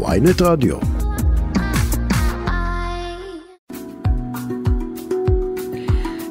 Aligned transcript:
ויינט 0.00 0.42
רדיו. 0.42 0.76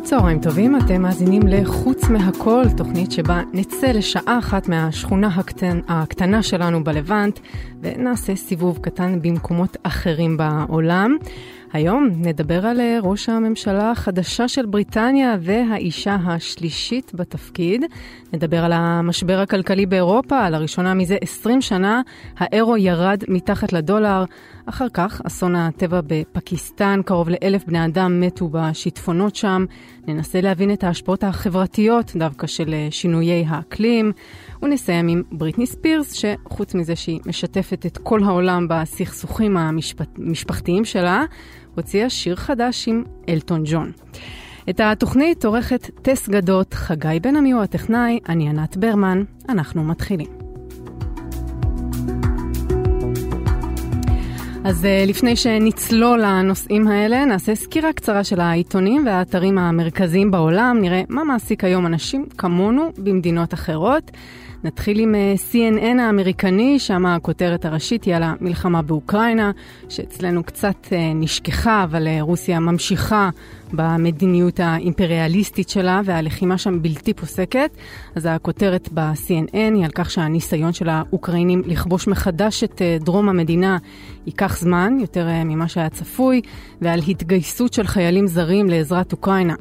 צהריים 0.03 0.39
טובים, 0.41 0.75
אתם 0.75 1.01
מאזינים 1.01 1.47
ל"חוץ 1.47 2.03
מהכל", 2.09 2.63
תוכנית 2.77 3.11
שבה 3.11 3.41
נצא 3.53 3.87
לשעה 3.87 4.39
אחת 4.39 4.69
מהשכונה 4.69 5.27
הקטן, 5.27 5.79
הקטנה 5.87 6.43
שלנו 6.43 6.83
בלבנט 6.83 7.39
ונעשה 7.81 8.35
סיבוב 8.35 8.79
קטן 8.81 9.21
במקומות 9.21 9.77
אחרים 9.83 10.37
בעולם. 10.37 11.17
היום 11.73 12.09
נדבר 12.15 12.65
על 12.65 12.79
אה, 12.79 12.97
ראש 13.03 13.29
הממשלה 13.29 13.91
החדשה 13.91 14.47
של 14.47 14.65
בריטניה 14.65 15.35
והאישה 15.41 16.17
השלישית 16.25 17.11
בתפקיד. 17.15 17.85
נדבר 18.33 18.65
על 18.65 18.71
המשבר 18.73 19.39
הכלכלי 19.39 19.85
באירופה, 19.85 20.49
לראשונה 20.49 20.93
מזה 20.93 21.17
20 21.21 21.61
שנה 21.61 22.01
האירו 22.37 22.77
ירד 22.77 23.23
מתחת 23.27 23.73
לדולר. 23.73 24.23
אחר 24.65 24.87
כך, 24.93 25.21
אסון 25.27 25.55
הטבע 25.55 26.01
בפקיסטן, 26.07 27.01
קרוב 27.05 27.29
לאלף 27.29 27.65
בני 27.65 27.85
אדם 27.85 28.19
מתו 28.19 28.49
בשיטפונות 28.51 29.35
שם. 29.35 29.65
ננסה 30.07 30.41
להבין 30.41 30.73
את 30.73 30.83
ההשפעות 30.83 31.23
החברתיות 31.23 32.11
דווקא 32.15 32.47
של 32.47 32.73
אה, 32.73 32.87
שינויי 32.91 33.45
האקלים. 33.47 34.11
ונסיים 34.63 35.07
עם 35.07 35.23
בריטני 35.31 35.65
ספירס, 35.65 36.13
שחוץ 36.13 36.75
מזה 36.75 36.95
שהיא 36.95 37.19
משתפת 37.25 37.85
את 37.85 37.97
כל 37.97 38.23
העולם 38.23 38.67
בסכסוכים 38.69 39.57
המשפחתיים 39.57 40.85
שלה, 40.85 41.25
הוציאה 41.75 42.09
שיר 42.09 42.35
חדש 42.35 42.87
עם 42.87 43.03
אלטון 43.29 43.63
ג'ון. 43.65 43.91
את 44.69 44.79
התוכנית 44.79 45.45
עורכת 45.45 45.89
טס 46.01 46.29
גדות, 46.29 46.73
חגי 46.73 47.19
בן 47.21 47.35
עמי 47.35 47.51
הוא 47.51 47.61
הטכנאי, 47.61 48.19
אני 48.29 48.49
ענת 48.49 48.77
ברמן, 48.77 49.23
אנחנו 49.49 49.83
מתחילים. 49.83 50.27
אז 54.63 54.85
אה, 54.85 55.03
לפני 55.07 55.35
שנצלול 55.35 56.21
לנושאים 56.21 56.87
האלה, 56.87 57.25
נעשה 57.25 57.55
סקירה 57.55 57.93
קצרה 57.93 58.23
של 58.23 58.39
העיתונים 58.39 59.05
והאתרים 59.05 59.57
המרכזיים 59.57 60.31
בעולם, 60.31 60.77
נראה 60.81 61.01
מה 61.09 61.23
מעסיק 61.23 61.63
היום 61.63 61.85
אנשים 61.85 62.25
כמונו 62.37 62.91
במדינות 62.97 63.53
אחרות. 63.53 64.11
נתחיל 64.63 64.99
עם 64.99 65.15
אה, 65.15 65.33
CNN 65.51 66.01
האמריקני, 66.01 66.79
שם 66.79 67.05
הכותרת 67.05 67.65
הראשית 67.65 68.03
היא 68.03 68.15
על 68.15 68.23
המלחמה 68.23 68.81
באוקראינה, 68.81 69.51
שאצלנו 69.89 70.43
קצת 70.43 70.87
אה, 70.91 71.13
נשכחה, 71.15 71.83
אבל 71.83 72.07
אה, 72.07 72.17
רוסיה 72.21 72.59
ממשיכה 72.59 73.29
במדיניות 73.73 74.59
האימפריאליסטית 74.59 75.69
שלה, 75.69 76.01
והלחימה 76.05 76.57
שם 76.57 76.81
בלתי 76.81 77.13
פוסקת. 77.13 77.71
אז 78.15 78.27
הכותרת 78.31 78.89
ב-CNN 78.93 79.75
היא 79.75 79.85
על 79.85 79.91
כך 79.95 80.11
שהניסיון 80.11 80.73
של 80.73 80.89
האוקראינים 80.89 81.61
לכבוש 81.65 82.07
מחדש 82.07 82.63
את 82.63 82.81
דרום 82.99 83.29
המדינה 83.29 83.77
ייקח 84.25 84.57
זמן, 84.57 84.97
יותר 84.99 85.27
ממה 85.45 85.67
שהיה 85.67 85.89
צפוי, 85.89 86.41
ועל 86.81 86.99
התגייסות 87.07 87.73
של 87.73 87.87
חיילים 87.87 88.27
זרים 88.27 88.69
לעזרת 88.69 89.11
אוקראינה. 89.11 89.55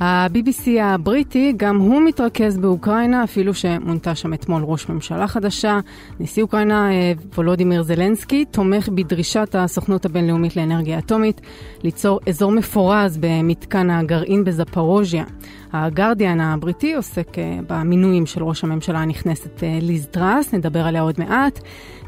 ה-BBC 0.00 0.80
הבריטי, 0.82 1.52
גם 1.56 1.76
הוא 1.76 2.02
מתרכז 2.02 2.58
באוקראינה, 2.58 3.24
אפילו 3.24 3.54
שמונתה 3.54 4.14
שם 4.14 4.34
אתמול 4.34 4.62
ראש 4.64 4.88
ממשלה 4.88 5.26
חדשה. 5.26 5.80
נשיא 6.20 6.42
אוקראינה 6.42 6.92
אה, 6.92 7.12
וולודימיר 7.34 7.82
זלנסקי 7.82 8.44
תומך 8.44 8.88
בדרישת 8.88 9.54
הסוכנות 9.58 10.04
הבינלאומית 10.04 10.56
לאנרגיה 10.56 10.98
אטומית 10.98 11.40
ליצור 11.82 12.20
אזור 12.28 12.52
מפורז 12.52 13.18
במתקן 13.20 13.90
הגרעין 13.90 14.44
בזפרוז'יה. 14.44 15.24
הגרדיאן 15.72 16.40
הבריטי 16.40 16.94
עוסק 16.94 17.38
אה, 17.38 17.58
במינויים 17.68 18.26
של 18.26 18.44
ראש 18.44 18.64
הממשלה 18.64 18.98
הנכנסת 18.98 19.62
אה, 19.64 19.78
ליז 19.82 20.06
טראס, 20.06 20.54
נדבר 20.54 20.86
עליה 20.86 21.02
עוד 21.02 21.14
מעט. 21.18 21.60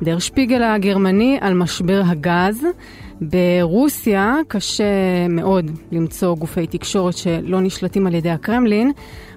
דר 0.02 0.18
שפיגל 0.18 0.62
הגרמני 0.62 1.38
על 1.40 1.54
משבר 1.54 2.02
הגז. 2.06 2.66
ברוסיה 3.20 4.34
קשה 4.48 5.28
מאוד 5.28 5.70
למצוא 5.92 6.36
גופי 6.36 6.66
תקשורת 6.66 7.16
שלא 7.16 7.60
נשלטים 7.60 8.06
על 8.06 8.14
ידי 8.14 8.30
הקרמלין. 8.30 8.92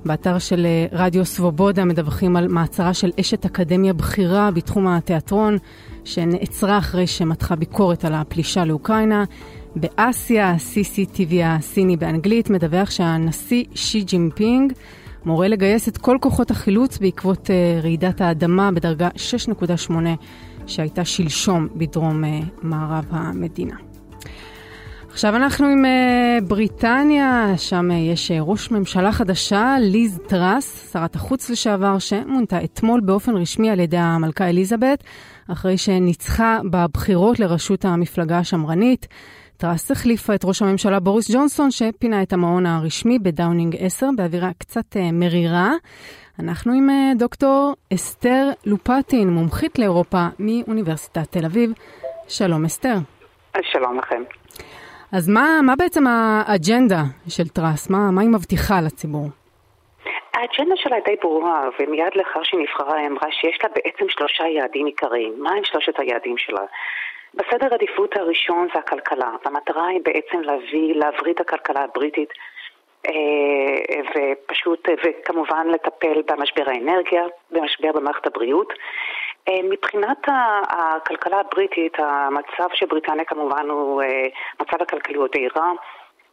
באתר 0.05 0.39
של 0.39 0.65
אה, 0.65 0.85
רדיו 0.91 1.25
סבובודה 1.25 1.85
מדווחים 1.85 2.35
על 2.35 2.47
מעצרה 2.47 2.93
של 2.93 3.11
אשת 3.19 3.45
אקדמיה 3.45 3.93
בכירה 3.93 4.51
בתחום 4.51 4.87
התיאטרון, 4.87 5.57
שנעצרה 6.03 6.77
אחרי 6.77 7.07
שמתחה 7.07 7.55
ביקורת 7.55 8.05
על 8.05 8.13
הפלישה 8.13 8.65
לאוקראינה. 8.65 9.23
באסיה, 9.75 10.49
ה-CCTV 10.49 11.33
הסיני 11.43 11.97
באנגלית 11.97 12.49
מדווח 12.49 12.91
שהנשיא 12.91 13.63
שי 13.75 14.01
ג'ינפינג 14.01 14.73
מורה 15.25 15.47
לגייס 15.47 15.87
את 15.87 15.97
כל 15.97 16.17
כוחות 16.21 16.51
החילוץ 16.51 16.97
בעקבות 16.97 17.49
אה, 17.49 17.83
רעידת 17.83 18.21
האדמה 18.21 18.71
בדרגה 18.71 19.09
6.8 19.15 19.91
שהייתה 20.67 21.05
שלשום 21.05 21.67
בדרום 21.75 22.23
אה, 22.23 22.27
מערב 22.61 23.05
המדינה. 23.09 23.75
עכשיו 25.09 25.35
אנחנו 25.35 25.67
עם 25.67 25.85
אה, 25.85 26.43
בריטניה, 26.43 27.53
שם 27.57 27.91
אה, 27.91 27.93
יש 27.93 28.31
ראש 28.39 28.71
ממשלה 28.71 29.11
חדשה, 29.11 29.75
ליז 29.79 30.19
טראס, 30.27 30.91
שרת 30.93 31.15
החוץ 31.15 31.49
לשעבר, 31.49 31.99
שמונתה 31.99 32.63
אתמול 32.63 33.01
באופן 33.01 33.35
רשמי 33.35 33.69
על 33.69 33.79
ידי 33.79 33.97
המלכה 33.97 34.49
אליזבת, 34.49 35.03
אחרי 35.47 35.77
שניצחה 35.77 36.59
בבחירות 36.71 37.39
לראשות 37.39 37.85
המפלגה 37.85 38.37
השמרנית. 38.37 39.07
טראס 39.57 39.91
החליפה 39.91 40.35
את 40.35 40.45
ראש 40.45 40.61
הממשלה 40.61 40.99
בוריס 40.99 41.31
ג'ונסון, 41.31 41.71
שפינה 41.71 42.21
את 42.21 42.33
המעון 42.33 42.65
הרשמי 42.65 43.19
בדאונינג 43.19 43.75
10 43.79 44.09
באווירה 44.17 44.51
קצת 44.57 44.97
מרירה. 45.13 45.71
אנחנו 46.39 46.73
עם 46.73 46.89
אה, 46.89 47.19
דוקטור 47.19 47.73
אסתר 47.93 48.43
לופטין, 48.65 49.29
מומחית 49.29 49.79
לאירופה 49.79 50.17
מאוניברסיטת 50.39 51.31
תל 51.31 51.45
אביב. 51.45 51.69
שלום 52.27 52.65
אסתר. 52.65 52.95
שלום 53.61 53.97
לכם. 53.97 54.23
אז 55.11 55.29
מה, 55.29 55.59
מה 55.63 55.73
בעצם 55.75 56.03
האג'נדה 56.07 57.01
של 57.29 57.47
טראס? 57.47 57.89
מה, 57.89 58.11
מה 58.11 58.21
היא 58.21 58.29
מבטיחה 58.29 58.81
לציבור? 58.85 59.27
האג'נדה 60.33 60.75
שלה 60.75 60.97
די 61.05 61.15
ברורה, 61.21 61.69
ומיד 61.79 62.13
לאחר 62.15 62.43
שהיא 62.43 62.61
נבחרה 62.61 62.97
היא 62.97 63.07
אמרה 63.07 63.31
שיש 63.31 63.57
לה 63.63 63.69
בעצם 63.75 64.05
שלושה 64.09 64.47
יעדים 64.47 64.85
עיקריים. 64.85 65.33
מה 65.37 65.51
הם 65.57 65.63
שלושת 65.63 65.99
היעדים 65.99 66.37
שלה? 66.37 66.65
בסדר 67.33 67.73
עדיפות 67.73 68.17
הראשון 68.17 68.67
זה 68.73 68.79
הכלכלה, 68.79 69.31
והמטרה 69.45 69.87
היא 69.87 70.01
בעצם 70.05 70.41
להביא, 70.41 70.95
להבריא 70.95 71.33
את 71.33 71.39
הכלכלה 71.39 71.83
הבריטית 71.83 72.29
אה, 72.29 72.35
ופשוט, 74.15 74.89
וכמובן 75.05 75.67
לטפל 75.67 76.21
במשבר 76.27 76.63
האנרגיה, 76.67 77.23
במשבר 77.51 77.91
במערכת 77.91 78.27
הבריאות. 78.27 78.73
אה, 79.47 79.63
מבחינת 79.63 80.17
הכלכלה 80.69 81.39
הבריטית, 81.39 81.93
המצב 81.99 82.67
של 82.73 82.85
בריטניה 82.85 83.25
כמובן 83.25 83.69
הוא, 83.69 84.01
אה, 84.01 84.27
מצב 84.59 84.81
הכלכלי 84.81 85.15
הוא 85.15 85.27
די 85.31 85.47
רע, 85.57 85.71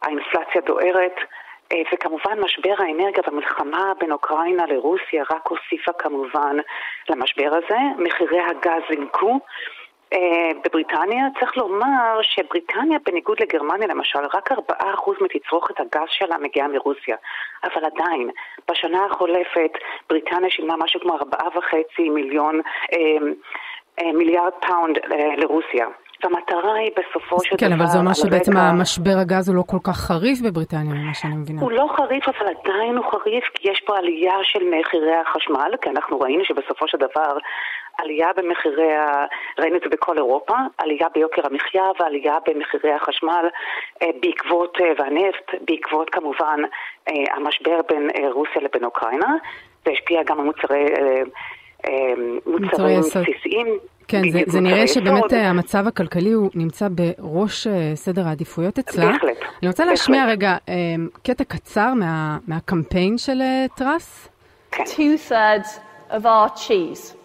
האינפלציה 0.01 0.61
דוהרת, 0.61 1.15
וכמובן 1.93 2.39
משבר 2.39 2.73
האנרגיה 2.79 3.23
והמלחמה 3.27 3.93
בין 3.99 4.11
אוקראינה 4.11 4.65
לרוסיה 4.65 5.23
רק 5.31 5.47
הוסיפה 5.47 5.93
כמובן 5.93 6.57
למשבר 7.09 7.49
הזה, 7.51 7.77
מחירי 7.97 8.39
הגז 8.39 8.81
זינקו. 8.89 9.39
אה, 10.13 10.51
בבריטניה 10.65 11.25
צריך 11.39 11.57
לומר 11.57 12.19
שבריטניה 12.21 12.99
בניגוד 13.05 13.37
לגרמניה 13.41 13.87
למשל 13.87 14.19
רק 14.33 14.51
4% 14.51 14.55
מתצרוכת 15.21 15.79
הגז 15.79 16.07
שלה 16.09 16.37
מגיעה 16.37 16.67
מרוסיה 16.67 17.15
אבל 17.63 17.85
עדיין 17.85 18.29
בשנה 18.71 19.05
החולפת 19.05 19.71
בריטניה 20.09 20.49
שילמה 20.49 20.75
משהו 20.77 20.99
כמו 20.99 21.17
4.5 21.19 22.01
מיליון 22.13 22.61
אה, 22.93 22.97
אה, 23.99 24.11
מיליארד 24.13 24.51
פאונד 24.67 24.97
לרוסיה 25.37 25.87
והמטרה 26.23 26.73
היא 26.73 26.91
בסופו 26.91 27.43
של 27.43 27.57
כן, 27.57 27.67
דבר... 27.67 27.75
כן, 27.75 27.81
אבל 27.81 27.85
זה 27.85 27.97
אומר 27.97 28.13
שבעצם 28.13 28.51
רקע... 28.51 28.61
המשבר 28.61 29.17
הגז 29.21 29.49
הוא 29.49 29.55
לא 29.55 29.63
כל 29.67 29.77
כך 29.83 29.97
חריף 29.97 30.39
בבריטניה, 30.41 30.93
ממה 30.93 31.13
שאני 31.13 31.35
מבינה. 31.35 31.61
הוא 31.61 31.71
לא 31.71 31.87
חריף, 31.97 32.23
אבל 32.27 32.47
עדיין 32.47 32.97
הוא 32.97 33.05
חריף, 33.11 33.43
כי 33.53 33.71
יש 33.71 33.81
פה 33.85 33.97
עלייה 33.97 34.37
של 34.43 34.59
מחירי 34.63 35.15
החשמל, 35.15 35.71
כי 35.81 35.89
אנחנו 35.89 36.19
ראינו 36.19 36.45
שבסופו 36.45 36.87
של 36.87 36.97
דבר 36.97 37.37
עלייה 37.97 38.27
במחירי, 38.37 38.93
ה... 38.93 39.25
ראינו 39.59 39.75
את 39.75 39.81
זה 39.83 39.89
בכל 39.89 40.17
אירופה, 40.17 40.55
עלייה 40.77 41.07
ביוקר 41.13 41.41
המחיה 41.45 41.83
ועלייה 41.99 42.37
במחירי 42.47 42.91
החשמל 42.91 43.45
אה, 44.01 44.07
בעקבות, 44.21 44.77
אה, 44.81 44.85
והנפט, 44.97 45.63
בעקבות 45.67 46.09
כמובן 46.09 46.59
אה, 47.07 47.13
המשבר 47.35 47.79
בין 47.89 48.09
רוסיה 48.31 48.61
לבין 48.61 48.83
אוקראינה, 48.83 49.35
זה 49.85 49.91
השפיע 49.91 50.23
גם 50.23 50.39
על 50.39 50.45
מוצרי... 50.45 50.85
מוצרים 52.45 52.99
בסיסיים. 52.99 53.67
כן, 54.07 54.29
זה, 54.29 54.39
זה 54.47 54.59
נראה 54.61 54.87
שבאמת 54.87 55.33
המצב 55.33 55.87
הכלכלי 55.87 56.31
הוא 56.31 56.49
נמצא 56.55 56.87
בראש 56.91 57.67
סדר 57.95 58.21
העדיפויות 58.27 58.79
אצלה. 58.79 59.05
בהחלט. 59.05 59.37
אני 59.61 59.67
רוצה 59.67 59.85
להשמיע 59.85 60.25
רגע 60.25 60.57
קטע 61.23 61.43
קצר 61.43 61.93
מה, 61.93 62.37
מהקמפיין 62.47 63.17
של 63.17 63.41
טראס. 63.77 64.29
כן. 64.71 64.83
Two 64.83 65.29
thirds 65.31 65.79
of 66.11 66.25
our 66.25 66.55
cheese 66.55 67.20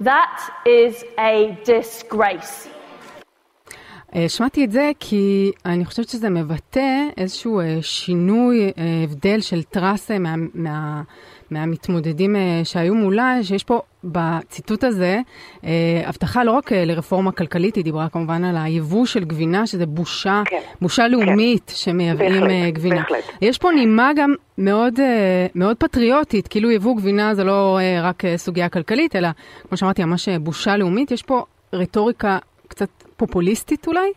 That 0.00 0.40
is 0.66 1.04
a 1.18 1.54
disgrace. 1.64 2.68
שמעתי 4.28 4.64
את 4.64 4.72
זה 4.72 4.90
כי 5.00 5.52
אני 5.64 5.84
חושבת 5.84 6.08
שזה 6.08 6.30
מבטא 6.30 7.08
איזשהו 7.16 7.60
שינוי, 7.80 8.72
הבדל 9.02 9.40
של 9.40 9.62
טראס 9.62 10.10
מה, 10.10 10.34
מה, 10.54 11.02
מהמתמודדים 11.54 12.36
שהיו 12.64 12.94
מולה, 12.94 13.38
שיש 13.42 13.64
פה 13.64 13.80
בציטוט 14.04 14.84
הזה 14.84 15.20
הבטחה 16.06 16.44
לא 16.44 16.52
רק 16.52 16.72
לרפורמה 16.72 17.32
כלכלית, 17.32 17.74
היא 17.74 17.84
דיברה 17.84 18.08
כמובן 18.08 18.44
על 18.44 18.56
היבוא 18.56 19.06
של 19.06 19.24
גבינה, 19.24 19.66
שזה 19.66 19.86
בושה, 19.86 20.42
כן, 20.46 20.60
בושה 20.80 21.02
כן. 21.02 21.10
לאומית 21.10 21.64
כן. 21.66 21.74
שמייבאים 21.74 22.40
בהחלט, 22.40 22.74
גבינה. 22.74 22.96
בהחלט. 22.96 23.24
יש 23.40 23.58
פה 23.58 23.70
נימה 23.70 24.10
גם 24.16 24.34
מאוד, 24.58 24.94
מאוד 25.54 25.76
פטריוטית, 25.76 26.48
כאילו 26.48 26.70
יבוא 26.70 26.96
גבינה 26.96 27.34
זה 27.34 27.44
לא 27.44 27.78
רק 28.02 28.22
סוגיה 28.36 28.68
כלכלית, 28.68 29.16
אלא 29.16 29.28
כמו 29.68 29.76
שאמרתי, 29.76 30.04
ממש 30.04 30.28
בושה 30.28 30.76
לאומית. 30.76 31.10
יש 31.10 31.22
פה 31.22 31.44
רטוריקה 31.72 32.38
קצת 32.68 32.88
פופוליסטית 33.16 33.86
אולי? 33.86 34.08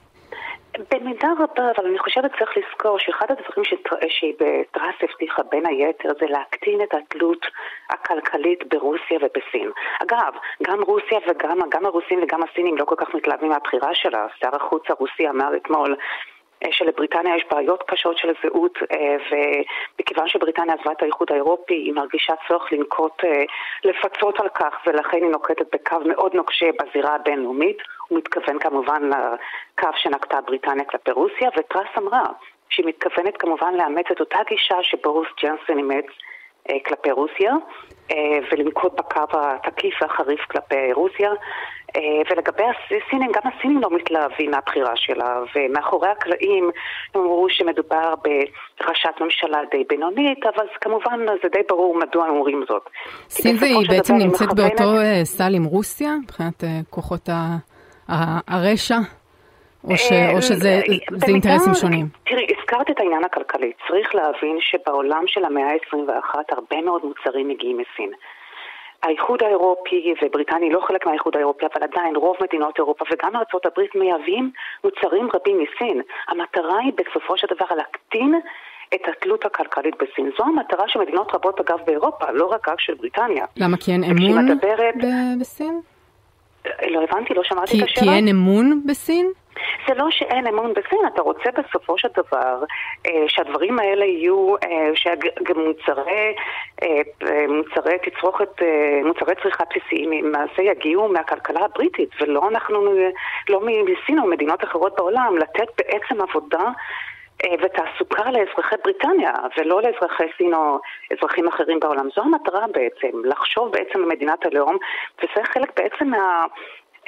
במידה 0.92 1.28
רבה, 1.40 1.72
אבל 1.76 1.86
אני 1.86 2.00
חושבת 2.00 2.32
שצריך 2.36 2.58
לזכור 2.58 3.00
שאחד 3.00 3.26
הדברים 3.30 3.64
שטראס 4.08 4.96
הבטיחה 5.02 5.44
בין 5.44 5.66
היתר 5.66 6.10
זה 6.20 6.26
להקטין 6.30 6.82
את 6.82 6.94
התלות 6.94 7.46
הכלכלית 7.90 8.74
ברוסיה 8.74 9.18
ובסין. 9.22 9.72
אגב, 10.04 10.34
גם 10.64 10.82
רוסיה 10.82 11.20
וגם 11.28 11.60
גם 11.70 11.86
הרוסים 11.86 12.20
וגם 12.24 12.44
הסינים 12.44 12.78
לא 12.78 12.86
כל 12.86 12.96
כך 12.98 13.16
מתלהבים 13.16 13.50
מהבחירה 13.50 13.96
שלה. 13.96 14.28
שר 14.40 14.56
החוץ 14.56 14.84
הרוסי 14.90 15.30
אמר 15.30 15.56
אתמול 15.56 15.96
אה, 16.64 16.68
שלבריטניה 16.72 17.36
יש 17.36 17.44
בעיות 17.52 17.84
קשות 17.88 18.18
של 18.18 18.34
זהות 18.44 18.78
אה, 18.92 19.18
ומכיוון 20.00 20.28
שבריטניה 20.28 20.76
עזבה 20.76 20.92
את 20.92 21.02
האיחוד 21.02 21.28
האירופי 21.32 21.74
היא 21.74 21.94
מרגישה 21.94 22.34
צורך 22.48 22.74
לנקוט, 22.74 23.24
אה, 23.24 23.44
לפצות 23.84 24.40
על 24.40 24.50
כך 24.50 24.76
ולכן 24.88 25.18
היא 25.18 25.32
נוקטת 25.32 25.76
בקו 25.76 25.98
מאוד 26.06 26.34
נוקשה 26.34 26.66
בזירה 26.80 27.16
הבינלאומית 27.16 27.78
הוא 28.08 28.18
מתכוון 28.18 28.60
כמובן 28.60 29.02
לקו 29.10 29.90
שנקטה 29.96 30.42
בריטניה 30.42 30.86
כלפי 30.86 31.12
רוסיה 31.12 31.50
וטראס 31.58 31.88
אמרה 31.98 32.26
שהיא 32.70 32.86
מתכוונת 32.86 33.38
כמובן 33.38 33.74
לאמץ 33.74 34.06
את 34.12 34.20
אותה 34.20 34.40
גישה 34.50 34.76
שבוריס 34.82 35.30
ג'נסון 35.44 35.78
אימץ 35.78 36.06
כלפי 36.86 37.12
רוסיה 37.12 37.54
ולנקוט 38.52 38.94
בקו 38.94 39.40
התקיף 39.42 40.02
והחריף 40.02 40.42
כלפי 40.52 40.94
רוסיה 40.94 41.32
אה, 41.96 42.02
ולגבי 42.32 42.64
הסינים, 42.64 43.32
גם 43.32 43.42
הסינים 43.52 43.82
לא 43.82 43.90
מתלהבים 43.92 44.52
מהבחירה 44.52 44.92
שלה, 44.96 45.40
ומאחורי 45.56 46.10
הקלעים 46.10 46.72
הם 47.16 47.22
אמרו 47.22 47.48
שמדובר 47.50 48.14
בראשת 48.80 49.22
ממשלה 49.22 49.58
די 49.72 49.84
בינונית, 49.90 50.46
אבל 50.56 50.66
כמובן 50.82 51.20
זה 51.44 51.50
די 51.50 51.62
ברור 51.70 52.00
מדוע 52.00 52.26
הם 52.26 52.34
אומרים 52.36 52.64
זאת. 52.70 52.90
סין 53.30 53.56
והיא 53.60 53.90
בעצם 53.90 54.16
נמצאת 54.16 54.54
באותו 54.56 54.84
אה, 54.84 55.26
סל 55.26 55.56
עם 55.56 55.64
רוסיה, 55.64 56.12
מבחינת 56.24 56.64
אה, 56.64 56.70
כוחות 56.90 57.30
הרשע? 58.48 58.98
או, 59.84 59.98
ש, 59.98 60.12
או 60.36 60.42
שזה 60.42 60.82
אינטרסים 61.28 61.74
שונים? 61.74 62.06
תראי, 62.26 62.48
הזכרת 62.58 62.90
את 62.92 63.00
העניין 63.00 63.24
הכלכלי. 63.24 63.72
צריך 63.88 64.16
להבין 64.16 64.58
שבעולם 64.60 65.24
של 65.28 65.46
המאה 65.46 65.72
ה-21 65.72 66.36
הרבה 66.52 66.82
מאוד 66.82 67.02
מוצרים 67.06 67.48
מגיעים 67.48 67.78
מסין. 67.78 68.12
האיחוד 69.04 69.44
האירופי, 69.44 70.14
ובריטניה 70.22 70.74
לא 70.74 70.82
חלק 70.88 71.06
מהאיחוד 71.06 71.36
האירופי, 71.36 71.66
אבל 71.66 71.84
עדיין 71.84 72.16
רוב 72.16 72.36
מדינות 72.42 72.78
אירופה 72.78 73.06
וגם 73.12 73.36
ארה"ב 73.36 74.00
מייבאים 74.00 74.52
מוצרים 74.84 75.28
רבים 75.34 75.58
מסין. 75.60 76.02
המטרה 76.28 76.80
היא 76.80 76.94
בסופו 76.98 77.38
של 77.38 77.48
דבר 77.56 77.76
להקטין 77.76 78.40
את 78.96 79.02
התלות 79.08 79.46
הכלכלית 79.46 79.96
בסין. 79.96 80.32
זו 80.38 80.44
המטרה 80.44 80.88
של 80.88 81.00
מדינות 81.00 81.36
רבות 81.36 81.60
אגב 81.60 81.80
באירופה, 81.86 82.32
לא 82.32 82.46
רק 82.46 82.70
רק 82.70 82.80
של 82.80 82.94
בריטניה. 82.94 83.46
למה? 83.58 83.78
כי 83.78 83.92
אין 83.92 84.04
אמון 84.04 84.46
מדברת... 84.46 84.96
בסין? 85.40 85.82
לא 86.90 87.04
הבנתי, 87.04 87.34
לא 87.34 87.44
שמעתי 87.44 87.80
את 87.80 87.84
השאלה. 87.84 88.12
כי 88.12 88.18
אין 88.18 88.28
אמון 88.28 88.82
בסין? 88.86 89.32
זה 89.88 89.94
לא 89.94 90.06
שאין 90.12 90.48
אמון 90.48 90.74
בסין, 90.74 91.00
אתה 91.14 91.22
רוצה 91.22 91.50
בסופו 91.58 91.98
של 91.98 92.08
דבר 92.18 92.64
אה, 93.06 93.24
שהדברים 93.28 93.80
האלה 93.80 94.06
יהיו, 94.06 94.56
אה, 94.56 94.90
שמוצרי 94.96 96.34
אה, 96.84 97.98
תצרוכת, 98.12 98.62
אה, 98.62 99.02
מוצרי 99.06 99.34
צריכה 99.44 99.64
בסיסיים 99.70 100.12
למעשה 100.12 100.62
יגיעו 100.62 101.10
מהכלכלה 101.10 101.66
הבריטית 101.66 102.10
ולא 102.22 102.48
אנחנו, 102.48 102.96
לא 103.50 103.62
מסין 103.62 104.20
או 104.20 104.28
מדינות 104.28 104.64
אחרות 104.64 104.96
בעולם, 104.98 105.38
לתת 105.38 105.68
בעצם 105.78 106.22
עבודה 106.22 106.64
ותעסוקה 107.46 108.32
לאזרחי 108.32 108.76
בריטניה 108.84 109.32
ולא 109.58 109.82
לאזרחי 109.82 110.24
סין 110.38 110.54
או 110.54 110.80
אזרחים 111.12 111.48
אחרים 111.48 111.80
בעולם. 111.80 112.10
זו 112.16 112.22
המטרה 112.22 112.66
בעצם, 112.68 113.18
לחשוב 113.24 113.72
בעצם 113.72 114.00
על 114.00 114.06
מדינת 114.06 114.46
הלאום 114.46 114.78
וזה 115.20 115.46
חלק 115.54 115.80
בעצם 115.80 116.08
מה... 116.08 116.46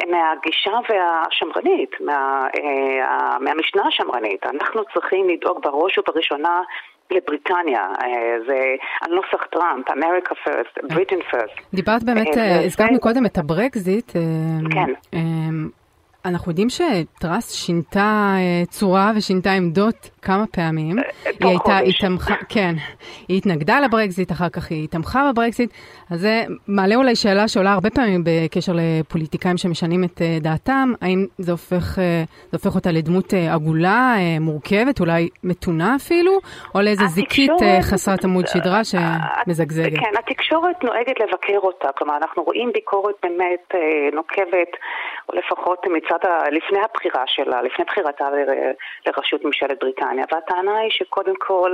מהגישה 0.08 0.72
והשמרנית, 0.90 1.92
מה, 2.06 2.48
אה, 2.56 3.40
מהמשנה 3.40 3.81
השמרנית. 3.88 4.46
אנחנו 4.46 4.81
צריכים 4.94 5.30
לדאוג 5.30 5.62
בראש 5.64 5.98
ובראשונה 5.98 6.62
לבריטניה, 7.12 7.88
אה, 8.02 8.38
זה 8.48 8.58
הנוסח 9.02 9.46
טראמפ, 9.52 9.90
America 9.90 10.34
first, 10.48 10.94
Britain 10.94 11.34
first. 11.34 11.62
דיברת 11.74 12.04
באמת, 12.04 12.38
אה, 12.38 12.66
הזכרת 12.66 12.92
מקודם 12.92 13.26
את 13.26 13.38
הברקזיט. 13.38 14.12
כן. 14.72 14.94
אנחנו 16.30 16.52
יודעים 16.52 16.68
שטראס 16.70 17.52
שינתה 17.52 18.36
צורה 18.70 19.12
ושינתה 19.16 19.52
עמדות 19.52 20.10
כמה 20.22 20.48
פעמים. 20.48 20.96
תוך 20.96 21.42
היא 21.42 21.50
הייתה, 21.50 21.78
היא 21.78 21.94
תמכה, 22.00 22.36
כן, 22.50 22.76
היא 23.28 23.38
התנגדה 23.38 23.80
לברקזיט, 23.80 24.31
אחר 24.31 24.50
כך 24.50 24.72
היא 24.72 24.88
תמכה 24.88 25.31
בברקזיט. 25.31 25.72
אז 26.10 26.22
זה 26.22 26.44
מעלה 26.68 26.96
אולי 26.96 27.16
שאלה 27.16 27.48
שעולה 27.48 27.74
הרבה 27.74 27.90
פעמים 27.90 28.24
בקשר 28.26 28.74
לפוליטיקאים 28.76 29.58
שמשנים 29.58 30.04
את 30.04 30.22
דעתם, 30.42 30.94
האם 31.02 31.26
זה 31.38 31.52
הופך, 31.52 31.96
זה 32.52 32.58
הופך 32.58 32.76
אותה 32.76 32.92
לדמות 32.92 33.34
עגולה, 33.34 34.16
מורכבת, 34.40 35.00
אולי 35.00 35.30
מתונה 35.44 35.96
אפילו, 35.96 36.31
או 36.76 36.81
לאיזה 36.81 37.06
זיקית 37.06 37.52
חסרת 37.81 38.24
עמוד 38.24 38.48
שדרה 38.48 38.81
שמזגזגת. 38.84 40.00
כן, 40.00 40.20
התקשורת 40.20 40.84
נוהגת 40.84 41.20
לבקר 41.20 41.60
אותה, 41.64 41.88
כלומר 41.98 42.18
אנחנו 42.18 42.44
רואים 42.44 42.72
ביקורת 42.74 43.16
באמת 43.24 43.74
נוקבת, 44.14 44.72
או 45.30 45.34
לפחות 45.40 45.80
מצד, 45.86 46.19
ה... 46.25 46.50
לפני 46.51 46.80
הבחירה 46.80 47.24
שלה, 47.27 47.62
לפני 47.62 47.86
בחירתה 47.86 48.30
לראשות 49.06 49.45
ממשלת. 49.45 49.80
בריטניה, 49.80 50.25
והטענה 50.31 50.77
היא 50.77 50.92
שקודם 50.92 51.36
כל, 51.36 51.74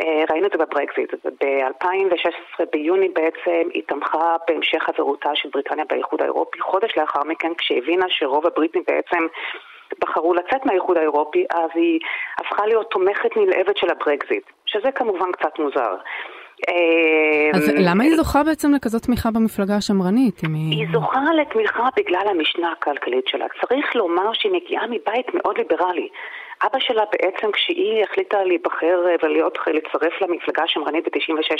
אה, 0.00 0.24
ראינו 0.30 0.46
את 0.46 0.52
זה 0.52 0.58
בברקזיט, 0.58 1.14
ב-2016 1.40 2.64
ביוני 2.72 3.08
בעצם 3.08 3.68
היא 3.74 3.82
תמכה 3.86 4.36
בהמשך 4.48 4.82
חברותה 4.82 5.30
של 5.34 5.48
בריטניה 5.52 5.84
באיחוד 5.84 6.22
האירופי, 6.22 6.60
חודש 6.60 6.96
לאחר 6.96 7.24
מכן 7.24 7.54
כשהבינה 7.54 8.06
שרוב 8.08 8.46
הבריטים 8.46 8.82
בעצם 8.86 9.26
בחרו 10.00 10.34
לצאת 10.34 10.66
מהאיחוד 10.66 10.96
האירופי, 10.96 11.46
אז 11.50 11.70
היא 11.74 12.00
הפכה 12.38 12.66
להיות 12.66 12.90
תומכת 12.90 13.36
נלהבת 13.36 13.76
של 13.76 13.90
הברקזיט, 13.90 14.44
שזה 14.66 14.92
כמובן 14.92 15.32
קצת 15.32 15.58
מוזר. 15.58 15.94
אז 17.54 17.68
אה, 17.68 17.74
למה 17.78 18.04
היא 18.04 18.16
זוכה 18.16 18.42
בעצם 18.42 18.74
לכזאת 18.74 19.02
תמיכה 19.02 19.30
במפלגה 19.30 19.76
השמרנית? 19.76 20.40
היא 20.70 20.86
זוכה 20.92 21.20
לתמיכה 21.40 21.88
בגלל 21.96 22.26
המשנה 22.30 22.72
הכלכלית 22.72 23.28
שלה. 23.28 23.46
צריך 23.60 23.96
לומר 23.96 24.32
שהיא 24.32 24.52
מגיעה 24.52 24.86
מבית 24.86 25.34
מאוד 25.34 25.58
ליברלי. 25.58 26.08
אבא 26.66 26.78
שלה 26.78 27.02
בעצם, 27.12 27.52
כשהיא 27.52 28.04
החליטה 28.04 28.44
להיבחר 28.44 29.04
ולהיות, 29.22 29.58
לצרף 29.66 30.12
למפלגה 30.20 30.62
השמרנית 30.62 31.04
ב-96, 31.04 31.56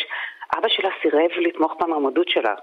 אבא 0.59 0.69
שלה 0.69 0.91
סירב 1.03 1.31
לתמוך 1.37 1.76
במעמדות 1.81 2.29
שלה. 2.29 2.55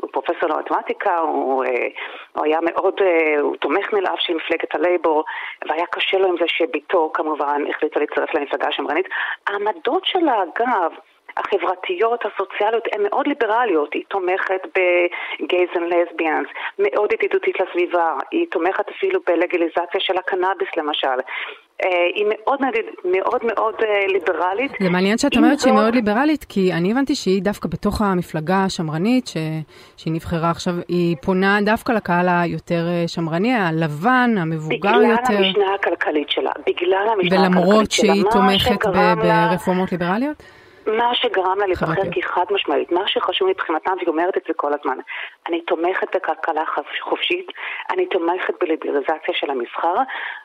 הוא 0.00 0.10
פרופסור 0.12 0.48
למתמטיקה, 0.48 1.18
הוא, 1.18 1.64
אה, 1.64 1.88
הוא 2.32 2.44
היה 2.44 2.58
מאוד, 2.62 2.94
אה, 3.00 3.40
הוא 3.40 3.56
תומך 3.56 3.94
נלהב 3.94 4.18
של 4.18 4.34
מפלגת 4.34 4.74
הלייבור, 4.74 5.24
והיה 5.68 5.86
קשה 5.86 6.18
לו 6.18 6.28
עם 6.28 6.36
זה 6.40 6.44
שביתו 6.48 7.10
כמובן 7.14 7.62
החליטה 7.70 8.00
להצטרף 8.00 8.34
למפלגה 8.34 8.68
השמרנית. 8.68 9.06
העמדות 9.46 10.04
שלה, 10.04 10.42
אגב, 10.42 10.92
החברתיות, 11.36 12.20
הסוציאליות, 12.26 12.84
הן 12.92 13.02
מאוד 13.02 13.26
ליברליות. 13.26 13.94
היא 13.94 14.04
תומכת 14.08 14.62
ב 14.74 14.93
gays 14.93 15.68
and 15.76 15.92
lesbians, 15.94 16.46
מאוד 16.78 17.12
ידידותית 17.12 17.56
לסביבה, 17.60 18.18
היא 18.30 18.46
תומכת 18.50 18.88
אפילו 18.88 19.20
בלגליזציה 19.26 20.00
של 20.00 20.18
הקנאביס 20.18 20.68
למשל. 20.76 21.18
אה, 21.84 21.88
היא 22.14 22.26
מאוד 22.26 22.60
מאוד 23.04 23.40
מאוד 23.44 23.74
אה, 23.82 24.06
ליברלית. 24.06 24.72
זה 24.80 24.90
מעניין 24.90 25.18
שאת 25.18 25.36
אומרת 25.36 25.60
שהיא 25.60 25.72
מאוד 25.72 25.94
ליברלית, 25.94 26.44
כי 26.44 26.72
אני 26.72 26.92
הבנתי 26.92 27.14
שהיא 27.14 27.42
דווקא 27.42 27.68
בתוך 27.68 28.00
המפלגה 28.02 28.64
השמרנית, 28.64 29.26
ש... 29.26 29.36
שהיא 29.96 30.12
נבחרה 30.12 30.50
עכשיו, 30.50 30.74
היא 30.88 31.16
פונה 31.22 31.58
דווקא 31.64 31.92
לקהל 31.92 32.26
היותר 32.28 32.86
אה, 32.88 33.08
שמרני, 33.08 33.54
הלבן, 33.54 34.34
המבוגר 34.38 34.76
בגלל 34.76 35.04
יותר. 35.04 35.22
בגלל 35.22 35.44
המשנה 35.44 35.74
הכלכלית 35.74 36.30
שלה, 36.30 36.52
בגלל 36.66 37.08
המשנה 37.08 37.46
הכלכלית 37.46 37.60
שלה. 37.60 37.60
ולמרות 37.60 37.90
שהיא 37.90 38.24
תומכת 38.30 38.86
ברפורמות 39.22 39.92
ליברליות? 39.92 40.42
מה 40.86 41.14
שגרם 41.14 41.58
לה 41.58 41.66
להיבחר 41.66 42.10
כי 42.12 42.22
חד 42.22 42.44
משמעית, 42.50 42.92
מה 42.92 43.08
שחשוב 43.08 43.48
מבחינתם, 43.48 43.92
והיא 43.96 44.08
אומרת 44.08 44.36
את 44.36 44.42
זה 44.48 44.54
כל 44.54 44.72
הזמן, 44.72 44.98
אני 45.48 45.60
תומכת 45.60 46.16
בכלכלה 46.16 46.62
חופשית, 47.00 47.46
אני 47.90 48.06
תומכת 48.06 48.54
בליברליזציה 48.60 49.34
של 49.34 49.50
המסחר, 49.50 49.94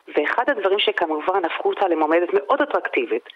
ואחד 0.07 0.43
הדברים 0.47 0.79
שכמובן 0.79 1.45
הפכו 1.45 1.69
אותה 1.69 1.87
למועמדת 1.87 2.29
מאוד 2.33 2.61
אטרקטיבית 2.61 3.29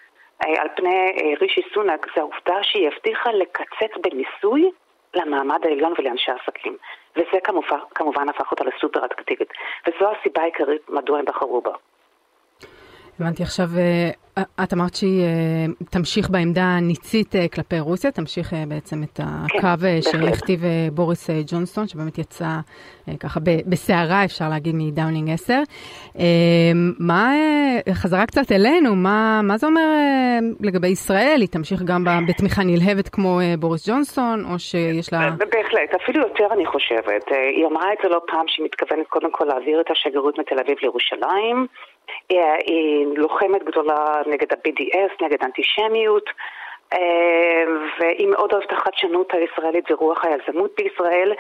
אה, 0.44 0.62
על 0.62 0.68
פני 0.76 0.96
אה, 0.96 1.34
רישי 1.42 1.62
סונאק, 1.74 2.06
זה 2.16 2.22
העובדה 2.22 2.64
שהיא 2.64 2.88
הבטיחה 2.88 3.32
לקצץ 3.32 3.98
במיסוי 4.04 4.72
למעמד 5.14 5.60
העליון 5.64 5.94
ולאנשי 5.98 6.32
העסקים. 6.32 6.78
וזה 7.16 7.40
כמובן, 7.44 7.78
כמובן 7.96 8.30
הפך 8.30 8.52
אותה 8.52 8.64
לסופר 8.64 9.06
אטרקטיבית. 9.06 9.54
וזו 9.88 10.12
הסיבה 10.12 10.42
העיקרית 10.42 10.90
מדוע 10.90 11.20
הם 11.20 11.26
בחרו 11.26 11.62
בה. 11.62 11.72
הבנתי 13.20 13.44
עכשיו, 13.44 13.66
אה, 13.78 14.44
את 14.64 14.74
אמרת 14.74 14.96
שהיא 14.96 15.24
אה, 15.24 15.66
תמשיך 15.92 16.30
בעמדה 16.30 16.64
הניצית 16.64 17.36
אה, 17.36 17.48
כלפי 17.48 17.80
רוסיה, 17.80 18.12
תמשיך 18.12 18.54
בעצם 18.68 19.04
את 19.04 19.20
הקו 19.24 19.82
כן, 19.82 20.02
שהכתיב 20.02 20.60
בוריס 20.94 21.30
ג'ונסון, 21.48 21.88
שבאמת 21.88 22.18
יצא 22.18 22.46
ככה 23.20 23.40
בסערה, 23.70 24.26
אפשר 24.26 24.50
להגיד, 24.50 24.76
מדאונינג 24.78 25.30
10. 25.30 25.54
מה, 27.00 27.32
חזרה 27.94 28.26
קצת 28.26 28.52
אלינו, 28.52 28.96
מה, 28.96 29.42
מה 29.44 29.58
זה 29.58 29.68
אומר 29.68 29.82
לגבי 30.60 30.88
ישראל? 30.88 31.38
היא 31.42 31.50
תמשיך 31.50 31.82
גם 31.82 32.04
בתמיכה 32.28 32.62
נלהבת 32.64 33.10
כמו 33.10 33.40
בוריס 33.60 33.90
ג'ונסון, 33.90 34.46
או 34.52 34.60
שיש 34.60 35.14
לה... 35.14 35.20
בהחלט, 35.40 36.02
אפילו 36.04 36.22
יותר 36.22 36.48
אני 36.54 36.66
חושבת. 36.66 37.26
היא 37.56 37.66
אמרה 37.66 37.94
את 37.94 37.98
זה 38.04 38.10
לא 38.10 38.22
פעם 38.28 38.46
שהיא 38.48 38.66
מתכוונת 38.66 39.08
קודם 39.08 39.32
כל 39.32 39.46
להעביר 39.46 39.82
את 39.82 39.92
השגרירות 39.92 40.40
מתל 40.40 40.56
אביב 40.60 40.78
לירושלים. 40.82 41.68
היא 42.30 43.08
לוחמת 43.16 43.64
גדולה 43.64 44.22
נגד 44.26 44.54
ה-BDS, 44.54 45.26
נגד 45.26 45.44
אנטישמיות, 45.44 46.30
אה, 46.94 47.64
והיא 48.00 48.28
מאוד 48.28 48.54
אוהבת 48.54 48.72
החדשנות 48.72 49.34
הישראלית 49.34 49.92
ורוח 49.92 50.26
היזמות 50.26 50.72
בישראל. 50.78 51.34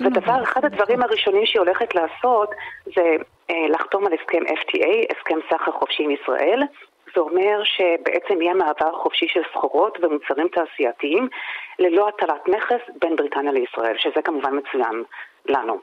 ודבר, 0.00 0.42
אחד 0.42 0.64
הדברים 0.64 1.02
הראשונים 1.02 1.46
שהיא 1.46 1.60
הולכת 1.60 1.94
לעשות 1.94 2.50
זה 2.84 3.16
אה, 3.50 3.68
לחתום 3.68 4.06
על 4.06 4.12
הסכם 4.12 4.42
FTA, 4.46 5.16
הסכם 5.16 5.38
סחר 5.50 5.72
חופשי 5.72 6.02
עם 6.02 6.10
ישראל. 6.10 6.62
זה 7.14 7.20
אומר 7.20 7.60
שבעצם 7.64 8.42
יהיה 8.42 8.54
מעבר 8.54 8.92
חופשי 8.92 9.28
של 9.28 9.42
סחורות 9.52 9.98
ומוצרים 10.02 10.48
תעשייתיים 10.48 11.28
ללא 11.78 12.08
הטלת 12.08 12.48
מכס 12.48 12.94
בין 13.00 13.16
בריטניה 13.16 13.52
לישראל, 13.52 13.94
שזה 13.98 14.22
כמובן 14.22 14.58
מצוין 14.58 15.02
לנו. 15.46 15.78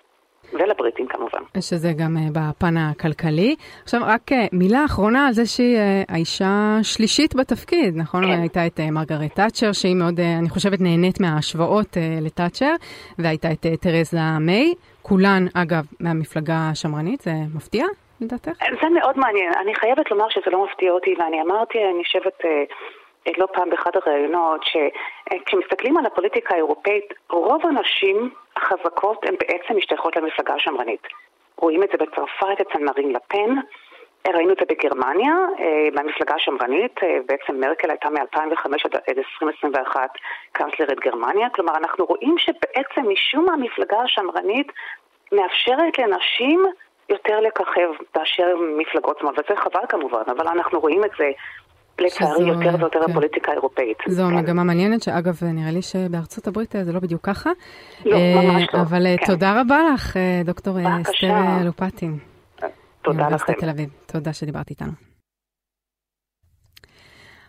ולבריטים 0.53 1.07
כמובן. 1.07 1.39
שזה 1.59 1.93
גם 1.97 2.17
uh, 2.17 2.19
בפן 2.33 2.77
הכלכלי. 2.77 3.55
עכשיו, 3.83 4.01
רק 4.03 4.31
uh, 4.31 4.35
מילה 4.53 4.85
אחרונה 4.85 5.27
על 5.27 5.33
זה 5.33 5.45
שהיא 5.45 5.77
uh, 5.77 6.13
האישה 6.13 6.77
שלישית 6.83 7.35
בתפקיד, 7.35 7.97
נכון? 7.97 8.23
כן. 8.23 8.39
הייתה 8.39 8.67
את 8.67 8.79
מרגרט 8.79 9.35
תאצ'ר, 9.35 9.71
שהיא 9.71 9.95
מאוד, 9.95 10.19
אני 10.39 10.49
חושבת, 10.49 10.81
נהנית 10.81 11.19
מההשוואות 11.19 11.97
לתאצ'ר, 12.21 12.73
והייתה 13.19 13.51
את 13.51 13.65
תרזה 13.81 14.39
מיי, 14.39 14.73
כולן, 15.01 15.45
אגב, 15.53 15.85
מהמפלגה 15.99 16.69
השמרנית, 16.71 17.21
זה 17.21 17.31
מפתיע? 17.55 17.85
לדעתך? 18.21 18.51
זה 18.81 18.89
מאוד 18.99 19.19
מעניין. 19.19 19.51
אני 19.63 19.75
חייבת 19.75 20.11
לומר 20.11 20.29
שזה 20.29 20.51
לא 20.51 20.65
מפתיע 20.65 20.91
אותי, 20.91 21.15
ואני 21.19 21.41
אמרתי, 21.41 21.77
אני 21.95 22.03
חושבת... 22.03 22.37
לא 23.37 23.47
פעם 23.53 23.69
באחד 23.69 23.91
הראיונות, 23.93 24.61
שכשמסתכלים 24.63 25.97
על 25.97 26.05
הפוליטיקה 26.05 26.53
האירופאית, 26.53 27.13
רוב 27.29 27.61
הנשים 27.65 28.29
החזקות 28.55 29.25
הן 29.25 29.35
בעצם 29.39 29.77
משתייכות 29.77 30.15
למפלגה 30.15 30.53
השמרנית. 30.53 31.07
רואים 31.57 31.83
את 31.83 31.89
זה 31.91 31.97
בצרפת 31.97 32.61
אצל 32.61 32.79
מרין 32.79 33.11
לפן, 33.11 33.55
ראינו 34.33 34.53
את 34.53 34.57
זה 34.59 34.65
בגרמניה, 34.69 35.35
אה, 35.59 35.87
במפלגה 35.93 36.35
השמרנית, 36.35 37.03
אה, 37.03 37.17
בעצם 37.25 37.59
מרקל 37.59 37.89
הייתה 37.89 38.09
מ-2005 38.09 38.65
עד 38.85 38.95
2021 38.95 40.09
קאנצלרית 40.51 40.99
גרמניה, 40.99 41.49
כלומר 41.49 41.77
אנחנו 41.77 42.05
רואים 42.05 42.35
שבעצם 42.37 43.09
משום 43.09 43.45
מה 43.45 43.53
המפלגה 43.53 43.97
השמרנית 44.01 44.71
מאפשרת 45.31 45.99
לנשים 45.99 46.63
יותר 47.09 47.39
לככב 47.39 47.89
באשר 48.15 48.55
מפלגות 48.77 49.19
שמאל, 49.19 49.33
וזה 49.33 49.61
חבל 49.61 49.85
כמובן, 49.89 50.23
אבל 50.27 50.47
אנחנו 50.47 50.79
רואים 50.79 51.03
את 51.03 51.11
זה 51.17 51.31
לצערי 51.99 52.47
יותר 52.47 52.75
ויותר 52.79 52.99
כן. 53.05 53.11
הפוליטיקה 53.11 53.51
האירופאית. 53.51 53.97
זו 54.07 54.23
כן. 54.23 54.35
מגמה 54.35 54.63
מעניינת, 54.63 55.03
שאגב, 55.03 55.43
נראה 55.43 55.71
לי 55.71 55.81
שבארצות 55.81 56.47
הברית 56.47 56.75
זה 56.83 56.93
לא 56.93 56.99
בדיוק 56.99 57.21
ככה. 57.25 57.49
לא, 58.05 58.15
אה, 58.15 58.41
ממש 58.41 58.67
לא. 58.73 58.81
אבל 58.81 59.07
אה, 59.07 59.15
כן. 59.17 59.25
תודה 59.25 59.61
רבה 59.61 59.79
לך, 59.93 60.17
אה, 60.17 60.41
דוקטור 60.45 60.77
אסתר 61.01 61.65
לופטין. 61.65 62.17
תודה 63.01 63.29
לכם. 63.29 63.53
תל 63.53 63.69
אביב. 63.69 63.89
תודה 64.05 64.33
שדיברת 64.33 64.69
איתנו. 64.69 65.14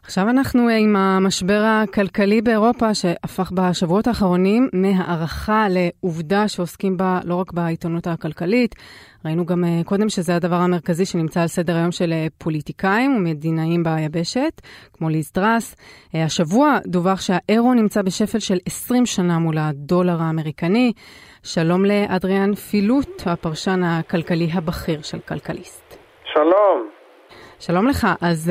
עכשיו 0.06 0.28
אנחנו 0.28 0.68
עם 0.68 0.96
המשבר 0.96 1.62
הכלכלי 1.64 2.42
באירופה 2.42 2.94
שהפך 2.94 3.52
בשבועות 3.54 4.06
האחרונים 4.06 4.68
מהערכה 4.72 5.66
לעובדה 5.70 6.48
שעוסקים 6.48 6.96
בה 6.96 7.20
לא 7.24 7.34
רק 7.34 7.52
בעיתונות 7.52 8.06
הכלכלית, 8.06 8.74
ראינו 9.24 9.46
גם 9.46 9.64
אה, 9.64 9.80
קודם 9.84 10.08
שזה 10.08 10.36
הדבר 10.36 10.56
המרכזי 10.56 11.04
שנמצא 11.04 11.40
על 11.40 11.46
סדר 11.46 11.76
היום 11.76 11.92
של 11.92 12.12
אה, 12.12 12.26
פוליטיקאים 12.38 13.16
ומדינאים 13.16 13.82
ביבשת, 13.82 14.60
כמו 14.92 15.08
ליז 15.08 15.30
טראס. 15.30 15.76
אה, 16.14 16.24
השבוע 16.24 16.78
דווח 16.86 17.20
שהאירו 17.20 17.74
נמצא 17.74 18.02
בשפל 18.02 18.38
של 18.38 18.58
20 18.66 19.06
שנה 19.06 19.38
מול 19.38 19.58
הדולר 19.58 20.22
האמריקני. 20.22 20.92
שלום 21.42 21.84
לאדריאן 21.84 22.54
פילוט, 22.54 23.22
הפרשן 23.26 23.82
הכלכלי 23.84 24.48
הבכיר 24.52 25.02
של 25.02 25.18
כלכליסט. 25.18 25.96
שלום. 26.24 26.88
שלום 27.58 27.88
לך. 27.88 28.06
אז 28.20 28.50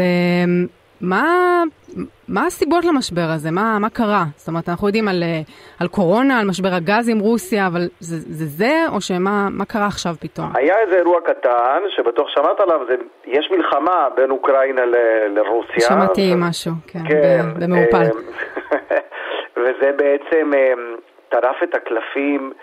מה, 1.02 1.64
מה 2.28 2.46
הסיבות 2.46 2.86
למשבר 2.86 3.28
הזה? 3.36 3.52
מה, 3.52 3.78
מה 3.80 3.90
קרה? 3.90 4.24
זאת 4.36 4.48
אומרת, 4.48 4.70
אנחנו 4.70 4.88
יודעים 4.88 5.08
על, 5.08 5.24
אה, 5.24 5.42
על 5.80 5.88
קורונה, 5.88 6.40
על 6.40 6.48
משבר 6.48 6.70
הגז 6.74 7.10
עם 7.10 7.20
רוסיה, 7.20 7.68
אבל 7.68 7.82
זה 8.00 8.18
זה, 8.18 8.46
זה 8.46 8.74
או 8.96 9.02
שמה 9.02 9.48
מה 9.52 9.66
קרה 9.66 9.88
עכשיו 9.88 10.14
פתאום? 10.20 10.48
היה 10.54 10.80
איזה 10.80 10.96
אירוע 10.96 11.22
קטן, 11.22 11.82
שבטוח 11.96 12.30
שמעת 12.30 12.60
עליו, 12.60 12.80
זה, 12.88 12.96
יש 13.26 13.52
מלחמה 13.52 14.08
בין 14.16 14.32
אוקראינה 14.32 14.86
ל, 14.86 14.96
לרוסיה. 15.30 15.88
שמעתי 15.88 16.34
ו... 16.34 16.38
משהו, 16.50 16.72
כן, 16.88 17.00
כן. 17.08 17.16
אה, 17.16 18.10
וזה 19.62 19.92
בעצם 19.98 20.52
אה, 20.56 20.74
טרף 21.30 21.64
את 21.64 21.76
הקלפים 21.76 22.54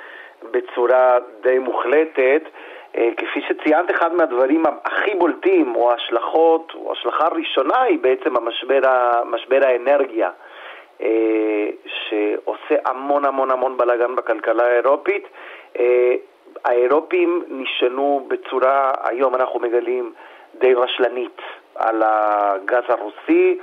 בצורה 0.51 1.19
די 1.43 1.59
מוחלטת. 1.59 2.43
אה, 2.97 3.09
כפי 3.17 3.41
שציינת, 3.49 3.91
אחד 3.91 4.15
מהדברים 4.15 4.63
הכי 4.85 5.15
בולטים, 5.15 5.77
או 5.77 5.91
ההשלכות, 5.91 6.73
או 6.75 6.91
ההשלכה 6.91 7.27
הראשונה 7.27 7.83
היא 7.83 7.99
בעצם 7.99 8.37
המשבר, 8.37 8.81
משבר 9.25 9.61
האנרגיה, 9.67 10.31
אה, 11.03 11.69
שעושה 11.87 12.75
המון 12.85 13.25
המון 13.25 13.51
המון 13.51 13.77
בלאגן 13.77 14.17
בכלכלה 14.17 14.67
האירופית. 14.67 15.29
אה, 15.79 16.15
האירופים 16.65 17.45
נשענו 17.49 18.27
בצורה, 18.29 18.93
היום 19.05 19.35
אנחנו 19.35 19.61
מגלים, 19.61 20.13
די 20.55 20.75
רשלנית 20.75 21.41
על 21.75 22.03
הגז 22.05 22.83
הרוסי. 22.89 23.59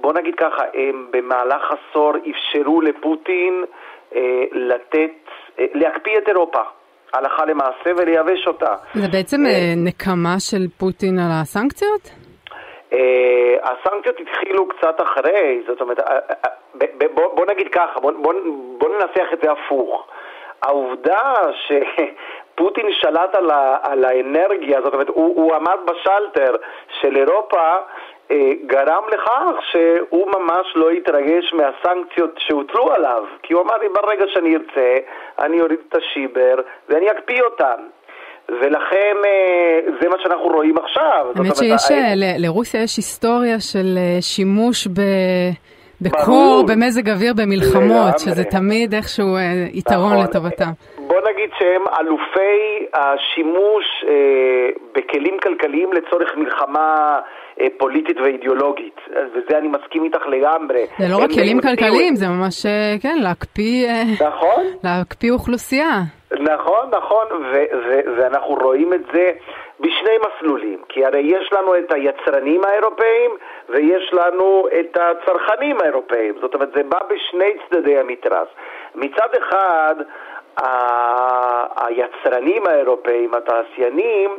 בוא 0.00 0.12
נגיד 0.12 0.34
ככה, 0.34 0.64
הם 0.74 1.06
במהלך 1.10 1.72
עשור 1.72 2.12
אפשרו 2.30 2.80
לפוטין 2.80 3.64
לתת, 4.52 5.10
להקפיא 5.58 6.18
את 6.18 6.28
אירופה. 6.28 6.62
הלכה 7.12 7.44
למעשה 7.44 7.90
ולייבש 7.96 8.46
אותה. 8.46 8.74
זה 8.94 9.08
בעצם 9.12 9.46
אה, 9.46 9.50
אה, 9.50 9.74
נקמה 9.76 10.36
של 10.38 10.68
פוטין 10.78 11.18
על 11.18 11.30
הסנקציות? 11.40 12.10
אה, 12.92 13.56
הסנקציות 13.62 14.16
התחילו 14.20 14.68
קצת 14.68 14.96
אחרי, 15.02 15.62
זאת 15.66 15.80
אומרת, 15.80 15.98
בוא 17.14 17.46
נגיד 17.50 17.68
ככה, 17.68 18.00
בוא 18.78 18.88
ננסח 18.88 19.32
את 19.32 19.38
זה 19.42 19.50
הפוך. 19.52 20.06
העובדה 20.62 21.32
שפוטין 21.66 22.86
שלט 22.92 23.34
על 23.82 24.04
האנרגיה, 24.04 24.80
זאת 24.84 24.94
אומרת, 24.94 25.08
הוא 25.08 25.54
עמד 25.54 25.78
בשלטר 25.84 26.54
של 27.00 27.16
אירופה, 27.16 27.76
גרם 28.66 29.02
לכך 29.12 29.62
שהוא 29.70 30.26
ממש 30.26 30.66
לא 30.74 30.92
יתרגש 30.92 31.52
מהסנקציות 31.52 32.34
שהוטלו 32.38 32.92
עליו, 32.92 33.24
כי 33.42 33.54
הוא 33.54 33.62
אמר 33.62 33.78
לי 33.78 33.88
ברגע 33.88 34.24
שאני 34.28 34.56
ארצה, 34.56 34.96
אני 35.38 35.60
אוריד 35.60 35.78
את 35.88 35.96
השיבר 35.96 36.54
ואני 36.88 37.10
אקפיא 37.10 37.42
אותם. 37.42 37.82
ולכן 38.48 39.16
אה, 39.24 39.80
זה 40.00 40.08
מה 40.08 40.16
שאנחנו 40.22 40.48
רואים 40.48 40.78
עכשיו. 40.78 41.26
האמת 41.36 41.56
שיש, 41.56 41.90
אה, 41.90 42.12
לרוסיה 42.38 42.82
יש 42.82 42.96
היסטוריה 42.96 43.60
של 43.60 43.98
שימוש 44.20 44.86
ב... 44.86 45.00
בקור, 46.00 46.64
במזג 46.68 47.08
אוויר, 47.10 47.34
במלחמות, 47.36 48.18
שזה 48.18 48.44
תמיד 48.44 48.94
איכשהו 48.94 49.26
יתרון 49.72 50.12
נכון. 50.12 50.24
לטובתם. 50.24 50.70
בוא 50.96 51.20
נגיד 51.30 51.50
שהם 51.58 51.82
אלופי 52.00 52.86
השימוש 52.94 54.04
אה, 54.08 54.68
בכלים 54.94 55.36
כלכליים 55.42 55.92
לצורך 55.92 56.36
מלחמה 56.36 57.18
אה, 57.18 57.41
פוליטית 57.78 58.20
ואידיאולוגית, 58.20 59.00
וזה 59.08 59.58
אני 59.58 59.68
מסכים 59.68 60.04
איתך 60.04 60.26
לגמרי. 60.26 60.86
זה 60.98 61.04
לא 61.10 61.16
רק 61.16 61.30
כלים 61.30 61.60
כלכליים, 61.60 62.16
זה 62.16 62.28
ממש, 62.28 62.66
אה, 62.66 62.94
כן, 63.02 63.18
להקפיא, 63.22 63.88
אה, 63.88 64.02
נכון, 64.28 64.64
להקפיא 64.84 65.30
אוכלוסייה. 65.32 66.00
נכון, 66.40 66.90
נכון, 66.90 67.26
ואנחנו 68.16 68.54
רואים 68.54 68.92
את 68.92 69.00
זה 69.12 69.30
בשני 69.80 70.16
מסלולים, 70.26 70.78
כי 70.88 71.04
הרי 71.04 71.20
יש 71.20 71.52
לנו 71.52 71.78
את 71.78 71.92
היצרנים 71.92 72.60
האירופאים 72.64 73.30
ויש 73.68 74.12
לנו 74.12 74.66
את 74.80 74.96
הצרכנים 75.00 75.76
האירופאים, 75.80 76.34
זאת 76.40 76.54
אומרת 76.54 76.68
זה 76.74 76.82
בא 76.82 76.98
בשני 77.10 77.52
צדדי 77.68 77.98
המתרס. 77.98 78.48
מצד 78.94 79.28
אחד, 79.38 79.94
היצרנים 81.76 82.66
האירופאים, 82.66 83.34
התעשיינים, 83.34 84.30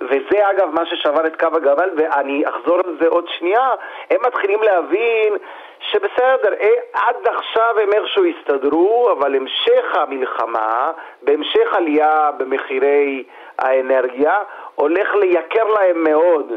וזה 0.00 0.50
אגב 0.50 0.68
מה 0.72 0.86
ששבר 0.86 1.26
את 1.26 1.40
קו 1.40 1.46
הגבל, 1.56 1.90
ואני 1.96 2.44
אחזור 2.48 2.76
על 2.84 2.96
זה 3.00 3.08
עוד 3.08 3.28
שנייה, 3.38 3.70
הם 4.10 4.20
מתחילים 4.26 4.62
להבין 4.62 5.34
שבסדר, 5.80 6.54
אה, 6.60 6.68
עד 6.92 7.16
עכשיו 7.24 7.74
הם 7.82 7.92
איכשהו 7.92 8.24
הסתדרו, 8.24 9.12
אבל 9.12 9.34
המשך 9.34 9.94
המלחמה, 9.94 10.92
בהמשך 11.22 11.74
עלייה 11.76 12.30
במחירי 12.36 13.24
האנרגיה, 13.58 14.38
הולך 14.74 15.14
לייקר 15.14 15.64
להם 15.64 16.04
מאוד 16.04 16.52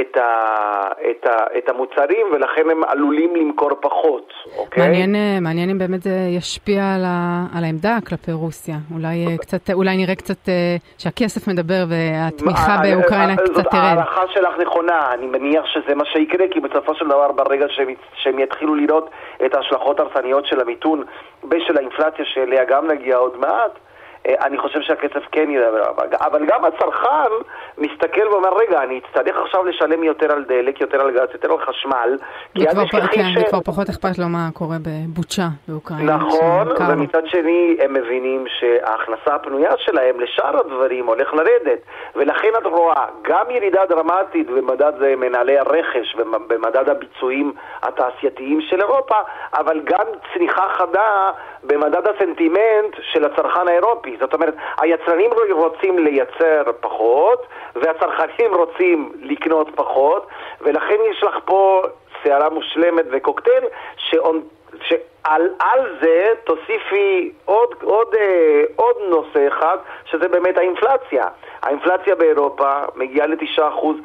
את, 0.00 0.16
ה, 0.16 0.88
את, 1.10 1.26
ה, 1.26 1.58
את 1.58 1.68
המוצרים, 1.68 2.26
ולכן 2.32 2.70
הם 2.70 2.84
עלולים 2.84 3.36
למכור 3.36 3.70
פחות, 3.80 4.32
אוקיי? 4.58 4.82
מעניין, 4.82 5.14
אה, 5.14 5.38
מעניין 5.40 5.70
אם 5.70 5.78
באמת 5.78 6.02
זה 6.02 6.10
ישפיע 6.36 6.94
על, 6.94 7.04
ה, 7.04 7.44
על 7.58 7.64
העמדה 7.64 7.98
כלפי 8.08 8.32
רוסיה. 8.32 8.76
אולי, 8.94 9.26
אה, 9.26 9.38
קצת, 9.38 9.70
אולי 9.72 9.96
נראה 9.96 10.14
קצת 10.14 10.48
אה, 10.48 10.76
שהכסף 10.98 11.48
מדבר 11.48 11.84
והתמיכה 11.88 12.76
באוקראינה 12.82 13.36
קצת 13.36 13.54
תרד. 13.54 13.64
זאת 13.64 13.74
ההערכה 13.74 14.22
שלך 14.34 14.58
נכונה, 14.60 15.12
אני 15.12 15.26
מניח 15.26 15.66
שזה 15.66 15.94
מה 15.94 16.04
שיקרה, 16.04 16.46
כי 16.50 16.60
בסופו 16.60 16.94
של 16.94 17.08
דבר, 17.08 17.32
ברגע 17.32 17.66
שהם, 17.68 17.88
שהם 18.14 18.38
יתחילו 18.38 18.74
לראות 18.74 19.10
את 19.46 19.54
ההשלכות 19.54 20.00
ההרסניות 20.00 20.46
של 20.46 20.60
המיתון 20.60 21.04
ושל 21.50 21.76
האינפלציה, 21.76 22.24
שאליה 22.24 22.64
גם 22.64 22.90
נגיע 22.90 23.16
עוד 23.16 23.36
מעט, 23.38 23.78
אני 24.26 24.58
חושב 24.58 24.80
שהכסף 24.80 25.22
כן 25.32 25.50
ידבר, 25.50 25.84
אבל 26.20 26.46
גם 26.46 26.64
הצרכן 26.64 27.32
מסתכל 27.78 28.28
ואומר, 28.28 28.48
רגע, 28.56 28.82
אני 28.82 29.00
אצטרך 29.06 29.36
עכשיו 29.36 29.64
לשלם 29.64 30.02
יותר 30.02 30.32
על 30.32 30.44
דלק, 30.44 30.80
יותר 30.80 31.00
על 31.00 31.10
גז, 31.10 31.28
יותר 31.32 31.52
על 31.52 31.58
חשמל, 31.58 32.18
כי 32.54 32.68
אז 32.68 32.76
נשכחי 32.76 33.16
כן, 33.16 33.22
ש... 33.34 33.36
וכבר 33.42 33.60
פחות 33.60 33.88
אכפת 33.88 34.18
לו 34.18 34.28
מה 34.28 34.48
קורה 34.54 34.76
בבוצ'ה 34.82 35.46
באוקראינה. 35.68 36.16
נכון, 36.16 36.68
ומצד 36.90 37.26
שני 37.26 37.76
הם 37.80 37.94
מבינים 37.94 38.44
שההכנסה 38.58 39.34
הפנויה 39.34 39.70
שלהם 39.76 40.20
לשאר 40.20 40.60
הדברים 40.60 41.06
הולך 41.06 41.34
לרדת, 41.34 41.80
ולכן 42.16 42.48
את 42.58 42.66
רואה 42.66 43.04
גם 43.22 43.44
ירידה 43.50 43.86
דרמטית 43.86 44.50
במדד 44.50 44.92
מנהלי 45.16 45.58
הרכש 45.58 46.16
ובמדד 46.18 46.88
הביצועים 46.88 47.52
התעשייתיים 47.82 48.60
של 48.60 48.80
אירופה, 48.80 49.16
אבל 49.54 49.80
גם 49.84 50.06
צניחה 50.32 50.62
חדה 50.78 51.30
במדד 51.62 52.06
הסנטימנט 52.08 52.96
של 53.12 53.24
הצרכן 53.24 53.68
האירופי. 53.68 54.16
זאת 54.20 54.34
אומרת, 54.34 54.54
היצרנים 54.80 55.30
רוצים 55.50 55.98
לייצר 55.98 56.62
פחות, 56.80 57.46
והצרכנים 57.76 58.54
רוצים 58.54 59.12
לקנות 59.22 59.68
פחות, 59.74 60.26
ולכן 60.60 60.96
יש 61.10 61.24
לך 61.24 61.38
פה 61.44 61.82
סערה 62.22 62.50
מושלמת 62.50 63.04
וקוקטייל 63.10 63.64
שעון... 63.96 64.42
שעל 64.82 65.48
על 65.58 65.96
זה 66.02 66.32
תוסיפי 66.44 67.32
עוד, 67.44 67.74
עוד, 67.82 68.14
אה, 68.14 68.62
עוד 68.76 68.96
נושא 69.10 69.48
אחד, 69.48 69.76
שזה 70.04 70.28
באמת 70.28 70.58
האינפלציה. 70.58 71.26
האינפלציה 71.62 72.14
באירופה 72.14 72.80
מגיעה 72.96 73.26
לתשעה 73.26 73.68
אחוז. 73.68 73.96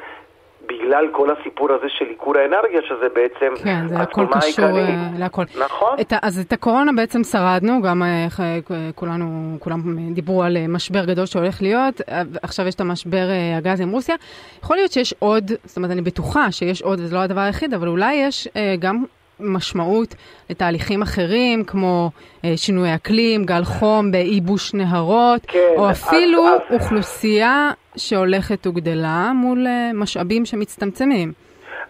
בגלל 0.67 1.08
כל 1.12 1.29
הסיפור 1.32 1.72
הזה 1.72 1.86
של 1.89 2.05
עיקור 2.05 2.38
האנרגיה, 2.38 2.82
שזה 2.88 3.08
בעצם 3.15 3.63
כן, 3.63 3.88
זה 3.88 4.00
הכל 4.00 4.25
קשור 4.32 4.65
uh, 4.65 5.20
להכל. 5.20 5.43
נכון. 5.65 5.98
את, 6.01 6.13
אז 6.22 6.39
את 6.39 6.53
הקורונה 6.53 6.91
בעצם 6.96 7.24
שרדנו, 7.24 7.82
גם 7.82 8.03
uh, 8.03 8.41
כולנו, 8.96 9.58
כולם 9.60 10.13
דיברו 10.13 10.43
על 10.43 10.58
uh, 10.58 10.72
משבר 10.72 11.05
גדול 11.05 11.25
שהולך 11.25 11.62
להיות, 11.62 12.01
עכשיו 12.43 12.67
יש 12.67 12.75
את 12.75 12.82
המשבר 12.82 13.27
הגז 13.58 13.82
עם 13.82 13.89
רוסיה. 13.89 14.15
יכול 14.63 14.75
להיות 14.75 14.91
שיש 14.91 15.13
עוד, 15.20 15.51
זאת 15.63 15.77
אומרת, 15.77 15.91
אני 15.91 16.01
בטוחה 16.01 16.51
שיש 16.51 16.82
עוד, 16.82 17.00
וזה 17.00 17.15
לא 17.15 17.20
הדבר 17.20 17.41
היחיד, 17.41 17.74
אבל 17.74 17.88
אולי 17.88 18.13
יש 18.15 18.48
גם 18.79 19.03
משמעות 19.40 20.16
לתהליכים 20.50 21.02
אחרים, 21.02 21.63
כמו 21.63 22.10
אה, 22.46 22.50
שינוי 22.56 22.96
אקלים, 22.96 23.44
גל 23.44 23.63
חום 23.63 24.12
בייבוש 24.12 24.74
נהרות, 24.74 25.42
כן, 25.48 25.74
או 25.78 25.90
אפילו 25.90 26.48
אז, 26.48 26.62
אוכלוסייה 26.74 27.72
שהולכת 27.98 28.68
וגדלה 28.68 29.32
מול 29.36 29.68
אה, 29.68 29.92
משאבים 29.94 30.46
שמצטמצמים. 30.46 31.32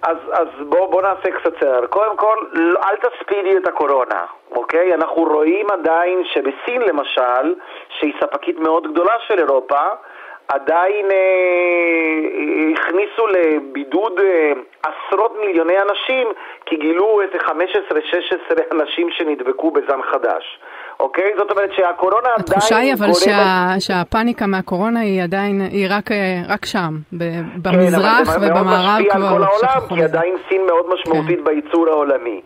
אז, 0.02 0.18
אז 0.34 0.48
בואו 0.70 0.92
בוא 0.92 1.02
נעשה 1.02 1.32
קצת 1.32 1.54
סדר. 1.60 1.88
קודם 1.88 2.18
כל, 2.18 2.38
לא, 2.54 2.80
אל 2.80 2.96
תספידי 2.96 3.58
את 3.58 3.68
הקורונה, 3.68 4.26
אוקיי? 4.52 4.94
אנחנו 4.94 5.24
רואים 5.24 5.68
עדיין 5.72 6.24
שבסין 6.26 6.82
למשל, 6.82 7.56
שהיא 8.00 8.14
ספקית 8.24 8.60
מאוד 8.60 8.92
גדולה 8.92 9.14
של 9.28 9.40
אירופה, 9.40 9.82
עדיין 10.48 11.06
אה, 11.12 12.74
הכניסו 12.74 13.28
לבידוד 13.28 14.20
אה, 14.20 14.52
עשרות 14.84 15.36
מיליוני 15.40 15.74
אנשים 15.90 16.28
כי 16.66 16.76
גילו 16.76 17.22
איזה 17.22 17.38
15-16 17.38 17.52
אנשים 18.72 19.10
שנדבקו 19.12 19.72
בזן 19.72 20.02
חדש. 20.12 20.60
אוקיי? 21.00 21.34
זאת 21.38 21.52
אומרת 21.52 21.70
שהקורונה 21.76 22.30
עדיין... 22.30 22.40
התחושה 22.40 22.78
היא 22.78 22.94
אבל 22.94 23.14
שה, 23.14 23.80
שהפאניקה 23.80 24.48
מהקורונה 24.48 25.00
היא 25.00 25.24
עדיין, 25.24 25.62
היא 25.72 25.88
רק, 25.90 26.12
אה, 26.12 26.42
רק 26.50 26.66
שם, 26.66 26.92
במזרח 27.64 28.38
כן, 28.38 28.38
ובמערב 28.38 28.40
כבר... 28.40 28.40
כן, 28.40 28.42
אבל 28.42 28.48
זה 28.48 28.53
מאוד 28.53 28.68
משפיע 28.68 29.14
על 29.14 29.22
כל 29.22 29.44
העולם, 29.44 29.96
כי 29.96 30.03
עדיין 30.03 30.36
סין 30.50 30.66
מאוד 30.66 30.86
משמעותית 30.94 31.40
כן. 31.40 31.44
בייצור 31.44 31.90
העולמי. 31.90 32.42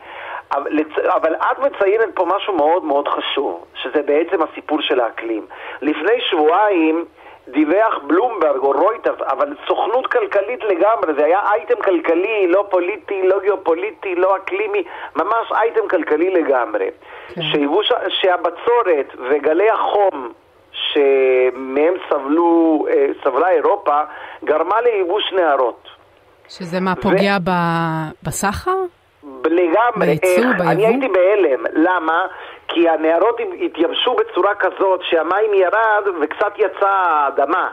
אבל, 0.55 0.71
אבל 1.15 1.35
את 1.35 1.59
מציינת 1.59 2.15
פה 2.15 2.25
משהו 2.35 2.53
מאוד 2.53 2.83
מאוד 2.83 3.07
חשוב, 3.07 3.65
שזה 3.73 4.01
בעצם 4.05 4.37
הסיפור 4.41 4.81
של 4.81 4.99
האקלים. 4.99 5.45
לפני 5.81 6.21
שבועיים 6.29 7.05
דיווח 7.47 7.97
בלומברג 8.07 8.57
או 8.57 8.71
רויטרס, 8.71 9.21
אבל 9.21 9.55
סוכנות 9.67 10.07
כלכלית 10.07 10.63
לגמרי, 10.63 11.13
זה 11.17 11.25
היה 11.25 11.39
אייטם 11.51 11.81
כלכלי, 11.83 12.47
לא 12.47 12.65
פוליטי, 12.69 13.21
לא 13.27 13.39
גיאופוליטי, 13.41 14.15
לא 14.15 14.37
אקלימי, 14.37 14.83
ממש 15.15 15.51
אייטם 15.51 15.87
כלכלי 15.89 16.29
לגמרי. 16.29 16.89
כן. 17.27 17.41
שיבוש, 17.41 17.91
שהבצורת 18.09 19.15
וגלי 19.29 19.69
החום 19.69 20.31
שמהם 20.71 21.93
סבלו, 22.09 22.85
אה, 22.89 23.07
סבלה 23.23 23.49
אירופה, 23.49 24.01
גרמה 24.43 24.81
לייבוש 24.81 25.33
נהרות. 25.33 25.89
שזה 26.49 26.79
מה, 26.79 26.95
פוגע 26.95 27.37
ו... 27.41 27.45
ב... 27.45 27.51
בסחר? 28.23 28.77
לגמרי. 29.45 30.05
בייצור, 30.05 30.51
ביבוא? 30.57 30.71
אני 30.71 30.85
הייתי 30.85 31.07
בהלם. 31.07 31.65
למה? 31.73 32.25
כי 32.67 32.89
הנהרות 32.89 33.39
התייבשו 33.65 34.15
בצורה 34.15 34.55
כזאת 34.55 35.01
שהמים 35.03 35.53
ירד 35.53 36.03
וקצת 36.21 36.53
יצאה 36.57 36.89
האדמה. 36.89 37.69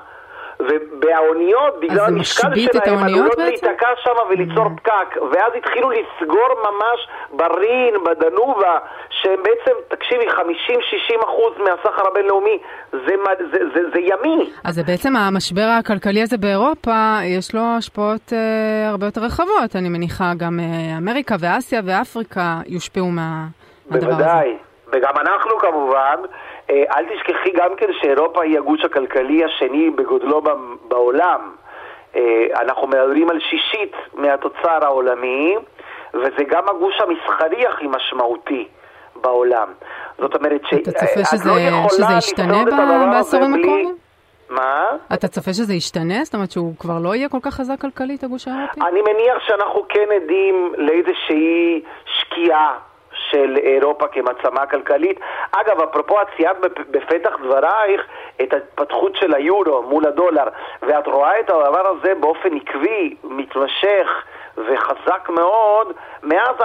ובאוניות, 0.61 1.81
בגלל 1.81 2.05
המשקל 2.05 2.49
שלהם, 2.73 2.99
עלולות 2.99 3.39
להיתקע 3.39 3.89
שם 4.05 4.17
וליצור 4.31 4.67
mm. 4.67 4.81
פקק. 4.81 5.23
ואז 5.33 5.53
התחילו 5.57 5.91
לסגור 5.91 6.49
ממש 6.63 7.09
ברין, 7.33 7.95
בדנובה, 8.05 8.79
שהם 9.11 9.43
בעצם, 9.43 9.73
תקשיבי, 9.89 10.29
50-60 10.29 11.25
אחוז 11.25 11.53
מהסחר 11.59 12.09
הבינלאומי, 12.09 12.59
זה, 12.93 13.15
זה, 13.53 13.59
זה, 13.75 13.81
זה 13.95 14.01
ימי. 14.01 14.51
אז 14.65 14.75
זה 14.75 14.83
בעצם 14.83 15.17
המשבר 15.17 15.69
הכלכלי 15.79 16.23
הזה 16.23 16.39
באירופה, 16.39 17.19
יש 17.25 17.55
לו 17.55 17.61
השפעות 17.79 18.33
אה, 18.33 18.89
הרבה 18.91 19.07
יותר 19.07 19.21
רחבות. 19.21 19.77
אני 19.77 19.89
מניחה 19.89 20.33
גם 20.37 20.61
אה, 20.61 20.99
אמריקה 20.99 21.35
ואסיה 21.41 21.81
ואפריקה 21.85 22.61
יושפעו 22.67 23.07
מה, 23.07 23.47
מהדבר 23.91 24.13
הזה. 24.13 24.17
בוודאי. 24.17 24.57
וגם 24.93 25.15
אנחנו 25.21 25.59
כמובן, 25.59 26.17
אל 26.71 27.05
תשכחי 27.05 27.51
גם 27.55 27.77
כן 27.77 27.87
שאירופה 28.01 28.43
היא 28.43 28.59
הגוש 28.59 28.85
הכלכלי 28.85 29.45
השני 29.45 29.91
בגודלו 29.91 30.43
בעולם. 30.89 31.53
אה, 32.17 32.47
אנחנו 32.61 32.87
מדברים 32.87 33.31
על 33.31 33.41
שישית 33.41 33.93
מהתוצר 34.15 34.85
העולמי, 34.85 35.57
וזה 36.15 36.45
גם 36.49 36.69
הגוש 36.69 36.95
המסחרי 37.01 37.67
הכי 37.67 37.87
משמעותי 37.87 38.69
בעולם. 39.17 39.69
זאת 40.19 40.35
אומרת 40.35 40.61
שאת 40.65 40.87
לא 41.17 41.25
שזה, 41.25 41.51
לא 41.51 41.89
שזה 41.89 42.13
ישתנה 42.19 42.65
בעשורים 43.13 43.55
הקרובים? 43.55 43.97
מה? 44.51 44.85
אתה 45.15 45.29
צופה 45.29 45.53
שזה 45.53 45.75
ישתנה? 45.75 46.25
זאת 46.25 46.35
אומרת 46.35 46.51
שהוא 46.51 46.73
כבר 46.79 46.99
לא 47.03 47.15
יהיה 47.15 47.29
כל 47.29 47.39
כך 47.43 47.55
חזק 47.55 47.81
כלכלית, 47.81 48.25
הגוש 48.25 48.49
האירופי? 48.49 48.81
אני 48.81 49.01
מניח 49.01 49.39
שאנחנו 49.47 49.85
כן 49.89 50.09
עדים 50.17 50.73
לאיזושהי 50.77 51.83
שקיעה 52.07 52.79
של 53.35 53.57
אירופה 53.57 54.07
כמעצמה 54.09 54.67
כלכלית. 54.67 55.21
אגב, 55.53 55.81
אפרופו 55.81 56.23
את 56.23 56.27
ציינת 56.37 56.59
בפתח 56.91 57.37
דברייך 57.43 58.01
את 58.43 58.53
ההתפתחות 58.53 59.17
של 59.17 59.35
היורו 59.35 59.83
מול 59.83 60.07
הדולר, 60.07 60.45
ואת 60.83 61.07
רואה 61.07 61.41
את 61.41 61.51
הדבר 61.51 61.87
הזה 61.87 62.15
באופן 62.21 62.57
עקבי, 62.57 63.17
מתמשך 63.25 64.09
וחזק 64.57 65.29
מאוד 65.29 65.93
מאז 66.23 66.57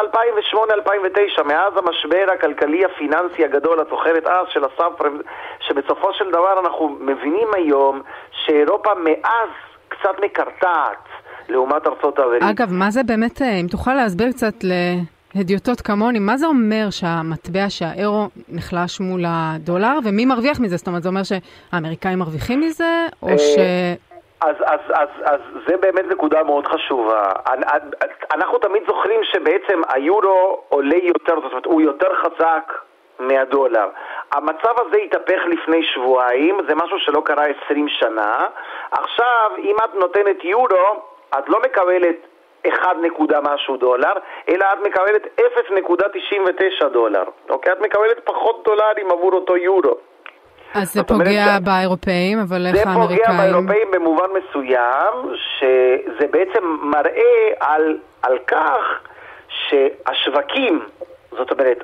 2008-2009, 1.40 1.44
מאז 1.44 1.74
המשבר 1.78 2.26
הכלכלי 2.34 2.86
הפיננסי 2.86 3.46
הגדול, 3.46 3.82
את 3.82 3.88
זוכרת 3.90 4.28
אז, 4.28 4.48
של 4.50 4.64
הסאב-פריים, 4.64 5.18
שבסופו 5.60 6.14
של 6.14 6.32
דבר 6.32 6.60
אנחנו 6.60 6.98
מבינים 7.00 7.48
היום 7.54 8.02
שאירופה 8.32 8.92
מאז 9.04 9.50
קצת 9.90 10.20
מקרטעת. 10.24 10.98
לעומת 11.50 11.88
ארצות 11.88 12.20
הברית. 12.20 12.44
אגב, 12.44 12.74
מה 12.74 12.92
זה 12.92 13.04
באמת, 13.04 13.42
אה, 13.42 13.60
אם 13.62 13.68
תוכל 13.68 13.94
להסביר 13.94 14.32
קצת 14.32 14.64
ל... 14.64 14.72
הדיוטות 15.36 15.82
כמוני, 15.82 16.20
מה 16.20 16.38
זה 16.38 16.48
אומר 16.48 16.86
שהמטבע, 16.90 17.70
שהאירו 17.70 18.28
נחלש 18.50 19.00
מול 19.00 19.22
הדולר, 19.28 20.00
ומי 20.04 20.26
מרוויח 20.26 20.60
מזה? 20.60 20.78
זאת 20.78 20.88
אומרת, 20.88 21.04
זה 21.04 21.10
אומר 21.10 21.22
שהאמריקאים 21.24 22.20
מרוויחים 22.20 22.60
מזה, 22.60 23.06
או 23.22 23.28
אה, 23.30 23.38
ש... 23.38 23.58
אז, 24.42 24.56
אז, 24.66 24.80
אז, 24.94 25.10
אז 25.24 25.40
זה 25.68 25.78
באמת 25.78 26.06
נקודה 26.12 26.44
מאוד 26.44 26.68
חשובה. 26.68 27.32
אנחנו 28.36 28.58
תמיד 28.58 28.84
זוכרים 28.88 29.22
שבעצם 29.24 29.82
היורו 29.94 30.62
עולה 30.70 30.98
יותר, 31.04 31.36
זאת 31.36 31.52
אומרת, 31.52 31.66
הוא 31.66 31.82
יותר 31.82 32.08
חזק 32.16 32.74
מהדולר. 33.20 33.88
המצב 34.32 34.74
הזה 34.78 34.98
התהפך 34.98 35.42
לפני 35.48 35.84
שבועיים, 35.84 36.58
זה 36.68 36.76
משהו 36.76 37.00
שלא 37.00 37.22
קרה 37.26 37.44
20 37.66 37.88
שנה. 37.90 38.46
עכשיו, 38.92 39.52
אם 39.58 39.76
את 39.86 39.96
נותנת 39.96 40.44
יורו, 40.44 41.04
את 41.40 41.50
לא 41.50 41.60
מקבלת 41.66 42.29
1 42.68 42.90
נקודה 43.02 43.40
משהו 43.42 43.78
דולר, 43.78 44.14
אלא 44.50 44.66
את 44.74 44.88
מקבלת 44.88 45.28
0.99 45.40 46.88
דולר, 46.94 47.24
אוקיי? 47.50 47.74
את 47.74 47.82
מקבלת 47.82 48.20
פחות 48.24 48.64
דולרים 48.66 49.12
עבור 49.12 49.34
אותו 49.34 49.58
יורו. 49.58 49.96
אז 50.74 50.94
זה 50.94 51.04
פוגע 51.04 51.46
אומרת, 51.46 51.64
באירופאים, 51.64 52.40
אבל 52.40 52.68
איך 52.68 52.88
האמריקאים... 52.88 53.18
זה 53.18 53.26
פוגע 53.26 53.38
באירופאים 53.38 53.92
במובן 53.92 54.28
מסוים, 54.40 55.34
שזה 55.34 56.28
בעצם 56.32 56.78
מראה 56.82 57.50
על, 57.60 57.98
על 58.22 58.38
כך 58.48 59.00
שהשווקים, 59.50 60.86
זאת 61.32 61.52
אומרת, 61.52 61.84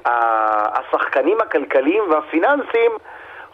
השחקנים 0.75 1.37
הכלכליים 1.41 2.03
והפיננסיים, 2.09 2.91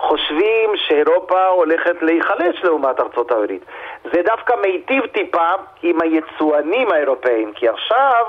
חושבים 0.01 0.69
שאירופה 0.75 1.47
הולכת 1.47 2.01
להיחלש 2.01 2.63
לעומת 2.63 2.99
ארצות 2.99 3.31
הברית. 3.31 3.65
זה 4.03 4.21
דווקא 4.25 4.53
מיטיב 4.61 5.05
טיפה 5.05 5.49
עם 5.83 6.01
היצואנים 6.01 6.91
האירופאים, 6.91 7.51
כי 7.55 7.69
עכשיו 7.69 8.25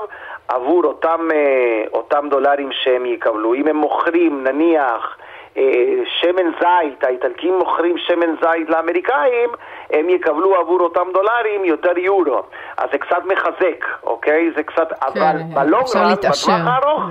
עבור 0.47 0.83
אותם, 0.85 1.27
אה, 1.33 1.83
אותם 1.93 2.27
דולרים 2.29 2.69
שהם 2.71 3.05
יקבלו, 3.05 3.53
אם 3.53 3.67
הם 3.67 3.75
מוכרים 3.75 4.43
נניח 4.43 5.17
אה, 5.57 5.63
שמן 6.05 6.51
זית, 6.59 7.03
האיטלקים 7.03 7.57
מוכרים 7.57 7.97
שמן 7.97 8.35
זית 8.41 8.69
לאמריקאים, 8.69 9.49
הם 9.89 10.09
יקבלו 10.09 10.55
עבור 10.55 10.79
אותם 10.79 11.07
דולרים 11.13 11.65
יותר 11.65 11.97
יורו. 11.97 12.43
אז 12.77 12.89
זה 12.91 12.97
קצת 12.97 13.25
מחזק, 13.25 13.85
אוקיי? 14.03 14.51
זה 14.55 14.63
קצת, 14.63 14.89
כן, 14.89 15.05
אבל 15.05 15.37
בלונגרן, 15.53 16.13
בטווח 16.13 16.49
הארוך, 16.49 17.03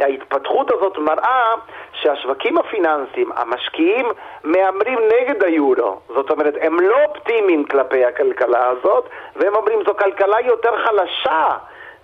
ההתפתחות 0.00 0.70
הזאת 0.70 0.98
מראה 0.98 1.54
שהשווקים 1.92 2.58
הפיננסיים, 2.58 3.30
המשקיעים, 3.36 4.06
מהמרים 4.44 4.98
נגד 4.98 5.42
היורו. 5.42 6.00
זאת 6.08 6.30
אומרת, 6.30 6.54
הם 6.60 6.80
לא 6.80 6.96
אופטימיים 7.04 7.64
כלפי 7.64 8.04
הכלכלה 8.04 8.68
הזאת, 8.68 9.08
והם 9.36 9.54
אומרים 9.54 9.78
זו 9.86 9.94
כלכלה 9.94 10.40
יותר 10.40 10.84
חלשה 10.84 11.48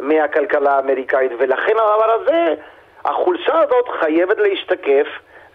מהכלכלה 0.01 0.77
האמריקאית, 0.77 1.33
ולכן 1.39 1.73
הדבר 1.73 2.11
הזה, 2.13 2.55
החולשה 3.05 3.59
הזאת 3.59 3.89
חייבת 4.01 4.39
להשתקף 4.39 5.07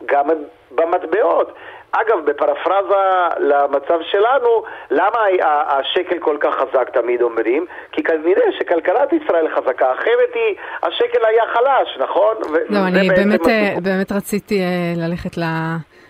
גם 0.06 0.26
במטבעות. 0.72 1.54
אגב, 1.92 2.26
בפרפרזה 2.26 2.96
למצב 3.40 4.00
שלנו, 4.12 4.64
למה 4.92 5.20
השקל 5.68 6.20
כל 6.20 6.38
כך 6.40 6.54
חזק 6.54 6.90
תמיד 6.90 7.22
אומרים? 7.22 7.66
כי 7.92 8.04
כנראה 8.04 8.52
שכלכלת 8.60 9.14
ישראל 9.14 9.48
חזקה, 9.56 9.94
אחרת 9.94 10.34
היא, 10.34 10.56
השקל 10.84 11.26
היה 11.26 11.44
חלש, 11.54 11.98
נכון? 12.00 12.36
לא, 12.70 12.80
אני 12.88 13.10
באמת, 13.10 13.48
אה, 13.48 13.76
באמת 13.84 14.12
רציתי 14.12 14.60
אה, 14.60 14.94
ללכת 14.96 15.38
ל... 15.38 15.44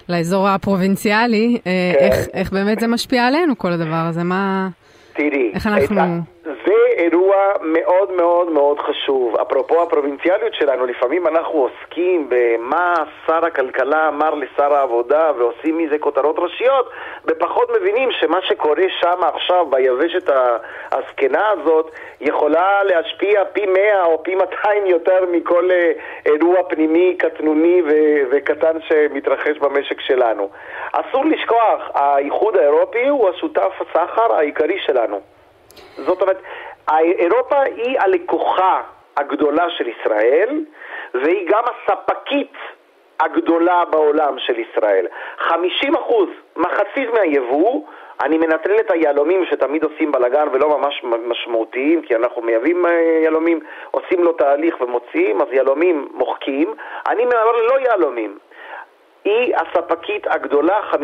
לאזור 0.09 0.47
הפרובינציאלי, 0.47 1.57
אה, 1.67 1.93
כן. 1.99 2.05
איך, 2.05 2.15
איך 2.33 2.51
באמת 2.51 2.79
זה 2.79 2.87
משפיע 2.87 3.27
עלינו 3.27 3.57
כל 3.57 3.71
הדבר 3.71 4.05
הזה, 4.09 4.23
מה... 4.23 4.67
תראי, 5.13 5.51
איך 5.53 5.67
אנחנו... 5.67 6.01
אירוע 7.11 7.35
מאוד 7.61 8.11
מאוד 8.11 8.51
מאוד 8.51 8.79
חשוב. 8.79 9.35
אפרופו 9.35 9.81
הפרובינציאליות 9.81 10.53
שלנו, 10.53 10.85
לפעמים 10.85 11.27
אנחנו 11.27 11.59
עוסקים 11.59 12.29
במה 12.29 12.93
שר 13.27 13.45
הכלכלה 13.45 14.07
אמר 14.07 14.33
לשר 14.33 14.73
העבודה 14.73 15.31
ועושים 15.37 15.77
מזה 15.77 15.97
כותרות 15.99 16.35
ראשיות, 16.39 16.89
ופחות 17.25 17.69
מבינים 17.79 18.11
שמה 18.11 18.41
שקורה 18.41 18.83
שם 19.01 19.23
עכשיו 19.23 19.65
ביבשת 19.65 20.29
הזקנה 20.91 21.49
הזאת 21.49 21.91
יכולה 22.21 22.83
להשפיע 22.83 23.45
פי 23.53 23.65
מאה 23.65 24.03
או 24.03 24.23
פי 24.23 24.35
מאתיים 24.35 24.85
יותר 24.85 25.25
מכל 25.31 25.71
אה, 25.71 25.91
אירוע 26.25 26.63
פנימי 26.69 27.15
קטנוני 27.19 27.81
וקטן 28.31 28.77
שמתרחש 28.87 29.57
במשק 29.57 30.01
שלנו. 30.01 30.49
אסור 30.91 31.25
לשכוח, 31.25 31.91
האיחוד 31.93 32.57
האירופי 32.57 33.07
הוא 33.07 33.29
השותף 33.29 33.71
הסחר 33.81 34.33
העיקרי 34.33 34.79
שלנו. 34.85 35.19
זאת 35.97 36.21
אומרת, 36.21 36.37
אירופה 36.95 37.61
היא 37.61 37.99
הלקוחה 37.99 38.81
הגדולה 39.17 39.69
של 39.69 39.87
ישראל, 39.87 40.65
והיא 41.13 41.47
גם 41.49 41.63
הספקית 41.63 42.53
הגדולה 43.19 43.85
בעולם 43.85 44.39
של 44.39 44.59
ישראל. 44.59 45.07
50 45.37 45.95
אחוז, 45.95 46.29
מחצית 46.55 47.13
מהיבוא, 47.13 47.81
אני 48.21 48.37
מנטרל 48.37 48.79
את 48.79 48.91
היהלומים 48.91 49.45
שתמיד 49.45 49.83
עושים 49.83 50.11
בלאגן 50.11 50.47
ולא 50.51 50.77
ממש 50.77 51.03
משמעותיים, 51.03 52.01
כי 52.01 52.15
אנחנו 52.15 52.41
מייבאים 52.41 52.85
אה, 52.85 52.91
יהלומים, 53.23 53.59
עושים 53.91 54.23
לו 54.23 54.33
תהליך 54.33 54.81
ומוציאים, 54.81 55.41
אז 55.41 55.47
יהלומים 55.51 56.07
מוחקים. 56.13 56.73
אני 57.07 57.25
מדבר 57.25 57.51
ללא 57.51 57.79
יהלומים. 57.79 58.37
היא 59.25 59.55
הספקית 59.55 60.27
הגדולה, 60.27 60.79
50% 60.91 60.97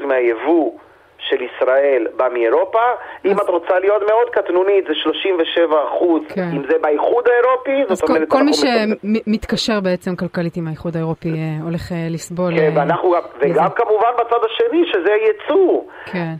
מהיבוא 0.00 0.72
של 1.18 1.36
ישראל 1.42 2.06
בא 2.16 2.28
מאירופה. 2.32 2.78
אז... 2.78 3.30
אם 3.30 3.40
את 3.40 3.48
רוצה 3.48 3.78
להיות 3.78 4.02
מאוד 4.02 4.30
קטנונית, 4.30 4.84
זה 4.88 4.94
37 4.94 5.84
אחוז. 5.88 6.22
כן. 6.28 6.50
אם 6.56 6.62
זה 6.70 6.78
באיחוד 6.80 7.24
האירופי, 7.28 7.94
זאת 7.94 8.08
אומרת... 8.08 8.28
כל, 8.28 8.38
כל 8.38 8.42
מי 8.42 8.52
שמתקשר 8.52 9.80
בעצם 9.80 10.16
כלכלית 10.16 10.56
עם 10.56 10.68
האיחוד 10.68 10.96
האירופי 10.96 11.28
אה, 11.28 11.64
הולך 11.64 11.92
אה, 11.92 12.06
לסבול. 12.10 12.56
כן, 12.56 12.62
אה, 12.62 12.70
ואנחנו, 12.74 13.14
וגם 13.40 13.70
כמובן 13.70 14.10
בצד 14.18 14.40
השני, 14.44 14.82
שזה 14.92 15.10
ייצוא. 15.10 15.82
כן. 16.06 16.34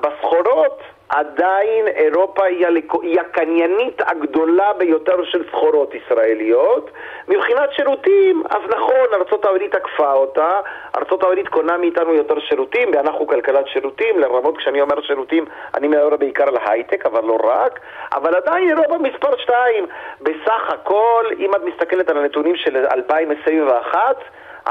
בסחורות... 0.00 0.80
עדיין 1.10 1.88
אירופה 1.88 2.44
היא, 2.44 3.20
הקניינית 3.20 4.02
הגדולה 4.06 4.72
ביותר 4.72 5.24
של 5.24 5.44
סחורות 5.50 5.94
ישראליות. 5.94 6.90
מבחינת 7.28 7.72
שירותים, 7.72 8.42
אז 8.50 8.62
נכון, 8.68 9.06
ארה"ב 9.12 9.62
עקפה 9.72 10.12
אותה, 10.12 10.60
ארה"ב 10.96 11.48
קונה 11.48 11.76
מאיתנו 11.76 12.14
יותר 12.14 12.40
שירותים, 12.40 12.88
ואנחנו 12.94 13.26
כלכלת 13.26 13.68
שירותים, 13.68 14.18
לרמות 14.18 14.58
כשאני 14.58 14.80
אומר 14.80 15.00
שירותים, 15.00 15.44
אני 15.74 15.88
מדבר 15.88 16.16
בעיקר 16.16 16.48
על 16.48 16.56
הייטק, 16.66 17.06
אבל 17.06 17.24
לא 17.24 17.38
רק, 17.42 17.80
אבל 18.12 18.34
עדיין 18.34 18.68
אירופה 18.68 18.98
מספר 18.98 19.36
2. 19.36 19.86
בסך 20.20 20.68
הכל, 20.68 21.24
אם 21.38 21.54
את 21.54 21.60
מסתכלת 21.64 22.10
על 22.10 22.18
הנתונים 22.18 22.56
של 22.56 22.76
2021, 22.76 24.16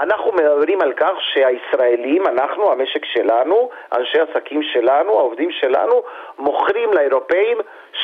אנחנו 0.03 0.31
מדברים 0.31 0.81
על 0.81 0.93
כך 0.93 1.11
שהישראלים, 1.33 2.27
אנחנו, 2.27 2.71
המשק 2.71 3.05
שלנו, 3.05 3.69
אנשי 3.97 4.17
עסקים 4.19 4.63
שלנו, 4.63 5.19
העובדים 5.19 5.51
שלנו, 5.51 6.03
מוכרים 6.37 6.93
לאירופאים 6.93 7.57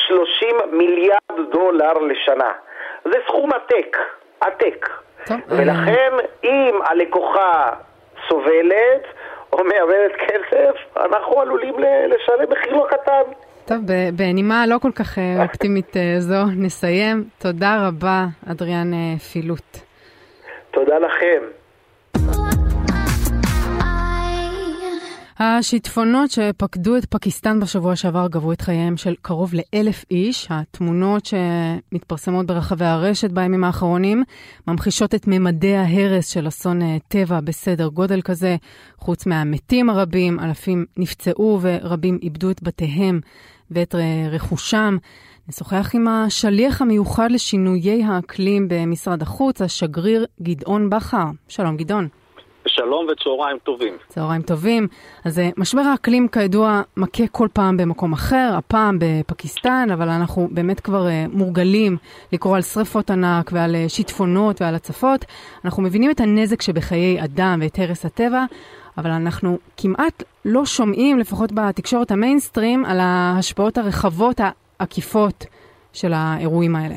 30 0.06 0.56
מיליארד 0.72 1.50
דולר 1.50 1.92
לשנה. 1.92 2.52
זה 3.04 3.18
סכום 3.26 3.50
עתק, 3.52 3.96
עתק. 4.40 4.88
טוב, 5.26 5.36
ולכן, 5.48 6.12
אה... 6.12 6.50
אם 6.50 6.78
הלקוחה 6.84 7.70
סובלת 8.28 9.02
או 9.52 9.58
מאבדת 9.64 10.12
כסף, 10.16 10.96
אנחנו 10.96 11.40
עלולים 11.40 11.74
לשלם 12.08 12.50
מחיר 12.50 12.76
לא 12.76 12.86
קטן. 12.90 13.22
טוב, 13.66 13.78
בנימה 14.12 14.66
לא 14.66 14.76
כל 14.82 14.92
כך 14.92 15.18
אה, 15.18 15.42
אופטימית 15.42 15.96
אה, 15.96 16.14
זו, 16.18 16.44
נסיים. 16.56 17.24
תודה 17.38 17.88
רבה, 17.88 18.24
אדריאן 18.52 19.16
פילוט. 19.32 19.76
תודה 20.70 20.98
לכם. 20.98 21.42
השיטפונות 25.38 26.30
שפקדו 26.30 26.96
את 26.96 27.04
פקיסטן 27.04 27.60
בשבוע 27.60 27.96
שעבר 27.96 28.26
גבו 28.28 28.52
את 28.52 28.60
חייהם 28.60 28.96
של 28.96 29.14
קרוב 29.22 29.52
לאלף 29.54 30.04
איש. 30.10 30.46
התמונות 30.50 31.26
שמתפרסמות 31.26 32.46
ברחבי 32.46 32.84
הרשת 32.84 33.30
בימים 33.30 33.64
האחרונים 33.64 34.22
ממחישות 34.68 35.14
את 35.14 35.26
ממדי 35.26 35.76
ההרס 35.76 36.28
של 36.28 36.48
אסון 36.48 36.82
אה, 36.82 36.96
טבע 37.08 37.40
בסדר 37.40 37.88
גודל 37.88 38.22
כזה. 38.22 38.56
חוץ 38.98 39.26
מהמתים 39.26 39.90
הרבים, 39.90 40.40
אלפים 40.40 40.84
נפצעו 40.96 41.58
ורבים 41.62 42.18
איבדו 42.22 42.50
את 42.50 42.62
בתיהם 42.62 43.20
ואת 43.70 43.94
אה, 43.94 44.28
רכושם. 44.30 44.96
נשוחח 45.48 45.90
עם 45.94 46.08
השליח 46.08 46.82
המיוחד 46.82 47.30
לשינויי 47.30 48.04
האקלים 48.04 48.68
במשרד 48.68 49.22
החוץ, 49.22 49.62
השגריר 49.62 50.26
גדעון 50.42 50.90
בכר. 50.90 51.26
שלום 51.48 51.76
גדעון. 51.76 52.08
שלום 52.86 53.06
וצהריים 53.12 53.58
טובים. 53.58 53.94
צהריים 54.08 54.42
טובים. 54.42 54.88
אז 55.24 55.38
אה, 55.38 55.50
משבר 55.56 55.80
האקלים 55.80 56.28
כידוע 56.28 56.82
מכה 56.96 57.26
כל 57.26 57.48
פעם 57.52 57.76
במקום 57.76 58.12
אחר, 58.12 58.54
הפעם 58.56 58.98
בפקיסטן, 59.00 59.88
אבל 59.92 60.08
אנחנו 60.08 60.48
באמת 60.50 60.80
כבר 60.80 61.06
uh, 61.06 61.36
מורגלים 61.36 61.96
לקרוא 62.32 62.56
על 62.56 62.62
שריפות 62.62 63.10
ענק 63.10 63.50
ועל 63.52 63.74
uh, 63.74 63.88
שיטפונות 63.88 64.62
ועל 64.62 64.74
הצפות. 64.74 65.24
אנחנו 65.64 65.82
מבינים 65.82 66.10
את 66.10 66.20
הנזק 66.20 66.62
שבחיי 66.62 67.24
אדם 67.24 67.58
ואת 67.62 67.78
הרס 67.78 68.04
הטבע, 68.04 68.44
אבל 68.98 69.10
אנחנו 69.10 69.58
כמעט 69.76 70.22
לא 70.44 70.64
שומעים, 70.64 71.18
לפחות 71.18 71.52
בתקשורת 71.52 72.10
המיינסטרים, 72.10 72.84
על 72.84 73.00
ההשפעות 73.00 73.78
הרחבות 73.78 74.40
העקיפות 74.78 75.46
של 75.92 76.12
האירועים 76.12 76.76
האלה. 76.76 76.96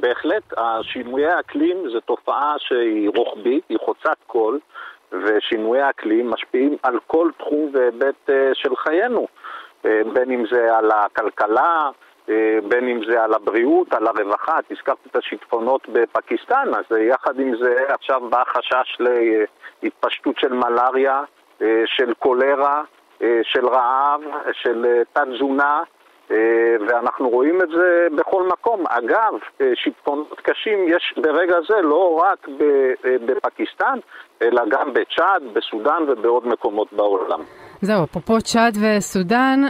בהחלט, 0.00 0.42
השינויי 0.56 1.26
האקלים 1.26 1.90
זה 1.92 2.00
תופעה 2.00 2.54
שהיא 2.58 3.10
רוחבית, 3.16 3.64
היא 3.68 3.78
חוצת 3.78 4.16
כל, 4.26 4.58
ושינויי 5.12 5.82
האקלים 5.82 6.30
משפיעים 6.30 6.76
על 6.82 6.98
כל 7.06 7.30
תחום 7.38 7.70
והיבט 7.72 8.30
אה, 8.30 8.50
של 8.54 8.76
חיינו, 8.76 9.26
אה, 9.84 10.00
בין 10.12 10.30
אם 10.30 10.44
זה 10.52 10.76
על 10.76 10.90
הכלכלה, 10.90 11.90
אה, 12.28 12.58
בין 12.68 12.88
אם 12.88 13.00
זה 13.10 13.22
על 13.22 13.34
הבריאות, 13.34 13.94
על 13.94 14.06
הרווחה, 14.06 14.58
את 14.58 14.64
הזכרת 14.70 14.96
את 15.10 15.16
השיטפונות 15.16 15.88
בפקיסטן, 15.88 16.68
אז 16.74 16.98
יחד 16.98 17.40
עם 17.40 17.56
זה 17.62 17.74
עכשיו 17.88 18.20
בא 18.30 18.42
חשש 18.44 18.98
להתפשטות 19.82 20.38
של 20.38 20.52
מלאריה, 20.52 21.22
של 21.86 22.14
קולרה, 22.18 22.82
של 23.42 23.66
רעב, 23.66 24.20
של 24.52 25.02
תת-תזונה, 25.12 25.82
ואנחנו 26.88 27.28
רואים 27.28 27.62
את 27.62 27.68
זה 27.68 28.06
בכל 28.16 28.48
מקום. 28.48 28.84
אגב, 28.88 29.32
שיטפונות 29.74 30.40
קשים 30.42 30.88
יש 30.88 31.14
ברגע 31.16 31.54
זה 31.68 31.82
לא 31.82 32.22
רק 32.24 32.48
בפקיסטן, 33.26 33.98
אלא 34.42 34.62
גם 34.70 34.92
בצ'אד, 34.92 35.42
בסודאן 35.52 36.02
ובעוד 36.08 36.48
מקומות 36.48 36.92
בעולם. 36.92 37.40
זהו, 37.80 38.04
אפרופו 38.04 38.40
צ'אד 38.40 38.76
וסודאן, 38.82 39.60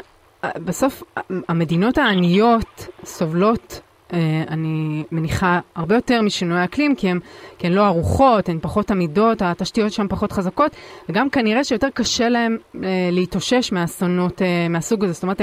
בסוף 0.66 1.02
המדינות 1.48 1.98
העניות 1.98 2.88
סובלות 3.04 3.80
אה, 4.12 4.18
אני 4.48 5.04
מניחה, 5.12 5.60
הרבה 5.74 5.94
יותר 5.94 6.22
משינוי 6.22 6.64
אקלים, 6.64 6.94
כי 6.94 7.08
הן, 7.08 7.18
כי 7.58 7.66
הן 7.66 7.72
לא 7.72 7.86
ערוכות, 7.86 8.48
הן 8.48 8.58
פחות 8.62 8.90
עמידות, 8.90 9.42
התשתיות 9.42 9.92
שם 9.92 10.08
פחות 10.08 10.32
חזקות, 10.32 10.72
וגם 11.08 11.30
כנראה 11.30 11.64
שיותר 11.64 11.90
קשה 11.94 12.28
להן 12.28 12.58
אה, 12.84 12.88
להתאושש 13.12 13.72
מאסונות 13.72 14.42
אה, 14.42 14.66
מהסוג 14.70 15.04
הזה, 15.04 15.12
זאת 15.12 15.22
אומרת, 15.22 15.40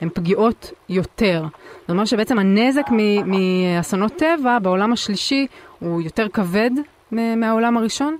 הן 0.00 0.08
פגיעות 0.14 0.72
יותר. 0.88 1.42
זאת 1.80 1.90
אומרת 1.90 2.06
שבעצם 2.06 2.38
הנזק 2.38 2.86
מאסונות 3.26 4.12
טבע 4.12 4.58
בעולם 4.58 4.92
השלישי 4.92 5.46
הוא 5.80 6.02
יותר 6.02 6.28
כבד 6.28 6.70
מהעולם 7.12 7.76
הראשון? 7.76 8.16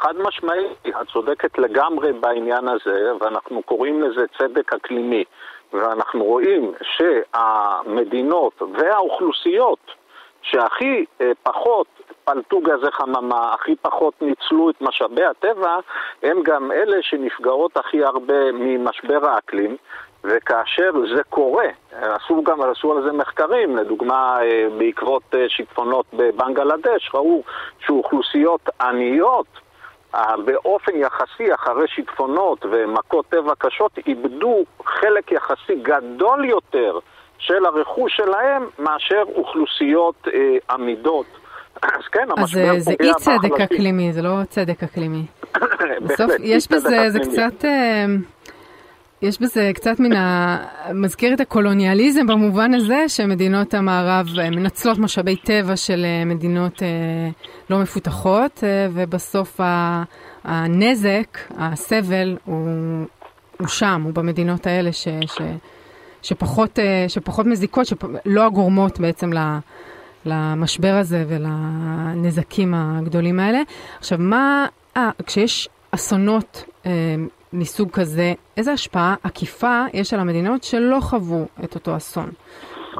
חד 0.00 0.14
משמעי, 0.22 0.64
את 0.88 1.06
צודקת 1.12 1.58
לגמרי 1.58 2.12
בעניין 2.12 2.68
הזה, 2.68 3.12
ואנחנו 3.20 3.62
קוראים 3.62 4.02
לזה 4.02 4.24
צדק 4.38 4.72
אקלימי. 4.72 5.24
ואנחנו 5.72 6.24
רואים 6.24 6.72
שהמדינות 6.82 8.62
והאוכלוסיות 8.72 9.78
שהכי 10.42 11.04
אה, 11.20 11.32
פחות 11.42 11.86
פלטו 12.24 12.60
גזי 12.60 12.90
חממה, 12.92 13.54
הכי 13.54 13.76
פחות 13.82 14.14
ניצלו 14.22 14.70
את 14.70 14.80
משאבי 14.80 15.24
הטבע, 15.24 15.76
הם 16.22 16.42
גם 16.42 16.72
אלה 16.72 16.96
שנפגעות 17.02 17.76
הכי 17.76 18.04
הרבה 18.04 18.52
ממשבר 18.52 19.28
האקלים. 19.28 19.76
וכאשר 20.24 20.90
זה 21.16 21.22
קורה, 21.22 21.66
עשו 21.92 22.42
גם, 22.42 22.62
עשו 22.62 22.92
על 22.92 23.02
זה 23.02 23.12
מחקרים, 23.12 23.76
לדוגמה 23.76 24.38
אה, 24.42 24.66
בעקבות 24.78 25.22
אה, 25.34 25.48
שיטפונות 25.48 26.06
בבנגלדש, 26.12 27.10
ראו 27.14 27.42
שאוכלוסיות 27.86 28.68
עניות 28.80 29.46
באופן 30.44 30.92
יחסי, 30.96 31.54
אחרי 31.54 31.88
שיטפונות 31.88 32.64
ומכות 32.70 33.26
טבע 33.26 33.52
קשות, 33.58 33.98
איבדו 34.06 34.64
חלק 34.84 35.32
יחסי 35.32 35.74
גדול 35.82 36.44
יותר 36.44 36.98
של 37.38 37.66
הרכוש 37.66 38.16
שלהם 38.16 38.66
מאשר 38.78 39.22
אוכלוסיות 39.34 40.28
אה, 40.34 40.74
עמידות. 40.74 41.26
אז 41.82 42.04
כן, 42.12 42.28
המשבר 42.36 42.60
פוגע 42.60 42.72
בחלשים. 42.72 42.76
אז 42.76 42.84
זה 42.84 42.94
אי 43.00 43.12
צדק 43.14 43.60
אקלימי, 43.60 44.12
זה 44.12 44.22
לא 44.22 44.30
צדק 44.48 44.82
אקלימי. 44.82 45.26
בסוף 46.04 46.30
יש 46.40 46.68
בזה, 46.68 47.10
זה 47.10 47.18
קצת... 47.18 47.64
אה, 49.22 49.28
יש 49.28 49.40
בזה 49.40 49.70
קצת 49.74 50.00
מן 50.00 50.12
ה... 50.12 50.56
מזכיר 50.94 51.34
את 51.34 51.40
הקולוניאליזם 51.40 52.26
במובן 52.26 52.74
הזה 52.74 53.04
שמדינות 53.08 53.74
המערב 53.74 54.26
אה, 54.38 54.50
מנצלות 54.50 54.98
משאבי 54.98 55.36
טבע 55.36 55.76
של 55.76 56.04
אה, 56.04 56.24
מדינות 56.24 56.82
אה, 56.82 56.88
לא 57.70 57.78
מפותחות, 57.78 58.64
ובסוף 58.92 59.60
הנזק, 60.44 61.38
הסבל, 61.58 62.36
הוא, 62.44 62.68
הוא 63.58 63.68
שם, 63.68 64.02
הוא 64.04 64.12
במדינות 64.12 64.66
האלה 64.66 64.92
ש, 64.92 65.08
ש, 65.26 65.40
שפחות, 66.22 66.78
שפחות 67.08 67.46
מזיקות, 67.46 67.86
שלא 67.86 68.46
הגורמות 68.46 69.00
בעצם 69.00 69.30
למשבר 70.24 70.94
הזה 71.00 71.24
ולנזקים 71.28 72.74
הגדולים 72.74 73.40
האלה. 73.40 73.58
עכשיו, 73.98 74.18
מה... 74.20 74.66
אה, 74.96 75.10
כשיש 75.26 75.68
אסונות 75.90 76.64
מסוג 77.52 77.90
כזה, 77.90 78.32
איזה 78.56 78.72
השפעה 78.72 79.14
עקיפה 79.22 79.84
יש 79.92 80.14
על 80.14 80.20
המדינות 80.20 80.62
שלא 80.62 80.98
חוו 81.00 81.46
את 81.64 81.74
אותו 81.74 81.96
אסון? 81.96 82.30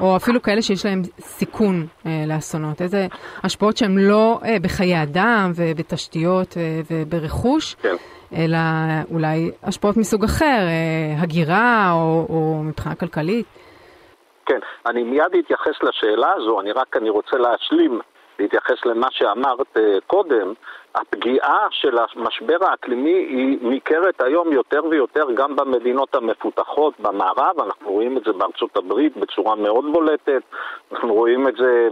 או 0.01 0.15
אפילו 0.15 0.41
כאלה 0.41 0.61
שיש 0.61 0.85
להם 0.85 1.01
סיכון 1.19 1.87
אה, 2.05 2.11
לאסונות, 2.27 2.81
איזה 2.81 3.07
השפעות 3.43 3.77
שהן 3.77 3.97
לא 3.97 4.39
אה, 4.45 4.57
בחיי 4.61 5.03
אדם 5.03 5.51
ובתשתיות 5.55 6.57
אה, 6.57 6.81
וברכוש, 6.91 7.75
כן. 7.75 7.95
אלא 8.35 8.57
אולי 9.11 9.51
השפעות 9.63 9.97
מסוג 9.97 10.23
אחר, 10.23 10.45
אה, 10.45 11.21
הגירה 11.21 11.91
או, 11.91 12.25
או 12.29 12.63
מבחינה 12.63 12.95
כלכלית. 12.95 13.45
כן, 14.45 14.59
אני 14.85 15.03
מיד 15.03 15.35
אתייחס 15.39 15.83
לשאלה 15.83 16.33
הזו, 16.37 16.61
אני 16.61 16.71
רק 16.71 16.97
אני 16.97 17.09
רוצה 17.09 17.37
להשלים, 17.37 17.99
להתייחס 18.43 18.85
למה 18.85 19.07
שאמרת 19.11 19.77
אה, 19.77 19.97
קודם. 20.07 20.53
הפגיעה 20.95 21.67
של 21.71 21.97
המשבר 21.97 22.57
האקלימי 22.61 23.09
היא 23.09 23.57
ניכרת 23.61 24.21
היום 24.21 24.51
יותר 24.51 24.81
ויותר 24.89 25.31
גם 25.35 25.55
במדינות 25.55 26.15
המפותחות 26.15 26.93
במערב, 26.99 27.59
אנחנו 27.59 27.91
רואים 27.91 28.17
את 28.17 28.23
זה 28.25 28.33
בארצות 28.33 28.77
הברית 28.77 29.17
בצורה 29.17 29.55
מאוד 29.55 29.85
בולטת, 29.93 30.41
אנחנו 30.91 31.13
רואים 31.13 31.47
את 31.47 31.55
זה 31.57 31.87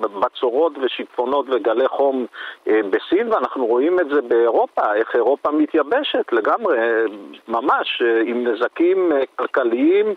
בבצורות 0.00 0.72
ושיטפונות 0.82 1.46
וגלי 1.48 1.88
חום 1.88 2.26
אה, 2.68 2.80
בסין, 2.90 3.32
ואנחנו 3.32 3.66
רואים 3.66 4.00
את 4.00 4.08
זה 4.08 4.22
באירופה, 4.22 4.94
איך 4.94 5.16
אירופה 5.16 5.50
מתייבשת 5.50 6.32
לגמרי, 6.32 6.78
ממש, 7.48 8.02
אה, 8.04 8.22
עם 8.24 8.46
נזקים 8.46 9.12
כלכליים 9.36 10.14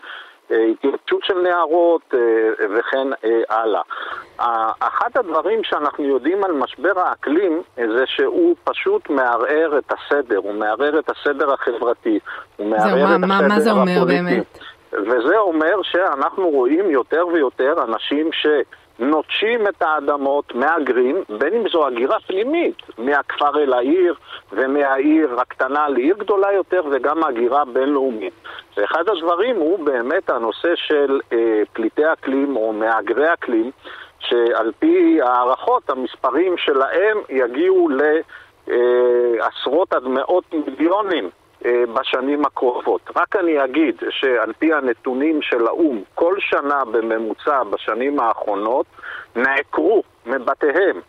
התייבשות 0.72 1.24
של 1.24 1.38
נערות 1.44 2.13
אה, 2.13 2.20
וכן 2.78 3.08
אה, 3.24 3.42
הלאה. 3.50 3.82
אחד 4.80 5.10
הדברים 5.16 5.63
שאנחנו 5.63 6.04
יודעים 6.04 6.44
על 6.44 6.52
משבר 6.52 7.00
האקלים 7.00 7.62
זה 7.76 8.04
שהוא 8.06 8.56
פשוט 8.63 9.10
מערער 9.10 9.78
את 9.78 9.94
הסדר, 9.94 10.38
הוא 10.38 10.54
מערער 10.54 11.00
את 11.00 11.10
הסדר 11.10 11.54
החברתי, 11.54 12.20
הוא 12.58 12.68
מערער 12.68 13.16
את 13.16 13.20
מה, 13.20 13.36
הסדר 13.36 13.48
מה 13.48 13.60
זה 13.60 13.72
אומר 13.72 14.06
באמת? 14.08 14.60
וזה 14.94 15.38
אומר 15.38 15.82
שאנחנו 15.84 16.50
רואים 16.50 16.89
יותר 16.89 17.28
ויותר 17.28 17.84
אנשים 17.84 18.30
ש... 18.32 18.48
נוטשים 19.04 19.68
את 19.68 19.82
האדמות, 19.82 20.56
מהגרים, 20.56 21.24
בין 21.30 21.54
אם 21.54 21.70
זו 21.70 21.88
הגירה 21.88 22.20
פנימית, 22.28 22.76
מהכפר 22.98 23.63
אל 23.63 23.74
העיר 23.74 24.16
ומהעיר 24.52 25.39
הקטנה 25.39 25.89
לעיר 25.89 26.16
גדולה 26.20 26.54
יותר 26.54 26.82
וגם 26.92 27.24
הגירה 27.24 27.66
בינלאומית. 27.66 28.34
ואחד 28.78 29.10
הדברים 29.10 29.56
הוא 29.56 29.80
באמת 29.86 30.30
הנושא 30.30 30.76
של 30.76 31.20
אה, 31.34 31.62
פליטי 31.74 32.13
אקלים 32.13 32.56
או 32.56 32.74
מהגרי 32.74 33.34
אקלים, 33.34 33.72
שעל 34.20 34.72
פי 34.80 35.20
הערכות 35.22 35.89
המספרים 35.89 36.58
שלהם 36.58 37.18
יגיעו 37.30 37.89
לעשרות 38.68 39.94
עד 39.94 40.04
מאות 40.04 40.44
מיליונים 40.54 41.26
אה, 41.26 41.43
בשנים 41.65 42.45
הקרובות. 42.45 43.02
רק 43.15 43.36
אני 43.36 43.63
אגיד 43.63 43.95
שעל 44.10 44.54
פי 44.60 44.73
הנתונים 44.73 45.41
של 45.41 45.67
האו"ם, 45.67 46.02
כל 46.15 46.36
שנה 46.39 46.86
בממוצע 46.86 47.63
בשנים 47.63 48.19
האחרונות 48.19 48.86
נעקרו 49.36 50.04
מבתיהם 50.26 51.02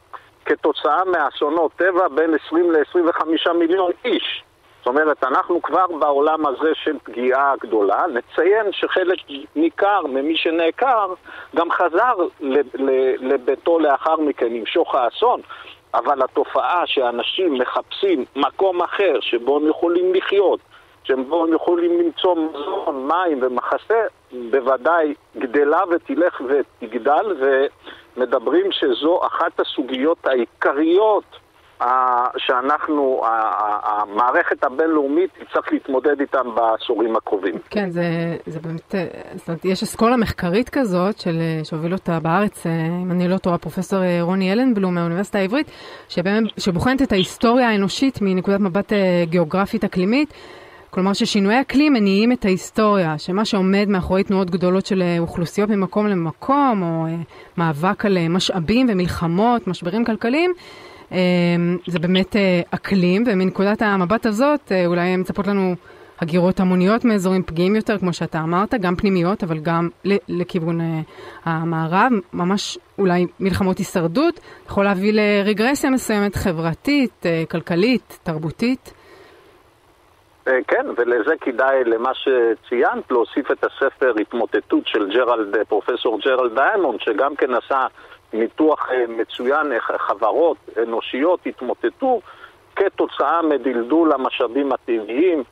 כתוצאה 0.44 1.04
מאסונות 1.04 1.72
טבע 1.76 2.08
בין 2.08 2.30
20 2.46 2.70
ל-25 2.72 3.52
מיליון 3.52 3.90
איש. 4.04 4.44
זאת 4.78 4.86
אומרת, 4.86 5.24
אנחנו 5.24 5.62
כבר 5.62 5.86
בעולם 5.86 6.46
הזה 6.46 6.70
של 6.74 6.96
פגיעה 7.02 7.54
גדולה. 7.60 8.04
נציין 8.14 8.72
שחלק 8.72 9.18
ניכר 9.56 10.06
ממי 10.06 10.36
שנעקר 10.36 11.14
גם 11.56 11.70
חזר 11.70 12.14
לביתו 13.20 13.78
לאחר 13.78 14.16
מכן 14.16 14.54
עם 14.54 14.66
שוך 14.66 14.94
האסון. 14.94 15.40
אבל 15.94 16.22
התופעה 16.22 16.82
שאנשים 16.86 17.54
מחפשים 17.54 18.24
מקום 18.36 18.82
אחר 18.82 19.20
שבו 19.20 19.56
הם 19.56 19.68
יכולים 19.68 20.14
לחיות, 20.14 20.60
שבו 21.04 21.44
הם 21.44 21.52
יכולים 21.52 22.00
למצוא 22.00 22.36
מזון, 22.36 23.08
מים 23.08 23.38
ומחסה, 23.42 24.06
בוודאי 24.50 25.14
גדלה 25.36 25.80
ותלך 25.90 26.42
ותגדל, 26.48 27.36
ומדברים 28.16 28.72
שזו 28.72 29.20
אחת 29.26 29.60
הסוגיות 29.60 30.26
העיקריות 30.26 31.24
שאנחנו, 32.38 33.22
המערכת 33.82 34.64
הבינלאומית 34.64 35.30
תצטרך 35.38 35.72
להתמודד 35.72 36.20
איתם 36.20 36.54
בעשורים 36.54 37.16
הקרובים. 37.16 37.54
כן, 37.70 37.90
זה, 37.90 38.02
זה 38.46 38.60
באמת, 38.60 38.94
זאת 39.34 39.48
אומרת, 39.48 39.64
יש 39.64 39.82
אסכולה 39.82 40.16
מחקרית 40.16 40.68
כזאת, 40.68 41.18
של, 41.18 41.40
שהוביל 41.64 41.92
אותה 41.92 42.18
בארץ, 42.20 42.66
אם 43.02 43.10
אני 43.10 43.28
לא 43.28 43.38
טועה, 43.38 43.58
פרופסור 43.58 44.00
רוני 44.20 44.52
אלנבלום 44.52 44.94
מהאוניברסיטה 44.94 45.38
העברית, 45.38 45.70
שבאמת, 46.08 46.50
שבוחנת 46.58 47.02
את 47.02 47.12
ההיסטוריה 47.12 47.68
האנושית 47.70 48.18
מנקודת 48.22 48.60
מבט 48.60 48.92
אה, 48.92 49.24
גיאוגרפית 49.24 49.84
אקלימית. 49.84 50.34
כלומר 50.90 51.12
ששינויי 51.12 51.60
אקלים 51.60 51.92
מניעים 51.92 52.32
את 52.32 52.44
ההיסטוריה, 52.44 53.18
שמה 53.18 53.44
שעומד 53.44 53.88
מאחורי 53.88 54.24
תנועות 54.24 54.50
גדולות 54.50 54.86
של 54.86 55.02
אה, 55.02 55.16
אוכלוסיות 55.18 55.70
ממקום 55.70 56.06
למקום, 56.06 56.82
או 56.82 57.06
אה, 57.06 57.14
מאבק 57.56 58.04
על 58.06 58.28
משאבים 58.28 58.86
ומלחמות, 58.90 59.66
משברים 59.66 60.04
כלכליים, 60.04 60.52
זה 61.86 61.98
באמת 61.98 62.36
אה, 62.36 62.60
אקלים, 62.70 63.24
ומנקודת 63.26 63.82
המבט 63.82 64.26
הזאת 64.26 64.72
אה, 64.72 64.86
אולי 64.86 65.16
מצפות 65.16 65.46
לנו 65.46 65.74
הגירות 66.20 66.60
המוניות 66.60 67.04
מאזורים 67.04 67.42
פגיעים 67.42 67.76
יותר, 67.76 67.98
כמו 67.98 68.12
שאתה 68.12 68.38
אמרת, 68.38 68.74
גם 68.74 68.96
פנימיות, 68.96 69.44
אבל 69.44 69.58
גם 69.58 69.88
לכיוון 70.28 70.80
אה, 70.80 71.00
המערב, 71.44 72.12
ממש 72.32 72.78
אולי 72.98 73.26
מלחמות 73.40 73.78
הישרדות, 73.78 74.40
יכול 74.66 74.84
להביא 74.84 75.12
לרגרסיה 75.12 75.90
מסוימת 75.90 76.36
חברתית, 76.36 77.26
כלכלית, 77.50 78.18
תרבותית. 78.22 78.94
כן, 80.44 80.86
ולזה 80.96 81.34
כדאי, 81.40 81.84
למה 81.84 82.10
שציינת, 82.14 83.10
להוסיף 83.10 83.50
את 83.50 83.64
הספר 83.64 84.12
התמוטטות 84.20 84.86
של 84.86 85.08
ג'רלד, 85.10 85.56
פרופסור 85.68 86.20
ג'רלד 86.20 86.54
דיימונד, 86.54 87.00
שגם 87.00 87.36
כן 87.36 87.54
עשה 87.54 87.86
ניתוח 88.34 88.88
מצוין 89.08 89.72
איך 89.72 89.92
חברות 89.98 90.56
אנושיות 90.82 91.40
התמוטטו 91.46 92.20
כתוצאה 92.76 93.42
מדלדול 93.42 94.12
המשאבים 94.12 94.72
הטבעיים 94.72 95.42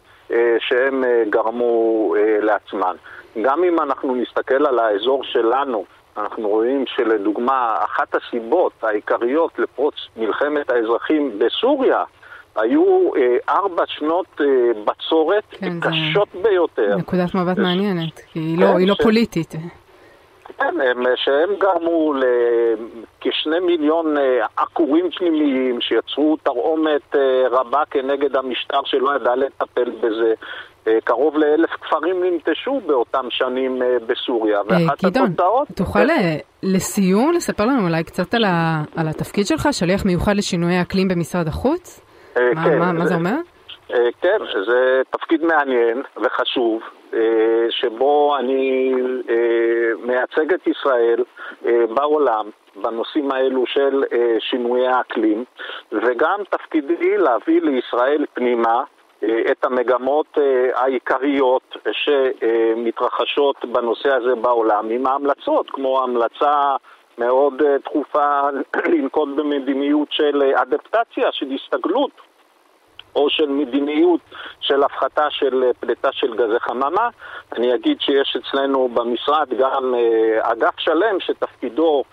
שהם 0.58 1.04
גרמו 1.30 2.14
לעצמן. 2.42 2.96
גם 3.42 3.64
אם 3.64 3.80
אנחנו 3.80 4.14
נסתכל 4.14 4.66
על 4.66 4.78
האזור 4.78 5.24
שלנו, 5.24 5.84
אנחנו 6.16 6.48
רואים 6.48 6.84
שלדוגמה, 6.86 7.76
אחת 7.84 8.14
הסיבות 8.14 8.72
העיקריות 8.82 9.58
לפרוץ 9.58 9.94
מלחמת 10.16 10.70
האזרחים 10.70 11.38
בסוריה 11.38 12.04
היו 12.56 13.10
אה, 13.16 13.36
ארבע 13.48 13.82
שנות 13.86 14.26
אה, 14.40 14.46
בצורת 14.84 15.44
כן, 15.50 15.80
קשות 15.80 16.28
ביותר. 16.42 16.96
נקודת 16.96 17.34
מבט. 17.34 17.58
מעניינת, 17.58 18.20
כי 18.32 18.38
היא, 18.38 18.58
לא, 18.58 18.66
כן, 18.66 18.72
לא, 18.72 18.78
היא 18.78 18.88
לא 18.88 18.94
ש... 18.94 19.02
פוליטית. 19.02 19.54
כן, 20.58 20.80
הם, 20.80 21.04
שהם 21.16 21.50
גרמו 21.58 22.14
לכשני 22.14 23.60
מיליון 23.60 24.16
אה, 24.18 24.46
עקורים 24.56 25.10
פנימיים 25.10 25.80
שיצרו 25.80 26.36
תרעומת 26.42 27.16
אה, 27.16 27.48
רבה 27.50 27.82
כנגד 27.90 28.36
המשטר 28.36 28.80
שלא 28.84 29.16
ידע 29.16 29.36
לטפל 29.36 29.90
בזה. 29.90 30.34
אה, 30.88 30.98
קרוב 31.04 31.36
לאלף 31.36 31.70
כפרים 31.70 32.24
ננטשו 32.24 32.80
באותם 32.86 33.26
שנים 33.30 33.82
אה, 33.82 33.96
בסוריה, 34.06 34.60
ואחת 34.68 34.98
קידון, 34.98 35.26
התוצאות... 35.26 35.68
תוכל 35.74 36.08
כן. 36.08 36.36
לסיום 36.62 37.32
לספר 37.32 37.66
לנו 37.66 37.86
אולי 37.86 38.04
קצת 38.04 38.34
על, 38.34 38.44
ה, 38.44 38.82
על 38.96 39.08
התפקיד 39.08 39.46
שלך, 39.46 39.68
שליח 39.72 40.04
מיוחד 40.04 40.36
לשינויי 40.36 40.82
אקלים 40.82 41.08
במשרד 41.08 41.48
החוץ? 41.48 42.00
מה, 42.36 42.64
כן, 42.64 42.78
מה, 42.78 42.92
מה 42.92 43.06
זה 43.06 43.14
אומר? 43.14 43.36
כן, 44.20 44.38
זה 44.66 45.02
תפקיד 45.10 45.44
מעניין 45.44 46.02
וחשוב, 46.16 46.82
שבו 47.70 48.36
אני 48.38 48.92
מייצג 49.98 50.54
את 50.54 50.66
ישראל 50.66 51.24
בעולם 51.94 52.50
בנושאים 52.76 53.32
האלו 53.32 53.66
של 53.66 54.02
שינויי 54.38 54.88
האקלים, 54.88 55.44
וגם 55.92 56.40
תפקידי 56.50 57.18
להביא 57.18 57.60
לישראל 57.62 58.24
פנימה 58.34 58.82
את 59.50 59.64
המגמות 59.64 60.38
העיקריות 60.74 61.76
שמתרחשות 61.92 63.64
בנושא 63.64 64.16
הזה 64.16 64.34
בעולם 64.34 64.90
עם 64.90 65.06
ההמלצות, 65.06 65.70
כמו 65.70 66.02
המלצה 66.02 66.76
מאוד 67.18 67.62
דחופה 67.84 68.40
לנקוט 68.86 69.28
במדיניות 69.36 70.08
של 70.10 70.42
אדפטציה, 70.54 71.32
של 71.32 71.46
הסתגלות 71.54 72.10
או 73.16 73.30
של 73.30 73.48
מדיניות 73.48 74.20
של 74.60 74.82
הפחתה 74.82 75.30
של 75.30 75.70
פליטה 75.80 76.08
של 76.12 76.34
גזי 76.34 76.60
חממה. 76.60 77.08
אני 77.56 77.74
אגיד 77.74 78.00
שיש 78.00 78.36
אצלנו 78.36 78.88
במשרד 78.88 79.48
גם 79.58 79.94
אגף 80.40 80.78
שלם 80.78 81.20
שתפקידו 81.20 82.04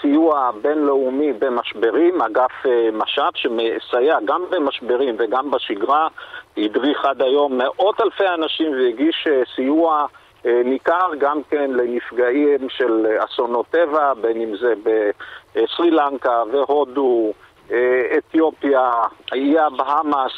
סיוע 0.00 0.50
בינלאומי 0.62 1.32
במשברים, 1.32 2.22
אגף 2.22 2.66
משאב 2.92 3.32
שמסייע 3.34 4.18
גם 4.24 4.44
במשברים 4.50 5.14
וגם 5.18 5.50
בשגרה, 5.50 6.08
הדריך 6.56 7.04
עד 7.04 7.22
היום 7.22 7.58
מאות 7.58 8.00
אלפי 8.00 8.28
אנשים 8.28 8.72
והגיש 8.72 9.28
סיוע 9.54 10.06
ניכר 10.44 11.14
גם 11.18 11.40
כן 11.50 11.70
לנפגעים 11.70 12.68
של 12.68 13.06
אסונות 13.18 13.66
טבע, 13.70 14.14
בין 14.14 14.40
אם 14.40 14.56
זה 14.56 14.74
בסרי 14.84 15.90
לנקה 15.90 16.42
והודו, 16.52 17.32
אתיופיה, 18.18 18.90
איי 19.32 19.58
הבהאמאס 19.58 20.32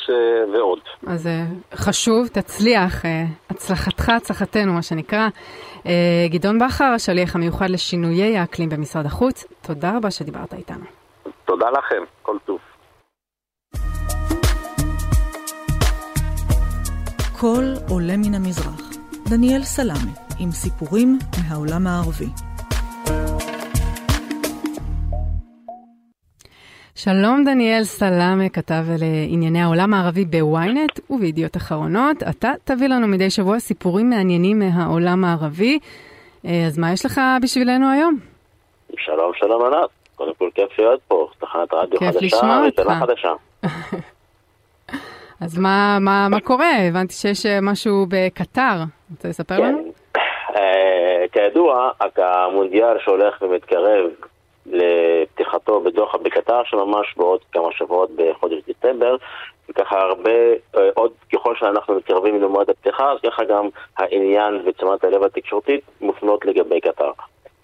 ועוד. 0.54 0.78
אז 1.06 1.28
חשוב, 1.74 2.26
תצליח, 2.28 3.02
הצלחתך, 3.50 4.08
הצלחתנו, 4.08 4.72
מה 4.72 4.82
שנקרא. 4.82 5.28
גדעון 6.30 6.58
בכר, 6.58 6.84
השליח 6.84 7.36
המיוחד 7.36 7.70
לשינויי 7.70 8.38
האקלים 8.38 8.68
במשרד 8.68 9.06
החוץ, 9.06 9.44
תודה 9.62 9.96
רבה 9.96 10.10
שדיברת 10.10 10.54
איתנו. 10.54 10.84
תודה 11.44 11.66
לכם, 11.70 12.02
כל 12.22 12.36
טוב. 12.44 12.58
קול 17.40 17.74
עולה 17.88 18.16
מן 18.16 18.34
המזרח. 18.34 18.80
דניאל 19.30 19.62
סלאמה, 19.62 20.12
עם 20.38 20.50
סיפורים 20.50 21.18
מהעולם 21.38 21.86
הערבי. 21.86 22.47
שלום 27.04 27.44
דניאל 27.44 27.84
סלאמה, 27.84 28.48
כתב 28.52 28.82
לענייני 29.00 29.60
העולם 29.60 29.94
הערבי 29.94 30.24
בוויינט 30.24 31.00
ובידיעות 31.10 31.56
אחרונות. 31.56 32.16
אתה 32.30 32.52
תביא 32.64 32.88
לנו 32.88 33.08
מדי 33.08 33.30
שבוע 33.30 33.58
סיפורים 33.58 34.10
מעניינים 34.10 34.58
מהעולם 34.58 35.24
הערבי. 35.24 35.78
אה, 36.46 36.66
אז 36.66 36.78
מה 36.78 36.92
יש 36.92 37.06
לך 37.06 37.20
בשבילנו 37.42 37.90
היום? 37.92 38.18
שלום, 38.96 39.32
שלום 39.34 39.64
ענת. 39.64 39.88
קודם 40.14 40.32
כל 40.38 40.48
כיף 40.54 40.78
להיות 40.78 41.00
פה, 41.08 41.28
תחנת 41.38 41.74
רדיו 41.74 41.98
חדשה, 41.98 42.60
אותך. 42.64 42.92
חדשה. 43.00 43.32
אז 45.44 45.58
מה, 45.58 45.98
מה, 46.00 46.26
מה 46.30 46.40
קורה? 46.40 46.72
הבנתי 46.88 47.14
שיש 47.14 47.46
אה, 47.46 47.58
משהו 47.62 48.06
בקטר. 48.08 48.76
רוצה 49.10 49.28
לספר 49.28 49.56
כן. 49.56 49.62
לנו? 49.62 49.92
אה, 50.56 51.24
כידוע, 51.32 51.90
המונדיאל 52.16 52.96
שהולך 53.04 53.42
ומתקרב 53.42 54.10
לפתיחתו 54.70 55.80
בדוחה 55.80 56.18
בקטר, 56.18 56.60
שממש 56.64 57.14
בעוד 57.16 57.40
כמה 57.52 57.72
שבועות 57.72 58.10
בחודש 58.16 58.58
דצמבר, 58.68 59.16
וככה 59.68 60.00
הרבה, 60.00 60.30
אה, 60.76 60.88
עוד 60.94 61.12
ככל 61.32 61.56
שאנחנו 61.56 61.94
מתקרבים 61.94 62.42
למועד 62.42 62.70
הפתיחה, 62.70 63.12
אז 63.12 63.18
ככה 63.26 63.44
גם 63.44 63.68
העניין 63.96 64.62
ותשומת 64.66 65.04
הלב 65.04 65.22
התקשורתית 65.22 65.80
מופנות 66.00 66.44
לגבי 66.44 66.80
קטר. 66.80 67.10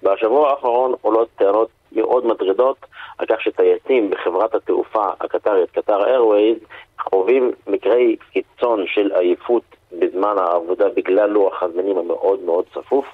בשבוע 0.03 0.51
האחרון 0.51 0.95
עולות 1.01 1.29
טענות 1.37 1.69
מאוד 1.93 2.27
מטרידות 2.27 2.77
על 3.19 3.27
כך 3.27 3.41
שטייסים 3.41 4.11
בחברת 4.11 4.55
התעופה 4.55 5.05
הקטרית, 5.21 5.71
קטר 5.71 6.05
איירווייז, 6.05 6.59
חווים 7.01 7.53
מקרי 7.67 8.17
קיצון 8.33 8.85
של 8.87 9.13
עייפות 9.13 9.63
בזמן 9.99 10.35
העבודה 10.39 10.89
בגלל 10.89 11.31
לוח 11.31 11.63
הזמנים 11.63 11.99
המאוד 11.99 12.41
מאוד 12.41 12.65
צפוף. 12.75 13.07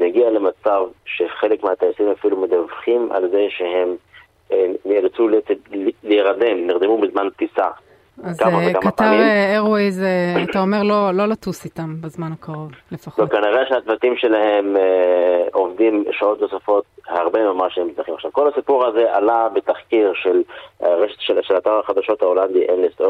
זה 0.00 0.06
הגיע 0.06 0.30
למצב 0.30 0.82
שחלק 1.04 1.64
מהטייסים 1.64 2.10
אפילו 2.10 2.36
מדווחים 2.36 3.08
על 3.12 3.28
זה 3.30 3.46
שהם 3.50 3.96
אה, 4.52 4.66
נאלצו 4.84 5.28
להירדם, 6.02 6.66
נרדמו 6.66 6.98
בזמן 6.98 7.28
טיסה. 7.36 7.68
אז 8.24 8.40
קטר 8.80 9.12
איירווייז, 9.50 10.02
אתה 10.50 10.60
אומר 10.60 10.82
לא, 10.82 11.10
לא 11.14 11.26
לטוס 11.26 11.64
איתם 11.64 11.94
בזמן 12.00 12.32
הקרוב 12.32 12.70
לפחות. 12.92 13.18
לא, 13.18 13.26
כנראה 13.26 13.62
שהצוותים 13.68 14.16
שלהם 14.16 14.76
אה, 14.76 15.42
עובדים 15.52 16.04
שעות 16.12 16.40
נוספות 16.40 16.84
הרבה 17.10 17.52
ממה 17.52 17.70
שהם 17.70 17.88
צריכים. 17.96 18.14
עכשיו, 18.14 18.32
כל 18.32 18.48
הסיפור 18.48 18.86
הזה 18.86 19.14
עלה 19.14 19.48
בתחקיר 19.48 20.12
של 20.14 20.42
רשת 20.80 21.20
של, 21.20 21.42
של 21.42 21.56
אתר 21.56 21.78
החדשות 21.78 22.22
ההולנדי 22.22 22.66
NSO, 22.66 23.04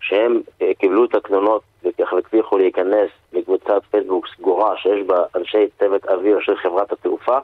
שהם 0.00 0.40
אה, 0.62 0.70
קיבלו 0.78 1.04
את 1.04 1.14
התלונות 1.14 1.62
וככה 1.84 2.18
הצליחו 2.18 2.58
להיכנס 2.58 3.10
לקבוצת 3.32 3.82
פייסבוק 3.90 4.26
סגורה 4.36 4.76
שיש 4.76 5.06
בה 5.06 5.24
אנשי 5.36 5.66
צוות 5.78 6.04
אוויר 6.04 6.40
של 6.40 6.56
חברת 6.56 6.92
התעופה 6.92 7.38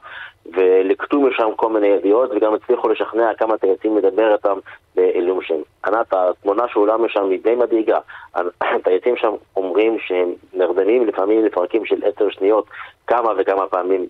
ולקטו 0.45 1.21
משם 1.21 1.49
כל 1.55 1.69
מיני 1.69 1.87
ידיעות 1.87 2.31
וגם 2.31 2.53
הצליחו 2.53 2.89
לשכנע 2.89 3.33
כמה 3.33 3.57
טייסים 3.57 3.97
לדבר 3.97 4.33
איתם 4.33 4.57
בעילום 4.95 5.41
שם. 5.41 5.61
ענת, 5.85 6.13
התמונה 6.13 6.63
שעולה 6.67 6.97
משם 6.97 7.29
היא 7.29 7.39
די 7.43 7.55
מדאיגה. 7.55 7.99
הטייסים 8.75 9.17
שם 9.17 9.31
אומרים 9.55 9.97
שהם 9.99 10.33
נרדמים 10.53 11.07
לפעמים 11.07 11.45
לפרקים 11.45 11.85
של 11.85 12.01
עשר 12.03 12.29
שניות 12.29 12.65
כמה 13.07 13.33
וכמה 13.37 13.67
פעמים 13.67 14.01
אה, 14.01 14.07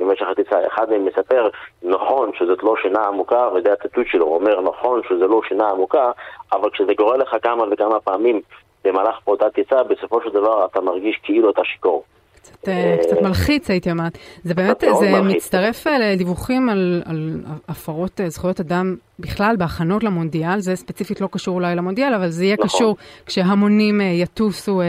במשך 0.00 0.26
הטיסה. 0.30 0.66
אחד 0.66 0.90
מהם 0.90 1.04
מספר, 1.04 1.48
נכון 1.82 2.30
שזאת 2.38 2.62
לא 2.62 2.74
שינה 2.82 3.06
עמוקה, 3.06 3.48
וזה 3.54 3.72
הציטוט 3.72 4.06
שלו, 4.06 4.26
הוא 4.26 4.34
אומר, 4.34 4.60
נכון 4.60 5.00
שזה 5.08 5.26
לא 5.26 5.40
שינה 5.48 5.70
עמוקה, 5.70 6.10
אבל 6.52 6.70
כשזה 6.70 6.94
קורה 6.94 7.16
לך 7.16 7.36
כמה 7.42 7.64
וכמה 7.70 8.00
פעמים 8.00 8.40
במהלך 8.84 9.18
אותה 9.26 9.50
טיסה, 9.50 9.82
בסופו 9.82 10.20
של 10.20 10.30
דבר 10.30 10.64
אתה 10.64 10.80
מרגיש 10.80 11.20
כאילו 11.22 11.50
אתה 11.50 11.64
שיכור. 11.64 12.04
קצת, 12.52 12.68
אה, 12.68 12.96
קצת 13.02 13.22
מלחיץ 13.22 13.70
הייתי 13.70 13.90
אומרת. 13.90 14.18
זה 14.44 14.54
באמת, 14.54 14.84
זה 15.00 15.10
מלחיץ. 15.10 15.36
מצטרף 15.36 15.86
אה, 15.86 15.98
לדיווחים 15.98 16.68
על, 16.68 17.02
על 17.04 17.42
הפרות 17.68 18.20
זכויות 18.26 18.60
אדם 18.60 18.96
בכלל 19.18 19.56
בהכנות 19.58 20.04
למונדיאל, 20.04 20.60
זה 20.60 20.76
ספציפית 20.76 21.20
לא 21.20 21.28
קשור 21.32 21.54
אולי 21.54 21.76
למונדיאל, 21.76 22.14
אבל 22.14 22.30
זה 22.30 22.44
יהיה 22.44 22.54
נכון. 22.54 22.66
קשור 22.66 22.96
כשהמונים 23.26 24.00
יטוסו, 24.00 24.82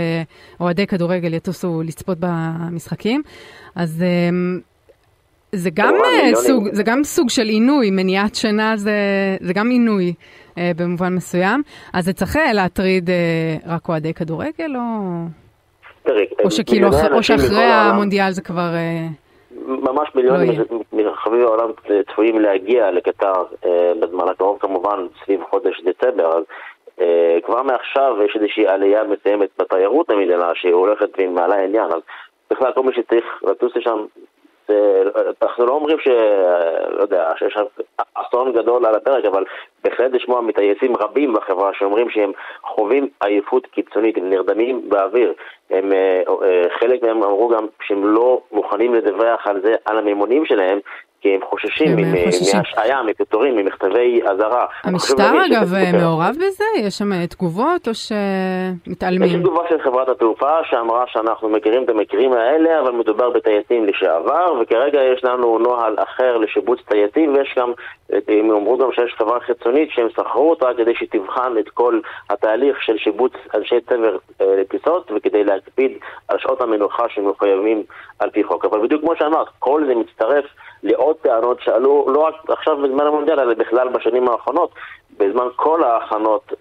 אוהדי 0.60 0.88
כדורגל 0.88 1.34
יטוסו 1.34 1.82
לצפות 1.86 2.18
במשחקים. 2.20 3.22
אז 3.76 4.04
זה 5.56 5.70
גם, 5.74 5.94
סוג, 6.34 6.68
זה 6.72 6.84
גם 6.84 7.04
סוג 7.04 7.30
של 7.30 7.46
עינוי, 7.46 7.92
מניעת 7.92 8.36
שינה 8.36 8.78
זה, 8.78 8.98
זה 9.42 9.54
גם 9.54 9.70
עינוי 9.70 10.14
אה, 10.58 10.72
במובן 10.76 11.16
מסוים. 11.16 11.64
אז 11.94 12.06
זה 12.06 12.14
צריך 12.14 12.38
להטריד 12.54 13.10
אה, 13.10 13.16
רק 13.66 13.90
אוהדי 13.90 14.14
כדורגל, 14.14 14.76
או, 14.76 14.82
תראי, 16.06 16.26
או, 16.44 16.52
שכאילו, 16.52 16.88
או 17.12 17.24
שאחרי 17.24 17.64
המונדיאל 17.64 18.32
זה 18.32 18.42
כבר... 18.42 18.74
אה, 18.76 19.08
ממש 19.68 20.10
מיליונים 20.16 20.52
לא 20.72 20.80
מרחבי 20.94 21.42
העולם 21.42 21.70
צפויים 22.12 22.40
להגיע 22.40 22.92
לקטר 22.92 23.34
אה, 23.66 23.92
בזמן 24.00 24.30
הקרוב, 24.30 24.58
כמובן 24.60 25.08
סביב 25.24 25.42
חודש 25.50 25.82
דצמבר. 25.82 26.38
אז 26.38 26.44
כבר 27.46 27.64
מעכשיו 27.64 28.16
יש 28.26 28.36
איזושהי 28.36 28.68
עלייה 28.68 29.04
מסוימת 29.04 29.50
בתיירות 29.60 30.10
המדינה 30.10 30.52
שהיא 30.56 30.74
הולכת 30.74 31.10
ועם 31.18 31.36
מעלה 31.36 31.64
עניין, 31.64 31.86
אז 31.86 32.02
בכלל 32.52 32.72
כל 32.74 32.84
מי 32.84 32.94
שצריך 32.94 33.26
לטוס 33.44 33.76
לשם 33.76 34.06
אנחנו 35.42 35.66
לא 35.66 35.72
אומרים 35.72 36.00
ש... 36.00 36.08
לא 36.90 37.02
יודע, 37.02 37.32
שיש 37.38 37.58
אסון 38.14 38.54
גדול 38.54 38.86
על 38.86 38.96
הפרק, 38.96 39.26
אבל 39.26 39.44
בהחלט 39.84 40.12
לשמוע 40.12 40.42
מטייסים 40.42 40.98
רבים 40.98 41.34
בחברה 41.34 41.72
שאומרים 41.74 42.10
שהם 42.10 42.32
חווים 42.64 43.08
עייפות 43.24 43.68
קיצונית, 43.68 44.18
הם 44.18 44.30
נרדמים 44.30 44.90
באוויר. 44.90 45.34
הם, 45.70 45.94
אה, 45.94 46.22
אה, 46.44 46.64
חלק 46.80 47.04
מהם 47.04 47.24
אמרו 47.24 47.48
גם 47.48 47.66
שהם 47.82 48.06
לא 48.06 48.42
מוכנים 48.52 48.94
לדווח 48.94 49.48
על 49.48 49.62
זה, 49.62 49.76
על 49.86 49.98
הממונים 49.98 50.46
שלהם, 50.46 50.80
כי 51.26 51.34
הם 51.34 51.40
חוששים 51.50 51.96
מהשעיה, 52.54 53.04
מפיטורים, 53.04 53.56
ממכתבי 53.56 54.22
אזהרה. 54.26 54.66
המשטר 54.84 55.46
אגב 55.46 55.74
מעורב 56.02 56.36
בזה? 56.36 56.64
יש 56.78 56.98
שם 56.98 57.14
אה, 57.14 57.28
תגובות 57.28 57.88
או 57.88 57.92
שמתעלמים? 57.94 59.30
יש 59.30 59.36
תגובה 59.36 59.62
של 59.70 59.80
חברת 59.80 60.10
התעופה 60.10 60.64
שאמרה 60.64 61.04
שאנחנו 61.08 61.50
מכירים 61.50 61.84
את 61.84 61.90
המקרים 61.90 62.34
האלה, 62.34 62.80
אבל 62.80 62.92
מדובר 62.92 63.30
בטייסים 63.30 63.86
לשעבר, 63.86 64.54
וכרגע 64.62 65.00
יש 65.04 65.24
לנו 65.24 65.60
נוהל 65.60 65.96
אחר 65.98 66.38
לשיבוץ 66.38 66.80
טייסים, 66.88 67.34
ויש 67.34 67.56
גם, 67.58 67.72
הם 68.28 68.52
אמרו 68.52 68.78
גם 68.78 68.92
שיש 68.92 69.14
חברה 69.18 69.40
חיצונית 69.40 69.90
שהם 69.92 70.08
שכרו 70.10 70.50
אותה 70.50 70.68
כדי 70.78 70.96
שתבחן 70.96 71.54
את 71.60 71.70
כל 71.70 72.00
התהליך 72.30 72.82
של 72.82 72.98
שיבוץ 72.98 73.34
אנשי 73.56 73.82
צבר 73.82 74.18
אה, 74.42 74.56
לטיסות, 74.60 75.12
וכדי 75.16 75.44
להקפיד 75.44 75.92
על 76.28 76.38
שעות 76.40 76.62
המנוחה 76.62 77.10
שמחויבים 77.10 77.84
על 78.20 78.30
פי 78.30 78.44
חוק. 78.44 78.66
אבל 78.66 78.80
בדיוק 78.80 79.02
כמו 79.02 79.16
שאמרת, 79.16 79.48
כל 79.60 79.84
זה 79.88 79.96
מצטרף 79.96 80.46
לעוד 80.86 81.16
טענות 81.16 81.58
שעלו 81.62 82.06
לא 82.14 82.20
רק 82.20 82.34
עכשיו 82.50 82.78
בזמן 82.78 83.06
המונדיאל, 83.06 83.40
אלא 83.40 83.54
בכלל 83.54 83.90
בשנים 83.90 84.30
האחרונות, 84.30 84.70
בזמן 85.20 85.46
כל 85.56 85.84
ההכנות, 85.84 86.54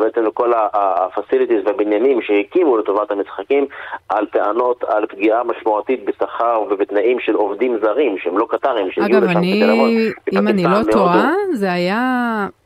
בעצם 0.00 0.22
לכל 0.26 0.52
הפסיליטיז 0.56 1.66
והבניינים 1.66 2.22
שהקימו 2.22 2.76
לטובת 2.76 3.10
המשחקים, 3.10 3.66
על 4.08 4.26
טענות 4.26 4.84
על 4.84 5.06
פגיעה 5.06 5.44
משמעותית 5.44 6.04
בשכר 6.04 6.62
ובתנאים 6.70 7.20
של 7.20 7.34
עובדים 7.34 7.78
זרים, 7.82 8.16
שהם 8.18 8.38
לא 8.38 8.46
קטרים, 8.50 8.90
שהגיעו 8.90 9.20
לשם 9.20 9.40
כדי 9.40 9.60
לעבוד. 9.60 9.90
אגב, 10.28 10.38
אם 10.38 10.48
אני 10.48 10.64
לא 10.64 10.92
טועה, 10.92 11.32
זה 11.52 11.72
היה, 11.72 12.00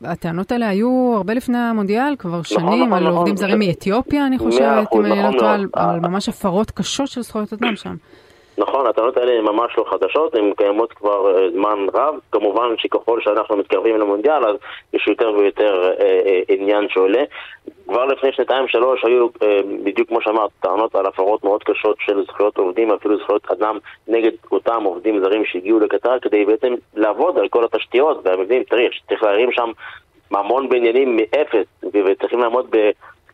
הטענות 0.03 0.51
האלה 0.51 0.69
היו 0.69 1.13
הרבה 1.15 1.33
לפני 1.33 1.57
המונדיאל, 1.57 2.15
כבר 2.19 2.29
נכון, 2.29 2.43
שנים, 2.43 2.63
נכון, 2.63 2.93
על 2.93 3.03
נכון, 3.03 3.15
עובדים 3.15 3.37
זרים 3.37 3.59
מאתיופיה, 3.59 4.27
אני 4.27 4.37
חושבת, 4.37 4.87
אם 4.95 5.05
אני 5.05 5.23
לא 5.23 5.39
טועה, 5.39 5.57
על 5.73 5.99
ממש 5.99 6.29
הפרות 6.29 6.71
קשות 6.71 7.07
של 7.07 7.21
זכויות 7.21 7.53
אדם 7.53 7.75
שם. 7.75 7.95
נכון, 8.59 8.87
הטענות 8.87 9.17
האלה 9.17 9.33
הן 9.33 9.45
ממש 9.45 9.77
לא 9.77 9.85
חדשות, 9.89 10.35
הן 10.35 10.53
קיימות 10.57 10.93
כבר 10.93 11.37
אה, 11.37 11.49
זמן 11.51 11.85
רב. 11.93 12.15
כמובן 12.31 12.77
שככל 12.77 13.21
שאנחנו 13.21 13.57
מתקרבים 13.57 13.97
למונדיאל, 13.97 14.45
אז 14.45 14.55
יש 14.93 15.07
יותר 15.07 15.31
ויותר 15.37 15.91
אה, 15.99 16.21
אה, 16.25 16.41
עניין 16.47 16.89
שעולה. 16.89 17.23
כבר 17.87 18.05
לפני 18.05 18.31
שנתיים-שלוש 18.31 19.05
היו, 19.05 19.27
אה, 19.43 19.59
בדיוק 19.83 20.07
כמו 20.07 20.21
שאמרת, 20.21 20.49
טענות 20.59 20.95
על 20.95 21.05
הפרות 21.05 21.43
מאוד 21.43 21.63
קשות 21.63 21.97
של 21.99 22.23
זכויות 22.25 22.57
עובדים, 22.57 22.91
אפילו 22.91 23.17
זכויות 23.17 23.51
אדם 23.51 23.77
נגד 24.07 24.31
אותם 24.51 24.83
עובדים 24.83 25.19
זרים 25.19 25.45
שהגיעו 25.45 25.79
לקטר, 25.79 26.19
כדי 26.19 26.45
בעצם 26.45 26.73
לעבוד 26.95 27.37
על 27.37 27.47
כל 27.47 27.65
התשתיות 27.65 28.21
והמבנים. 28.23 28.63
צריך, 28.63 28.91
צריך 29.07 29.23
להרים 29.23 29.51
שם 29.51 29.71
המון 30.31 30.69
בניינים 30.69 31.17
מאפס, 31.17 31.65
וצריכים 31.93 32.39
לעמוד 32.39 32.67
ב... 32.69 32.89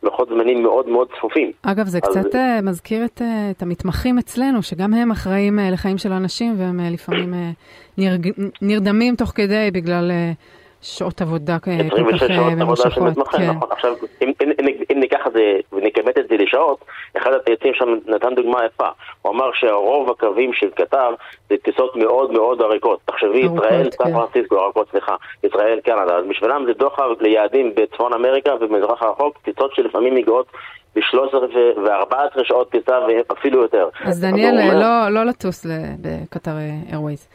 לוחות 0.06 0.28
זמנים 0.28 0.62
מאוד 0.62 0.88
מאוד 0.88 1.08
צפופים. 1.18 1.50
אגב, 1.62 1.86
זה 1.86 1.98
אז... 2.02 2.10
קצת 2.10 2.34
uh, 2.34 2.38
מזכיר 2.62 3.04
את, 3.04 3.20
uh, 3.20 3.24
את 3.50 3.62
המתמחים 3.62 4.18
אצלנו, 4.18 4.62
שגם 4.62 4.94
הם 4.94 5.10
אחראים 5.10 5.58
uh, 5.58 5.62
לחיים 5.72 5.98
של 5.98 6.12
אנשים, 6.12 6.54
והם 6.58 6.80
uh, 6.80 6.94
לפעמים 6.94 7.32
uh, 7.32 7.36
נרג... 7.98 8.30
נרדמים 8.62 9.16
תוך 9.16 9.32
כדי 9.34 9.70
בגלל... 9.72 10.10
Uh, 10.10 10.55
שעות 10.82 11.20
עבודה 11.20 11.58
כל 11.58 11.70
כך 11.70 11.98
ממושכות. 11.98 12.22
26 12.22 12.36
שעות 12.36 12.52
עבודה 12.60 12.90
של 12.90 13.00
מתמחה, 13.00 13.38
כן. 13.38 13.50
נכון. 13.50 13.68
עכשיו, 13.70 13.94
אם, 14.22 14.32
אם, 14.42 14.50
אם, 14.60 14.66
אם 14.92 15.00
ניקח 15.00 15.26
את 15.26 15.32
זה 15.32 15.56
ונכמת 15.72 16.18
את 16.18 16.28
זה 16.28 16.36
לשעות, 16.36 16.84
אחד 17.16 17.32
הטייסים 17.32 17.74
שם 17.74 17.88
נתן 18.06 18.34
דוגמה 18.34 18.64
יפה. 18.64 18.88
הוא 19.22 19.32
אמר 19.32 19.50
שהרוב 19.54 20.10
הקווים 20.10 20.52
של 20.52 20.70
קטר 20.70 21.14
זה 21.48 21.54
טיסות 21.62 21.96
מאוד 21.96 22.32
מאוד 22.32 22.60
ארוכות. 22.60 23.00
תחשבי, 23.04 23.38
ישראל, 23.38 23.90
סן 23.90 24.04
כן. 24.04 24.12
פרנסיסקו, 24.12 24.58
ארוכות, 24.58 24.88
סליחה, 24.90 25.16
ישראל, 25.44 25.80
קנדה. 25.80 26.16
אז 26.16 26.24
בשבילם 26.28 26.64
זה 26.66 26.72
דוחה 26.72 27.02
ליעדים 27.20 27.72
בצפון 27.74 28.12
אמריקה 28.12 28.54
ובמזרח 28.60 29.02
הרחוק, 29.02 29.38
טיסות 29.44 29.74
שלפעמים 29.74 30.14
מגיעות 30.14 30.46
ב-13 30.96 31.36
ו-14 31.84 32.44
שעות 32.44 32.70
טיסה 32.70 32.98
ואפילו 33.08 33.62
יותר. 33.62 33.88
אז 34.04 34.20
דניאל, 34.20 34.74
לא, 34.74 35.08
לא 35.10 35.24
לטוס 35.24 35.66
בקטר 36.00 36.52
איירווייז. 36.90 37.28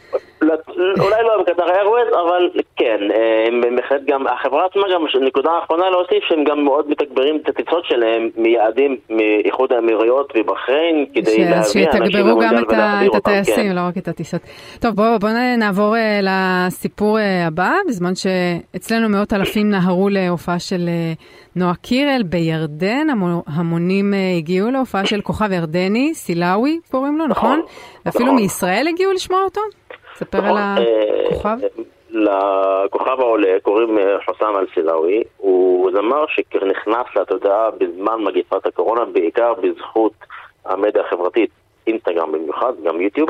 אולי 1.00 1.24
לא 1.24 1.42
בקטר 1.42 1.70
איירווייז, 1.70 2.08
אבל 2.08 2.50
כן, 2.76 2.98
אה, 3.14 3.48
הם 3.48 3.76
בהחלט 3.76 4.02
גם, 4.08 4.28
החברה 4.28 4.66
עצמה 4.66 4.84
גם, 4.94 5.26
נקודה 5.26 5.52
אחרונה 5.64 5.90
להוסיף, 5.90 6.24
שהם 6.28 6.44
גם 6.44 6.64
מאוד 6.64 6.90
מתגברים 6.90 7.38
את 7.44 7.50
הטיסות 7.50 7.86
שלהם 7.86 8.30
מיעדים 8.38 8.98
מאיחוד 9.10 9.74
האמירויות 9.74 10.34
ובחריין, 10.36 11.06
כדי 11.14 11.38
להביא 11.38 11.58
אנשים 11.58 11.84
שיתגברו 11.92 12.40
גם 12.40 12.58
את 12.58 13.16
הטייסים, 13.16 13.56
כן. 13.56 13.76
לא 13.76 13.82
רק 13.82 13.98
את 13.98 14.08
הטיסות. 14.08 14.42
טוב, 14.80 14.96
בואו 14.96 15.20
בוא 15.20 15.30
נעבור 15.58 15.96
אה, 15.96 16.20
לסיפור 16.22 17.20
אה, 17.20 17.48
הבא, 17.48 17.74
בזמן 17.88 18.16
שאצלנו 18.16 19.10
מאות 19.10 19.34
אלפים 19.34 19.70
נהרו 19.70 20.10
להופעה 20.10 20.60
של 20.60 20.90
נועה 21.56 21.76
קירל 21.82 22.24
בירדן, 22.24 23.08
המונים 23.56 24.14
הגיעו 24.38 24.72
להופעה 24.72 25.06
של 25.06 25.22
כוכב 25.22 25.52
ירדני, 25.52 26.14
סילאווי 26.14 26.80
קוראים 26.92 27.18
לו, 27.18 27.28
נכון? 27.28 27.60
נכון. 27.60 27.72
ואפילו 28.06 28.26
נכון. 28.26 28.36
מישראל 28.36 28.88
הגיעו 28.88 29.12
לשמוע 29.12 29.44
אותו? 29.44 29.62
ספר 30.16 30.38
על 30.38 30.54
נכון, 30.54 30.86
הכוכב. 31.26 31.58
לכוכב 32.10 33.20
העולה 33.20 33.58
קוראים 33.62 33.98
אה, 33.98 34.18
חוסם 34.26 34.58
אל-סילאווי, 34.60 35.24
הוא 35.38 35.92
זמר 35.92 36.26
שנכנס 36.28 37.06
לתודעה 37.16 37.72
בזמן 37.72 38.24
מגיפת 38.24 38.66
הקורונה, 38.66 39.06
בעיקר 39.06 39.54
בזכות 39.54 40.14
המדיה 40.66 41.02
החברתית, 41.02 41.50
אינסטגרם 41.88 42.32
במיוחד, 42.32 42.74
גם 42.84 43.02
יוטיוב. 43.02 43.30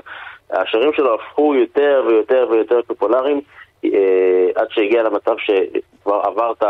השירים 0.52 0.94
שלו 0.94 1.16
הפכו 1.16 1.56
יותר 1.56 2.04
ויותר 2.08 2.48
ויותר 2.52 2.80
פופולריים, 2.88 3.42
אה, 3.86 4.50
עד 4.56 4.68
שהגיע 4.70 5.04
למצב 5.04 5.36
שכבר 5.38 6.22
עברת 6.24 6.64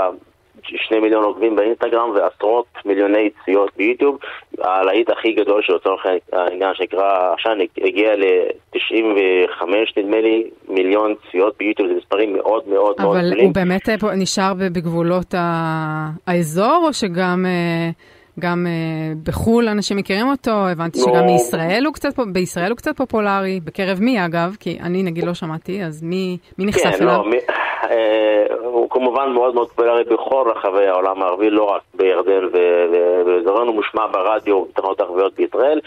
שני 0.64 1.00
מיליון 1.00 1.24
עוקבים 1.24 1.56
באינסטגרם 1.56 2.10
ועשרות 2.10 2.66
מיליוני 2.86 3.30
צפיות 3.42 3.72
ביוטיוב. 3.78 4.18
הלהיט 4.60 5.10
הכי 5.10 5.34
גדול 5.34 5.62
של 5.64 5.74
לצורך 5.76 6.06
העניין 6.34 6.74
שנקרא 6.74 7.34
עשן 7.40 7.58
הגיע 7.84 8.16
ל-95 8.16 9.66
נדמה 9.98 10.22
לי 10.22 10.44
מיליון 10.70 11.16
צפיות 11.28 11.58
ביוטיוב, 11.58 11.90
זה 11.90 11.96
מספרים 11.96 12.34
מאוד 12.34 12.64
מאוד 12.68 12.96
מאוד 12.96 12.96
גדולים. 12.96 13.34
אבל 13.34 13.42
הוא 13.42 13.54
באמת 13.54 13.90
אה, 13.90 14.16
נשאר 14.16 14.54
בגבולות 14.54 15.34
האזור 16.28 16.84
או 16.88 16.94
שגם... 16.94 17.46
גם 18.42 18.66
uh, 18.66 19.28
בחו"ל 19.28 19.68
אנשים 19.68 19.98
מכירים 19.98 20.28
אותו, 20.28 20.52
הבנתי 20.52 21.00
לא. 21.00 21.06
שגם 21.06 21.26
מישראל 21.26 21.84
הוא 21.86 21.94
קצת, 21.94 22.20
בישראל 22.34 22.70
הוא 22.70 22.78
קצת 22.78 22.98
פופולרי, 22.98 23.60
בקרב 23.64 23.98
מי 24.02 24.26
אגב? 24.26 24.56
כי 24.60 24.80
אני 24.84 25.04
נגיד 25.04 25.24
לא 25.24 25.34
שמעתי, 25.34 25.84
אז 25.84 26.04
מי, 26.04 26.38
מי 26.58 26.66
נחשף 26.66 26.98
כן, 26.98 27.04
אליו? 27.04 27.18
לא, 27.18 27.26
מי, 27.26 27.38
אה, 27.92 28.46
הוא 28.64 28.90
כמובן 28.90 29.32
מאוד 29.34 29.56
מאוד 29.56 29.70
פופולרי 29.70 30.04
בכל 30.04 30.52
רחבי 30.56 30.88
העולם 30.88 31.22
הערבי, 31.22 31.50
לא 31.50 31.64
רק 31.64 31.82
בירדן 31.94 32.46
ובאזורנו, 32.52 33.74
מושמע 33.74 34.08
ברדיו 34.08 34.66
בתחנות 34.66 35.02
ערביות 35.02 35.34
בישראל. 35.36 35.80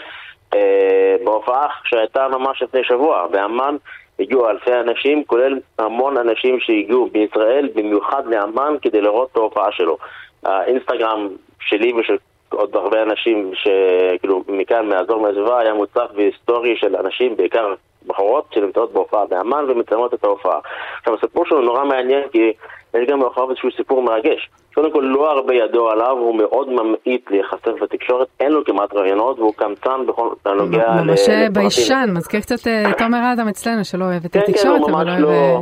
אה, 0.53 1.15
בהופעה 1.23 1.67
שהייתה 1.83 2.27
ממש 2.27 2.61
לפני 2.61 2.81
שבוע, 2.83 3.27
באמ"ן, 3.31 3.75
הגיעו 4.19 4.49
אלפי 4.49 4.73
אנשים, 4.73 5.23
כולל 5.23 5.59
המון 5.79 6.17
אנשים 6.17 6.59
שהגיעו 6.59 7.09
בישראל, 7.11 7.69
במיוחד 7.75 8.23
לאמ"ן, 8.27 8.73
כדי 8.81 9.01
לראות 9.01 9.29
את 9.31 9.37
ההופעה 9.37 9.71
שלו. 9.71 9.97
האינסטגרם 10.43 11.27
שלי 11.59 11.93
ושל 11.93 12.17
עוד 12.55 12.75
הרבה 12.75 13.03
אנשים 13.03 13.51
שכאילו 13.53 14.43
מכאן, 14.47 14.89
מהאזור 14.89 15.21
מהסביבה, 15.21 15.59
היה 15.59 15.73
מוצף 15.73 16.07
בהיסטורי 16.15 16.75
של 16.77 16.95
אנשים, 16.95 17.35
בעיקר 17.37 17.73
בחורות 18.07 18.45
שנמצאות 18.53 18.93
בהופעה 18.93 19.25
באמ"ן 19.25 19.65
ומצלמות 19.69 20.13
את 20.13 20.23
ההופעה. 20.23 20.59
עכשיו 20.99 21.13
הסיפור 21.13 21.45
שלו 21.45 21.61
נורא 21.61 21.85
מעניין 21.85 22.23
כי 22.31 22.53
יש 22.93 23.09
גם 23.09 23.19
מאחוריו 23.19 23.49
איזשהו 23.49 23.69
סיפור 23.77 24.01
מרגש. 24.01 24.49
קודם 24.75 24.91
כל 24.91 25.03
לא 25.03 25.31
הרבה 25.31 25.53
ידוע 25.53 25.91
עליו, 25.91 26.17
הוא 26.17 26.35
מאוד 26.35 26.69
ממעיט 26.69 27.31
להיחשף 27.31 27.81
בתקשורת, 27.81 28.27
אין 28.39 28.51
לו 28.51 28.65
כמעט 28.65 28.93
רעיונות 28.93 29.39
והוא 29.39 29.53
קמצן 29.53 30.05
בכל 30.07 30.29
הנוגע 30.45 30.95
ל... 30.95 31.01
ממש 31.01 31.29
ביישן, 31.53 32.09
מזכיר 32.13 32.39
קצת 32.39 32.67
אה, 32.67 32.83
תומר 32.97 33.33
אדם 33.33 33.47
אצלנו 33.47 33.85
שלא 33.85 34.05
אוהב 34.05 34.25
את 34.25 34.31
כן, 34.33 34.39
כן, 34.39 34.51
התקשורת, 34.51 34.81
אבל 34.89 35.19
לא 35.19 35.27
אוהב... 35.27 35.37
אה, 35.37 35.57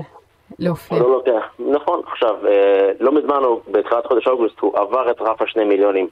להופיע. 0.60 1.00
לא 1.00 1.12
לוקח, 1.12 1.44
נכון, 1.60 2.02
עכשיו, 2.12 2.48
אה, 2.48 2.92
לא 3.00 3.12
מזמן, 3.12 3.40
בתחילת 3.72 4.06
חודש 4.06 4.28
אוגוסט, 4.28 4.60
הוא 4.60 4.78
עבר 4.78 5.12
את 5.12 5.22
רף 5.22 5.42
השני 5.42 5.64
מיליונים 5.64 6.08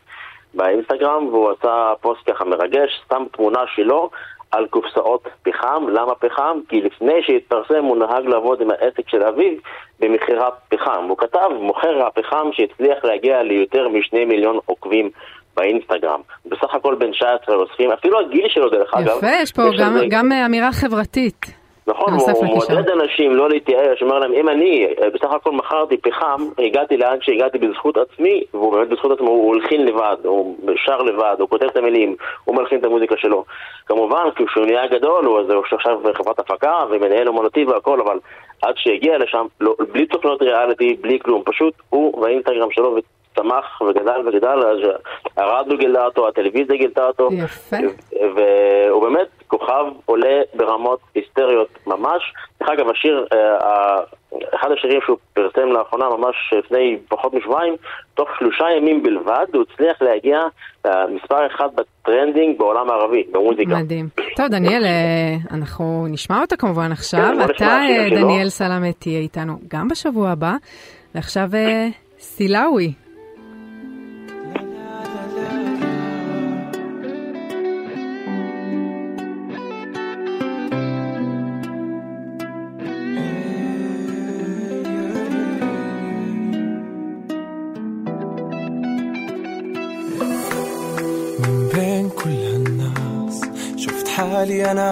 באינסטגרם, 0.54 1.28
והוא 1.28 1.50
עשה 1.52 1.94
פוסט 2.02 2.30
ככה 2.30 2.46
מרגש, 2.46 3.02
שם 3.10 3.24
תמונה 3.32 3.60
שלו 3.76 4.10
על 4.52 4.68
קופסאות 4.68 5.28
פחם. 5.44 5.88
למה 5.90 6.16
פחם? 6.16 6.60
כי 6.70 6.82
לפני 6.82 7.14
שהתפרסם 7.22 7.84
הוא 7.84 7.98
נהג 7.98 8.26
לעבוד 8.26 8.62
עם 8.62 8.72
העסק 8.72 9.10
של 9.10 9.24
אביו 9.24 9.52
במכירת 10.00 10.54
פחם. 10.70 11.06
הוא 11.10 11.18
כתב, 11.18 11.48
מוכר 11.60 12.06
הפחם 12.08 12.50
שהצליח 12.52 13.06
להגיע 13.06 13.44
ליותר 13.44 13.88
משני 13.88 14.26
מיליון 14.26 14.60
עוקבים 14.66 15.10
באינסטגרם. 15.56 16.22
בסך 16.46 16.76
הכל 16.76 16.96
בין 16.96 17.12
19 17.12 17.56
אוספים, 17.56 17.92
אפילו 17.92 18.20
הגיל 18.20 18.46
שלו 18.50 18.70
דרך 18.70 18.90
יפה, 18.90 19.00
אגב. 19.00 19.18
יפה, 19.18 19.28
יש 19.42 19.52
פה 19.52 19.62
גם, 19.80 19.94
זה... 19.94 20.06
גם 20.10 20.32
אמירה 20.32 20.72
חברתית. 20.72 21.61
נכון, 21.88 22.14
הוא 22.14 22.46
מועדד 22.46 22.90
אנשים 22.90 23.36
לא 23.36 23.50
להתייאש, 23.50 24.02
אומר 24.02 24.20
להם, 24.20 24.34
אם 24.34 24.50
אני 24.50 24.88
אה, 25.02 25.10
בסך 25.10 25.32
הכל 25.32 25.52
מכרתי 25.52 25.98
פחם, 25.98 26.46
הגעתי 26.58 26.98
לאן 26.98 27.18
שהגעתי 27.22 27.58
בזכות 27.58 27.98
עצמי, 27.98 28.44
והוא 28.54 28.74
באמת 28.74 28.90
בזכות 28.90 29.12
עצמו, 29.12 29.30
הוא 29.30 29.56
הלחין 29.56 29.86
לבד, 29.86 30.18
הוא 30.24 30.58
שר 30.86 31.02
לבד, 31.02 31.36
הוא 31.40 31.50
כותב 31.50 31.66
את 31.66 31.78
המילים, 31.78 32.16
הוא 32.46 32.56
מלחין 32.56 32.80
את 32.80 32.84
המוזיקה 32.84 33.16
שלו. 33.18 33.46
כמובן, 33.86 34.24
כשהוא 34.36 34.66
נהיה 34.66 34.88
גדול, 34.88 35.26
הוא 35.26 35.64
עכשיו 35.72 36.00
חברת 36.14 36.40
הפקה 36.40 36.76
ומנהל 36.90 37.28
אומנותי 37.28 37.66
והכל, 37.66 38.02
אבל 38.02 38.20
עד 38.62 38.74
שהגיע 38.78 39.18
לשם, 39.18 39.46
לא, 39.62 39.76
בלי 39.92 40.06
תוכנות 40.06 40.42
ריאליטי, 40.42 40.98
בלי 41.02 41.20
כלום, 41.20 41.42
פשוט 41.46 41.74
הוא 41.90 42.22
והאינסטגרם 42.22 42.72
שלו 42.72 42.96
צמח 43.42 43.82
וגדל 43.82 44.28
וגדל, 44.28 44.60
אז 44.60 44.78
הרדיו 45.38 45.78
גילה 45.78 46.06
אותו, 46.06 46.28
הטלוויזיה 46.28 46.78
גילתה 46.78 47.08
אותו. 47.08 47.30
יפה. 47.32 47.78
והוא 48.36 49.04
באמת 49.04 49.28
כוכב 49.48 49.86
עולה 50.06 50.42
ברמות 50.54 51.00
היסטריות 51.16 51.68
ממש. 51.88 52.34
דרך 52.60 52.70
אגב, 52.70 52.90
השיר, 52.90 53.26
אה, 53.34 53.98
אחד 54.56 54.72
השירים 54.72 55.00
שהוא 55.06 55.18
פרסם 55.34 55.68
לאחרונה, 55.68 56.06
ממש 56.18 56.36
לפני 56.58 56.98
פחות 57.10 57.34
משבועיים, 57.34 57.76
תוך 58.14 58.30
שלושה 58.40 58.66
ימים 58.78 59.04
בלבד, 59.04 59.46
הוא 59.54 59.64
הצליח 59.72 60.02
להגיע 60.02 60.40
למספר 60.86 61.48
אחד 61.48 61.68
ב 61.76 61.85
trending 61.85 62.58
בעולם 62.58 62.90
הערבי, 62.90 63.24
במוזיקה. 63.32 63.76
מדהים. 63.76 64.10
טוב, 64.36 64.48
דניאל, 64.48 64.84
אה, 64.86 65.36
אנחנו 65.52 66.08
נשמע 66.10 66.42
אותה 66.42 66.58
כמובן 66.58 66.92
עכשיו. 66.92 67.20
כן, 67.20 67.42
אתה, 67.42 67.66
אה, 67.66 68.08
דניאל 68.10 68.50
סלאמה, 68.50 68.92
תהיה 69.00 69.20
איתנו 69.20 69.54
גם 69.68 69.88
בשבוע 69.88 70.30
הבא. 70.30 70.54
ועכשיו 71.16 71.50
סילאווי. 72.20 72.94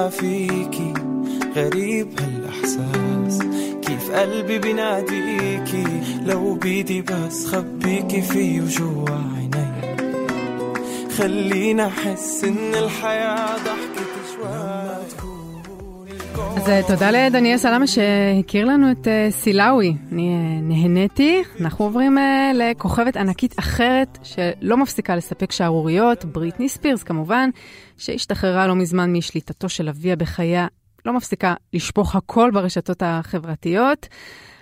فيكي. 0.10 0.94
غريب 1.56 2.20
هالإحساس. 2.20 3.40
كيف 3.82 4.12
قلبي 4.12 4.60
بناديكي 4.60 5.88
لو 6.26 6.54
بيدي 6.54 7.02
بس 7.02 7.46
خبيكي 7.46 8.22
فيه 8.22 8.62
وجوا 8.62 9.10
عيني. 9.10 9.96
خلينا 11.18 11.88
أحس 11.88 12.44
إن 12.44 12.76
الحياة 12.76 13.56
شوي 13.66 13.79
אז 16.60 16.72
תודה 16.88 17.12
לדניאל 17.12 17.58
סלאמה 17.58 17.88
שהכיר 17.88 18.66
לנו 18.66 18.92
את 18.92 19.08
סילאווי. 19.30 19.96
אני 20.12 20.60
נהניתי. 20.62 21.44
אנחנו 21.62 21.86
עוברים 21.86 22.18
לכוכבת 22.54 23.18
ענקית 23.18 23.60
אחרת 23.60 24.18
שלא 24.24 24.78
מפסיקה 24.78 25.16
לספק 25.16 25.52
שערוריות, 25.52 26.26
בריטני 26.26 26.70
ספירס 26.70 27.04
כמובן, 27.04 27.50
שהשתחררה 27.98 28.68
לא 28.68 28.76
מזמן 28.76 29.14
משליטתו 29.14 29.70
של 29.70 29.90
אביה 29.90 30.16
בחייה, 30.16 30.68
לא 31.06 31.14
מפסיקה 31.14 31.54
לשפוך 31.74 32.16
הכל 32.16 32.52
ברשתות 32.54 33.04
החברתיות. 33.06 34.08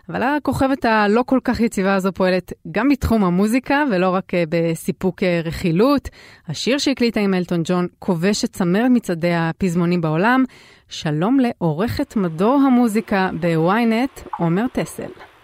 אבל 0.10 0.24
הכוכבת 0.24 0.86
הלא 0.86 1.24
כל 1.26 1.40
כך 1.44 1.60
יציבה 1.60 1.96
הזו 1.96 2.12
פועלת 2.12 2.54
גם 2.72 2.90
בתחום 2.90 3.24
המוזיקה 3.24 3.84
ולא 3.92 4.10
רק 4.10 4.32
בסיפוק 4.50 5.24
רכילות. 5.44 6.10
השיר 6.48 6.78
שהקליטה 6.78 7.20
עם 7.20 7.34
אלטון 7.34 7.62
ג'ון 7.66 7.88
כובש 8.00 8.44
את 8.44 8.50
צמרת 8.50 8.92
מצעדי 8.92 9.34
הפזמונים 9.34 10.02
בעולם. 10.02 10.44
שלום 10.90 11.40
לעורכת 11.40 12.16
מדור 12.16 12.62
המוזיקה 12.66 13.30
בוויינט, 13.42 14.20
עומר 14.38 14.66
טסל. 14.74 15.37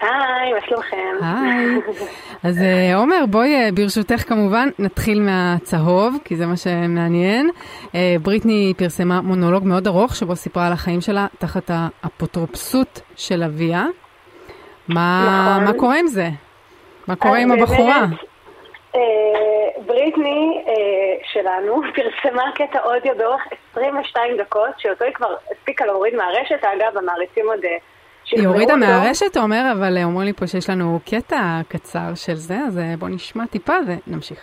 היי, 0.00 0.52
מה 0.52 0.60
שלומכם? 0.66 1.14
היי. 1.22 1.76
אז 2.48 2.62
עומר, 2.94 3.26
בואי 3.30 3.72
ברשותך 3.72 4.28
כמובן 4.28 4.68
נתחיל 4.78 5.20
מהצהוב, 5.20 6.16
כי 6.24 6.36
זה 6.36 6.46
מה 6.46 6.56
שמעניין. 6.56 7.50
בריטני 8.22 8.74
פרסמה 8.76 9.20
מונולוג 9.20 9.66
מאוד 9.66 9.86
ארוך 9.86 10.16
שבו 10.16 10.36
סיפרה 10.36 10.66
על 10.66 10.72
החיים 10.72 11.00
שלה 11.00 11.26
תחת 11.38 11.70
האפוטרופסות 11.70 13.00
של 13.16 13.42
אביה. 13.42 13.84
מה, 14.88 15.58
נכון. 15.60 15.64
מה 15.64 15.80
קורה 15.80 15.98
עם 15.98 16.06
זה? 16.06 16.28
מה 17.08 17.16
קורה 17.16 17.38
עם 17.38 17.52
הבחורה? 17.52 18.06
בריטני 19.86 20.64
שלנו 21.32 21.80
פרסמה 21.94 22.42
קטע 22.54 22.78
אודיו 22.84 23.14
באורך 23.18 23.42
22 23.70 24.36
דקות, 24.36 24.70
שאותו 24.78 25.04
היא 25.04 25.14
כבר 25.14 25.34
הספיקה 25.50 25.86
להוריד 25.86 26.14
מהרשת. 26.14 26.64
אגב, 26.64 26.98
המעריצים 26.98 27.46
עוד... 27.46 27.60
היא 28.30 28.46
הורידה 28.46 28.76
מהרשת, 28.76 29.36
אומר, 29.36 29.72
אבל 29.78 29.98
אומרים 30.04 30.26
לי 30.26 30.32
פה 30.32 30.46
שיש 30.46 30.70
לנו 30.70 31.00
קטע 31.04 31.60
קצר 31.68 32.14
של 32.14 32.34
זה, 32.34 32.58
אז 32.66 32.80
בוא 32.98 33.08
נשמע 33.08 33.46
טיפה 33.46 33.74
ונמשיך. 33.86 34.38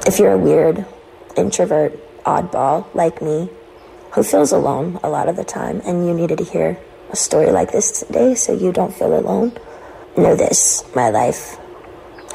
If 0.00 0.02
you're 0.02 0.34
a 0.34 0.44
weird, 0.48 0.84
introvert, 1.36 1.92
oddball 2.26 2.78
like 2.94 3.22
me, 3.22 3.48
who 4.12 4.22
feels 4.22 4.52
alone 4.52 4.98
a 5.02 5.08
lot 5.16 5.26
of 5.28 5.36
the 5.40 5.44
time, 5.58 5.76
and 5.86 5.96
you 6.06 6.14
needed 6.20 6.38
to 6.38 6.46
hear 6.54 6.68
a 7.12 7.16
story 7.16 7.50
like 7.58 7.70
this 7.76 7.86
today 8.02 8.30
so 8.34 8.50
you 8.52 8.70
don't 8.78 8.94
feel 8.98 9.12
alone, 9.22 9.48
know 10.22 10.34
this, 10.44 10.58
my 11.00 11.08
life 11.20 11.42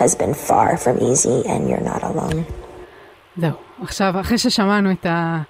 has 0.01 0.11
been 0.21 0.33
far 0.49 0.69
from 0.83 0.95
easy 1.09 1.37
and 1.51 1.61
you're 1.69 1.87
not 1.93 2.03
alone. 2.03 2.43
זהו, 3.37 3.51
עכשיו, 3.83 4.13
אחרי 4.21 4.37
ששמענו 4.37 4.91
את 4.91 5.05
ה... 5.05 5.41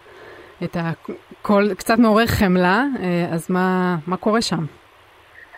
את 0.63 0.77
הקול 0.79 1.73
קצת 1.73 1.99
מעורר 1.99 2.25
חמלה, 2.27 2.85
אז 3.31 3.45
מה, 3.49 3.97
מה 4.07 4.17
קורה 4.17 4.41
שם? 4.41 4.65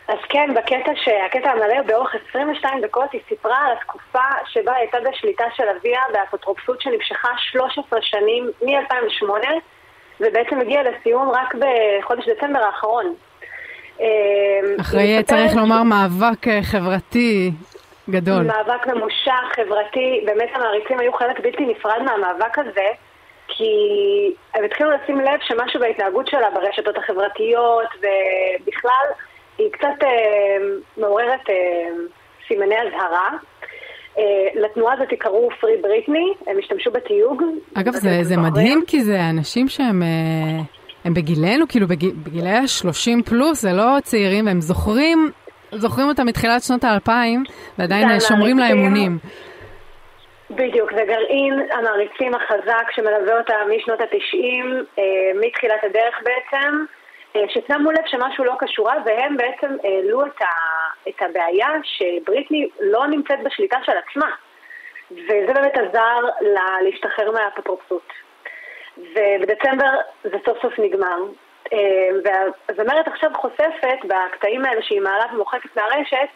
אז 0.08 0.18
כן, 0.30 0.54
בקטע 0.56 0.92
שהקטע 0.96 1.52
המלא 1.52 1.82
באורך 1.82 2.16
22 2.30 2.82
דקות 2.82 3.12
היא 3.12 3.22
סיפרה 3.30 3.58
על 3.58 3.72
התקופה 3.78 4.28
שבה 4.46 4.76
הייתה 4.76 4.98
בשליטה 5.00 5.44
של 5.56 5.64
אביה 5.64 6.02
באפוטרופסות 6.14 6.82
שנמשכה 6.82 7.30
13 7.38 8.00
שנים 8.02 8.52
מ-2008 8.62 9.48
ובעצם 10.20 10.62
הגיעה 10.62 10.84
לסיום 10.84 11.30
רק 11.30 11.56
בחודש 11.56 12.30
דצמבר 12.30 12.60
האחרון. 12.60 13.14
אחרי, 14.82 15.24
צריך 15.24 15.56
לומר, 15.56 15.84
מאבק 15.84 16.48
חברתי 16.62 17.52
גדול. 18.10 18.44
מאבק 18.44 18.88
ממושך, 18.88 19.56
חברתי, 19.56 20.24
באמת 20.26 20.50
המעריצים 20.54 21.00
היו 21.00 21.14
חלק 21.14 21.40
בלתי 21.40 21.66
נפרד 21.66 22.02
מהמאבק 22.02 22.60
הזה 22.60 22.88
כי 23.48 23.74
הם 24.54 24.64
התחילו 24.64 24.90
לשים 24.92 25.20
לב 25.20 25.40
שמשהו 25.42 25.80
בהתנהגות 25.80 26.28
שלה 26.28 26.50
ברשתות 26.50 26.98
החברתיות 26.98 27.88
ובכלל 27.98 29.06
היא 29.58 29.72
קצת 29.72 30.04
אה, 30.04 30.58
מעוררת 30.98 31.50
אה, 31.50 31.56
סימני 32.48 32.76
אזהרה. 32.76 33.30
אה, 34.18 34.24
לתנועה 34.62 34.94
הזאת 34.94 35.08
קראו 35.20 35.50
פרי 35.62 35.78
בריטני, 35.82 36.34
הם 36.48 36.58
השתמשו 36.60 36.92
בתיוג. 36.92 37.44
אגב, 37.74 37.94
זה, 37.94 38.10
זה 38.22 38.38
מדהים 38.38 38.84
כי 38.88 39.04
זה 39.04 39.20
אנשים 39.30 39.68
שהם 39.68 40.04
אה, 40.04 40.62
הם 41.06 41.14
בגילנו, 41.14 41.68
כאילו 41.70 41.88
בגיל, 41.88 42.12
בגילי 42.26 42.50
ה-30 42.50 43.30
פלוס, 43.30 43.62
זה 43.62 43.74
לא 43.74 44.00
צעירים, 44.04 44.46
והם 44.46 44.62
זוכרים, 44.62 45.32
זוכרים 45.72 46.08
אותם 46.08 46.26
מתחילת 46.26 46.62
שנות 46.62 46.84
האלפיים, 46.84 47.44
ועדיין 47.78 48.20
שומרים 48.20 48.60
לה 48.60 48.72
אמונים. 48.72 49.18
בדיוק, 50.50 50.94
זה 50.94 51.02
גרעין 51.08 51.54
המעריצים 51.72 52.32
החזק 52.36 52.92
שמלווה 52.92 53.38
אותה 53.38 53.54
משנות 53.76 54.02
התשעים, 54.02 54.66
אה, 55.00 55.04
מתחילת 55.48 55.84
הדרך 55.84 56.16
בעצם. 56.24 56.86
ששמו 57.48 57.92
לב 57.92 58.06
שמשהו 58.06 58.44
לא 58.44 58.54
קשורה, 58.60 58.96
והם 59.06 59.38
בעצם 59.38 59.76
העלו 59.84 60.26
את, 60.26 60.42
ה, 60.42 60.46
את 61.10 61.22
הבעיה 61.22 61.68
שבריטני 61.84 62.70
לא 62.80 63.08
נמצאת 63.08 63.44
בשליטה 63.44 63.78
של 63.86 63.92
עצמה. 63.92 64.32
וזה 65.12 65.54
באמת 65.54 65.78
עזר 65.78 66.20
לה 66.42 66.82
להשתחרר 66.82 67.32
מהאפוטרופסות. 67.32 68.14
ובדצמבר 68.98 69.92
זה 70.24 70.38
סוף 70.46 70.62
סוף 70.62 70.80
נגמר. 70.80 71.18
והזמרת 72.24 73.08
עכשיו 73.08 73.32
חושפת 73.36 73.98
בקטעים 74.04 74.66
האלה 74.66 74.82
שהיא 74.82 75.02
מעלה 75.02 75.26
ומוחקת 75.34 75.70
מהרשת 75.76 76.28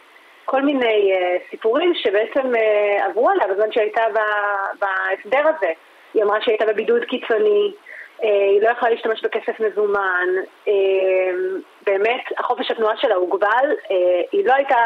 כל 0.46 0.62
מיני 0.62 1.14
סיפורים 1.50 1.94
שבעצם 1.96 2.52
עברו 3.06 3.30
עליה 3.30 3.48
בזמן 3.48 3.72
שהייתה 3.72 4.02
בהסדר 4.80 5.48
הזה. 5.48 5.72
היא 6.14 6.24
אמרה 6.24 6.42
שהייתה 6.42 6.66
בבידוד 6.66 7.04
קיצוני, 7.04 7.74
היא 8.22 8.62
לא 8.62 8.70
יכלה 8.70 8.90
להשתמש 8.90 9.24
בכסף 9.24 9.60
מזומן, 9.60 10.28
באמת 11.86 12.24
החופש 12.38 12.72
התנועה 12.72 12.98
שלה 12.98 13.16
הוגבל, 13.16 13.68
היא 14.32 14.46
לא 14.46 14.54
הייתה 14.54 14.78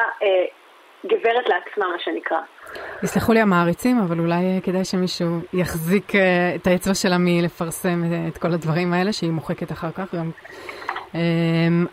גברת 1.05 1.49
לעצמה 1.49 1.88
מה 1.88 1.99
שנקרא. 1.99 2.38
יסלחו 3.03 3.34
לי 3.34 3.39
המעריצים, 3.39 3.97
אבל 4.07 4.19
אולי 4.19 4.61
כדאי 4.63 4.86
שמישהו 4.86 5.27
יחזיק 5.53 6.11
את 6.55 6.67
האצבע 6.67 6.93
שלה 6.93 7.17
מלפרסם 7.19 8.01
את 8.27 8.38
כל 8.38 8.47
הדברים 8.47 8.93
האלה, 8.93 9.13
שהיא 9.13 9.31
מוחקת 9.31 9.71
אחר 9.71 9.91
כך 9.91 10.15
גם. 10.15 10.31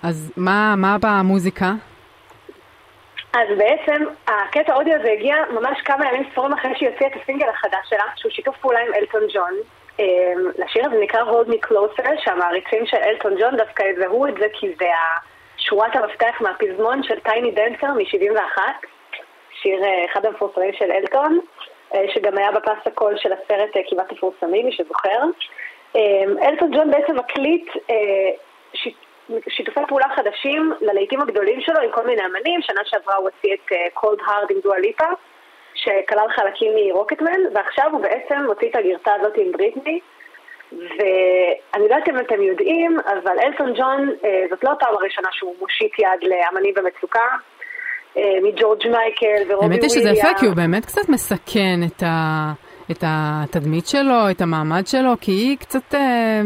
אז 0.03 0.33
מה, 0.37 0.75
מה 0.77 0.97
במוזיקה? 1.01 1.73
אז 3.33 3.49
בעצם 3.59 4.05
הקטע 4.27 4.73
האודיו 4.73 4.95
הזה 4.95 5.11
הגיע 5.13 5.35
ממש 5.51 5.79
כמה 5.85 6.09
ימים 6.09 6.31
ספורים 6.33 6.53
אחרי 6.53 6.71
שהיא 6.77 6.89
הוציאה 6.89 7.11
את 7.11 7.23
הסינגל 7.23 7.49
החדש 7.49 7.89
שלה, 7.89 8.05
שהוא 8.17 8.33
שיתוף 8.33 8.57
פעולה 8.57 8.81
עם 8.81 8.95
אלטון 8.95 9.21
ג'ון. 9.35 9.55
לשיר 10.59 10.87
הזה 10.87 10.97
נקרא 11.01 11.21
Hold 11.21 11.49
Me 11.49 11.69
Closer, 11.69 12.25
שהמעריצים 12.25 12.87
של 12.87 12.97
אלטון 12.97 13.35
ג'ון 13.41 13.57
דווקא 13.57 13.83
יזהו 13.83 14.27
את 14.27 14.35
זה 14.41 14.47
כי 14.53 14.69
זה 14.79 14.87
שורת 15.57 15.97
המפתח 15.97 16.41
מהפזמון 16.41 17.03
של 17.03 17.21
טייני 17.21 17.51
דנסר 17.51 17.87
מ-71, 17.87 18.59
שיר 19.63 19.83
אחד 20.13 20.27
המפורסמים 20.27 20.73
של 20.73 20.93
אלטון, 20.93 21.41
שגם 22.15 22.39
היה 22.39 22.53
בפס 22.53 22.87
הקול 22.87 23.17
של 23.17 23.33
הסרט 23.33 23.71
כמעט 23.91 24.13
מפורסמים, 24.13 24.67
מי 24.67 24.73
שזוכר. 24.73 25.21
אלטון 26.43 26.71
ג'ון 26.71 26.91
בעצם 26.91 27.17
מקליט 27.17 27.71
שיתופי 29.49 29.81
פעולה 29.89 30.07
חדשים 30.17 30.73
ללהיטים 30.81 31.21
הגדולים 31.21 31.61
שלו 31.61 31.81
עם 31.81 31.91
כל 31.91 32.07
מיני 32.07 32.23
אמנים. 32.27 32.63
שנה 32.63 32.81
שעברה 32.85 33.17
הוא 33.17 33.29
הוציא 33.29 33.55
את 33.55 33.73
קולד 33.95 34.19
הארד 34.27 34.51
עם 34.51 34.57
דואליפה, 34.63 35.07
שכלל 35.75 36.29
חלקים 36.37 36.73
מרוקטמן, 36.77 37.41
ועכשיו 37.55 37.85
הוא 37.93 38.01
בעצם 38.01 38.39
הוציא 38.47 38.69
את 38.71 38.77
הגרסה 38.77 39.11
הזאת 39.21 39.33
עם 39.37 39.53
בריטני. 39.53 40.01
ואני 40.73 41.89
לא 41.89 41.95
יודעת 41.95 42.09
אם 42.09 42.19
אתם 42.19 42.43
יודעים, 42.43 42.99
אבל 43.07 43.37
אלטון 43.45 43.73
ג'ון, 43.75 44.11
זאת 44.51 44.65
לא 44.65 44.71
הפעם 44.73 44.95
הראשונה 44.95 45.29
שהוא 45.33 45.55
מושיט 45.61 45.99
יד 45.99 46.31
לאמנים 46.31 46.75
במצוקה. 46.75 47.29
מג'ורג' 48.17 48.89
מייקל 48.89 49.43
ורובי 49.49 49.67
וויליאם. 49.67 49.73
האמת 49.73 49.83
היא 49.83 49.91
שזה 49.91 50.11
יפה, 50.11 50.29
כי 50.39 50.47
הוא 50.47 50.55
באמת 50.57 50.85
קצת 50.85 51.09
מסכן 51.09 51.81
את 51.87 52.03
ה... 52.03 52.53
את 52.91 53.05
התדמית 53.07 53.87
שלו, 53.87 54.31
את 54.31 54.41
המעמד 54.41 54.87
שלו, 54.87 55.13
כי 55.21 55.33
היא 55.33 55.59
קצת 55.59 55.95
אה, 55.95 56.41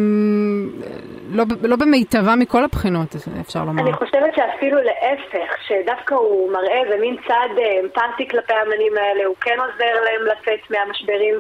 לא, 1.35 1.45
לא 1.62 1.76
במיטבה 1.76 2.37
מכל 2.37 2.64
הבחינות, 2.64 3.09
אפשר 3.41 3.64
לומר. 3.64 3.82
אני 3.82 3.93
חושבת 3.93 4.35
שאפילו 4.35 4.78
להפך, 4.82 5.57
שדווקא 5.66 6.14
הוא 6.14 6.53
מראה 6.53 6.82
איזה 6.85 6.97
מין 7.01 7.16
צד 7.28 7.49
אה, 7.59 7.80
אמפתי 7.80 8.28
כלפי 8.28 8.53
האמנים 8.53 8.93
האלה, 8.97 9.24
הוא 9.24 9.35
כן 9.41 9.57
עוזר 9.61 10.01
להם 10.05 10.22
לצאת 10.26 10.70
מהמשברים 10.70 11.35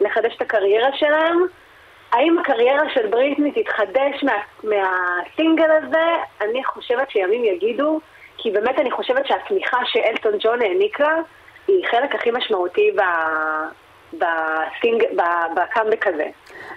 ולחדש 0.00 0.36
את 0.36 0.42
הקריירה 0.42 0.88
שלהם. 0.94 1.38
האם 2.12 2.38
הקריירה 2.38 2.90
של 2.94 3.06
בריטני 3.06 3.52
תתחדש 3.52 4.24
מה, 4.24 4.32
מהסינגל 4.62 5.70
הזה? 5.70 6.06
אני 6.40 6.64
חושבת 6.64 7.10
שימים 7.10 7.44
יגידו, 7.44 8.00
כי 8.36 8.50
באמת 8.50 8.78
אני 8.78 8.90
חושבת 8.90 9.26
שהתמיכה 9.26 9.78
שאלטון 9.84 10.32
ג'ון 10.40 10.62
העניק 10.62 11.00
לה 11.00 11.14
היא 11.68 11.86
חלק 11.90 12.14
הכי 12.14 12.30
משמעותי 12.30 12.90
ב... 12.96 13.00
בסינג, 14.12 15.04
בקאמבק 15.56 16.06
הזה. 16.06 16.26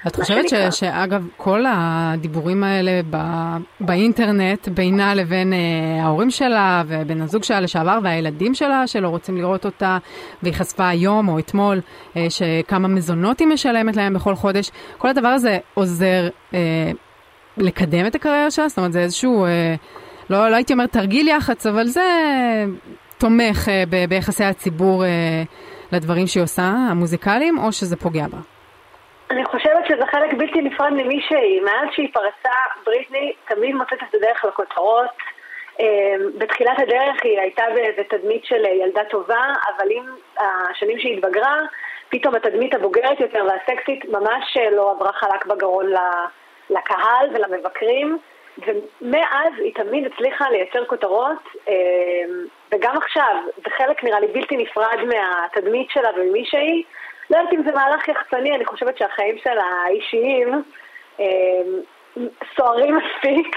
את 0.07 0.15
חושבת 0.15 0.49
ש, 0.49 0.53
שאגב, 0.79 1.27
כל 1.37 1.63
הדיבורים 1.67 2.63
האלה 2.63 3.01
ב, 3.09 3.17
באינטרנט, 3.79 4.67
בינה 4.67 5.15
לבין 5.15 5.53
אה, 5.53 6.03
ההורים 6.03 6.31
שלה 6.31 6.83
ובן 6.87 7.21
הזוג 7.21 7.43
שלה 7.43 7.59
לשעבר 7.59 7.99
והילדים 8.03 8.53
שלה 8.53 8.87
שלא 8.87 9.07
רוצים 9.07 9.37
לראות 9.37 9.65
אותה, 9.65 9.97
והיא 10.43 10.53
חשפה 10.53 10.89
היום 10.89 11.27
או 11.27 11.39
אתמול 11.39 11.81
אה, 12.17 12.27
שכמה 12.29 12.87
מזונות 12.87 13.39
היא 13.39 13.47
משלמת 13.47 13.95
להם 13.95 14.13
בכל 14.13 14.35
חודש, 14.35 14.71
כל 14.97 15.07
הדבר 15.09 15.27
הזה 15.27 15.57
עוזר 15.73 16.29
אה, 16.53 16.91
לקדם 17.57 18.07
את 18.07 18.15
הקריירה 18.15 18.51
שלה? 18.51 18.69
זאת 18.69 18.77
אומרת, 18.77 18.93
זה 18.93 18.99
איזשהו, 18.99 19.45
אה, 19.45 19.75
לא, 20.29 20.49
לא 20.49 20.55
הייתי 20.55 20.73
אומר 20.73 20.85
תרגיל 20.85 21.27
יח"צ, 21.27 21.65
אבל 21.65 21.87
זה 21.87 22.01
תומך 23.17 23.69
אה, 23.69 23.83
ב, 23.89 24.05
ביחסי 24.09 24.43
הציבור. 24.43 25.05
אה, 25.05 25.43
לדברים 25.91 26.27
שהיא 26.27 26.43
עושה, 26.43 26.63
המוזיקליים, 26.63 27.57
או 27.57 27.71
שזה 27.71 27.95
פוגע 27.95 28.27
בה? 28.27 28.37
אני 29.31 29.45
חושבת 29.45 29.85
שזה 29.87 30.05
חלק 30.05 30.33
בלתי 30.33 30.61
נפרד 30.61 30.89
ממי 30.93 31.21
שהיא. 31.21 31.61
מאז 31.61 31.87
שהיא 31.91 32.13
פרסה, 32.13 32.57
בריטני 32.85 33.33
תמיד 33.47 33.75
מוצאת 33.75 34.03
את 34.09 34.15
הדרך 34.15 34.45
לכותרות. 34.45 35.09
בתחילת 36.37 36.79
הדרך 36.79 37.23
היא 37.23 37.39
הייתה 37.39 37.63
באיזה 37.73 38.03
תדמית 38.03 38.45
של 38.45 38.65
ילדה 38.65 39.03
טובה, 39.03 39.53
אבל 39.77 39.91
עם 39.91 40.05
השנים 40.37 40.99
שהיא 40.99 41.17
התבגרה, 41.17 41.57
פתאום 42.09 42.35
התדמית 42.35 42.75
הבוגרת 42.75 43.19
יותר 43.19 43.45
והסקסית 43.45 44.05
ממש 44.05 44.57
לא 44.71 44.91
עברה 44.91 45.13
חלק 45.13 45.45
בגרון 45.45 45.85
לקהל 46.69 47.29
ולמבקרים. 47.33 48.17
ומאז 48.57 49.53
היא 49.57 49.75
תמיד 49.75 50.05
הצליחה 50.05 50.49
לייצר 50.49 50.85
כותרות, 50.85 51.55
וגם 52.71 52.97
עכשיו, 52.97 53.35
זה 53.55 53.69
חלק 53.77 54.03
נראה 54.03 54.19
לי 54.19 54.27
בלתי 54.27 54.57
נפרד 54.57 54.97
מהתדמית 55.07 55.89
שלה 55.89 56.09
וממי 56.15 56.45
שהיא. 56.45 56.83
לא 57.31 57.37
יודעת 57.37 57.53
אם 57.53 57.63
זה 57.65 57.71
מהלך 57.71 58.07
יחצני, 58.07 58.55
אני 58.55 58.65
חושבת 58.65 58.97
שהחיים 58.97 59.35
שלה 59.43 59.63
האישיים 59.85 60.63
סוערים 62.55 62.95
מספיק. 62.95 63.55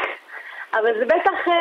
אבל 0.80 0.90
זה 0.98 1.04
בטח, 1.04 1.52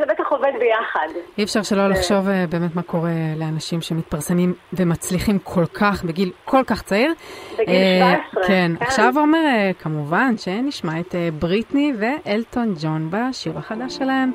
זה 0.00 0.06
בטח 0.06 0.32
עובד 0.32 0.52
ביחד. 0.58 1.06
אי 1.38 1.44
אפשר 1.44 1.62
שלא 1.62 1.88
לחשוב 1.88 2.28
באמת 2.50 2.76
מה 2.76 2.82
קורה 2.82 3.10
לאנשים 3.36 3.80
שמתפרסמים 3.80 4.54
ומצליחים 4.72 5.38
כל 5.38 5.66
כך, 5.66 6.04
בגיל 6.04 6.30
כל 6.44 6.64
כך 6.66 6.82
צעיר. 6.82 7.12
בגיל 7.58 7.66
17. 7.98 8.42
כן, 8.42 8.48
כן. 8.48 8.72
עכשיו 8.80 9.12
עומר, 9.16 9.38
כמובן 9.78 10.36
שנשמע 10.36 11.00
את 11.00 11.14
בריטני 11.38 11.92
ואלטון 11.98 12.74
ג'ון 12.82 13.10
בשיר 13.10 13.58
החדש 13.58 13.96
שלהם. 13.96 14.32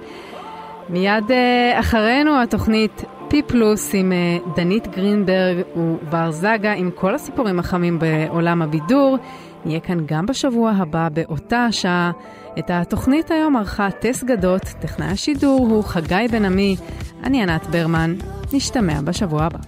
מיד 0.89 1.31
אחרינו 1.79 2.41
התוכנית 2.41 3.05
פי 3.33 3.41
פלוס 3.41 3.91
עם 3.93 4.11
דנית 4.55 4.87
גרינברג 4.87 5.57
ובר 5.75 6.31
זגה 6.31 6.73
עם 6.73 6.91
כל 6.95 7.15
הסיפורים 7.15 7.59
החמים 7.59 7.99
בעולם 7.99 8.61
הבידור. 8.61 9.17
נהיה 9.65 9.79
כאן 9.79 9.97
גם 10.05 10.25
בשבוע 10.25 10.71
הבא 10.71 11.09
באותה 11.13 11.65
השעה. 11.65 12.11
את 12.59 12.69
התוכנית 12.69 13.31
היום 13.31 13.57
ערכה 13.57 13.91
טס 13.91 14.23
גדות, 14.23 14.61
טכנאי 14.61 15.07
השידור 15.07 15.67
הוא 15.69 15.83
חגי 15.83 16.25
בן 16.31 16.45
עמי, 16.45 16.75
אני 17.23 17.43
ענת 17.43 17.67
ברמן, 17.67 18.15
נשתמע 18.53 19.01
בשבוע 19.01 19.43
הבא. 19.43 19.59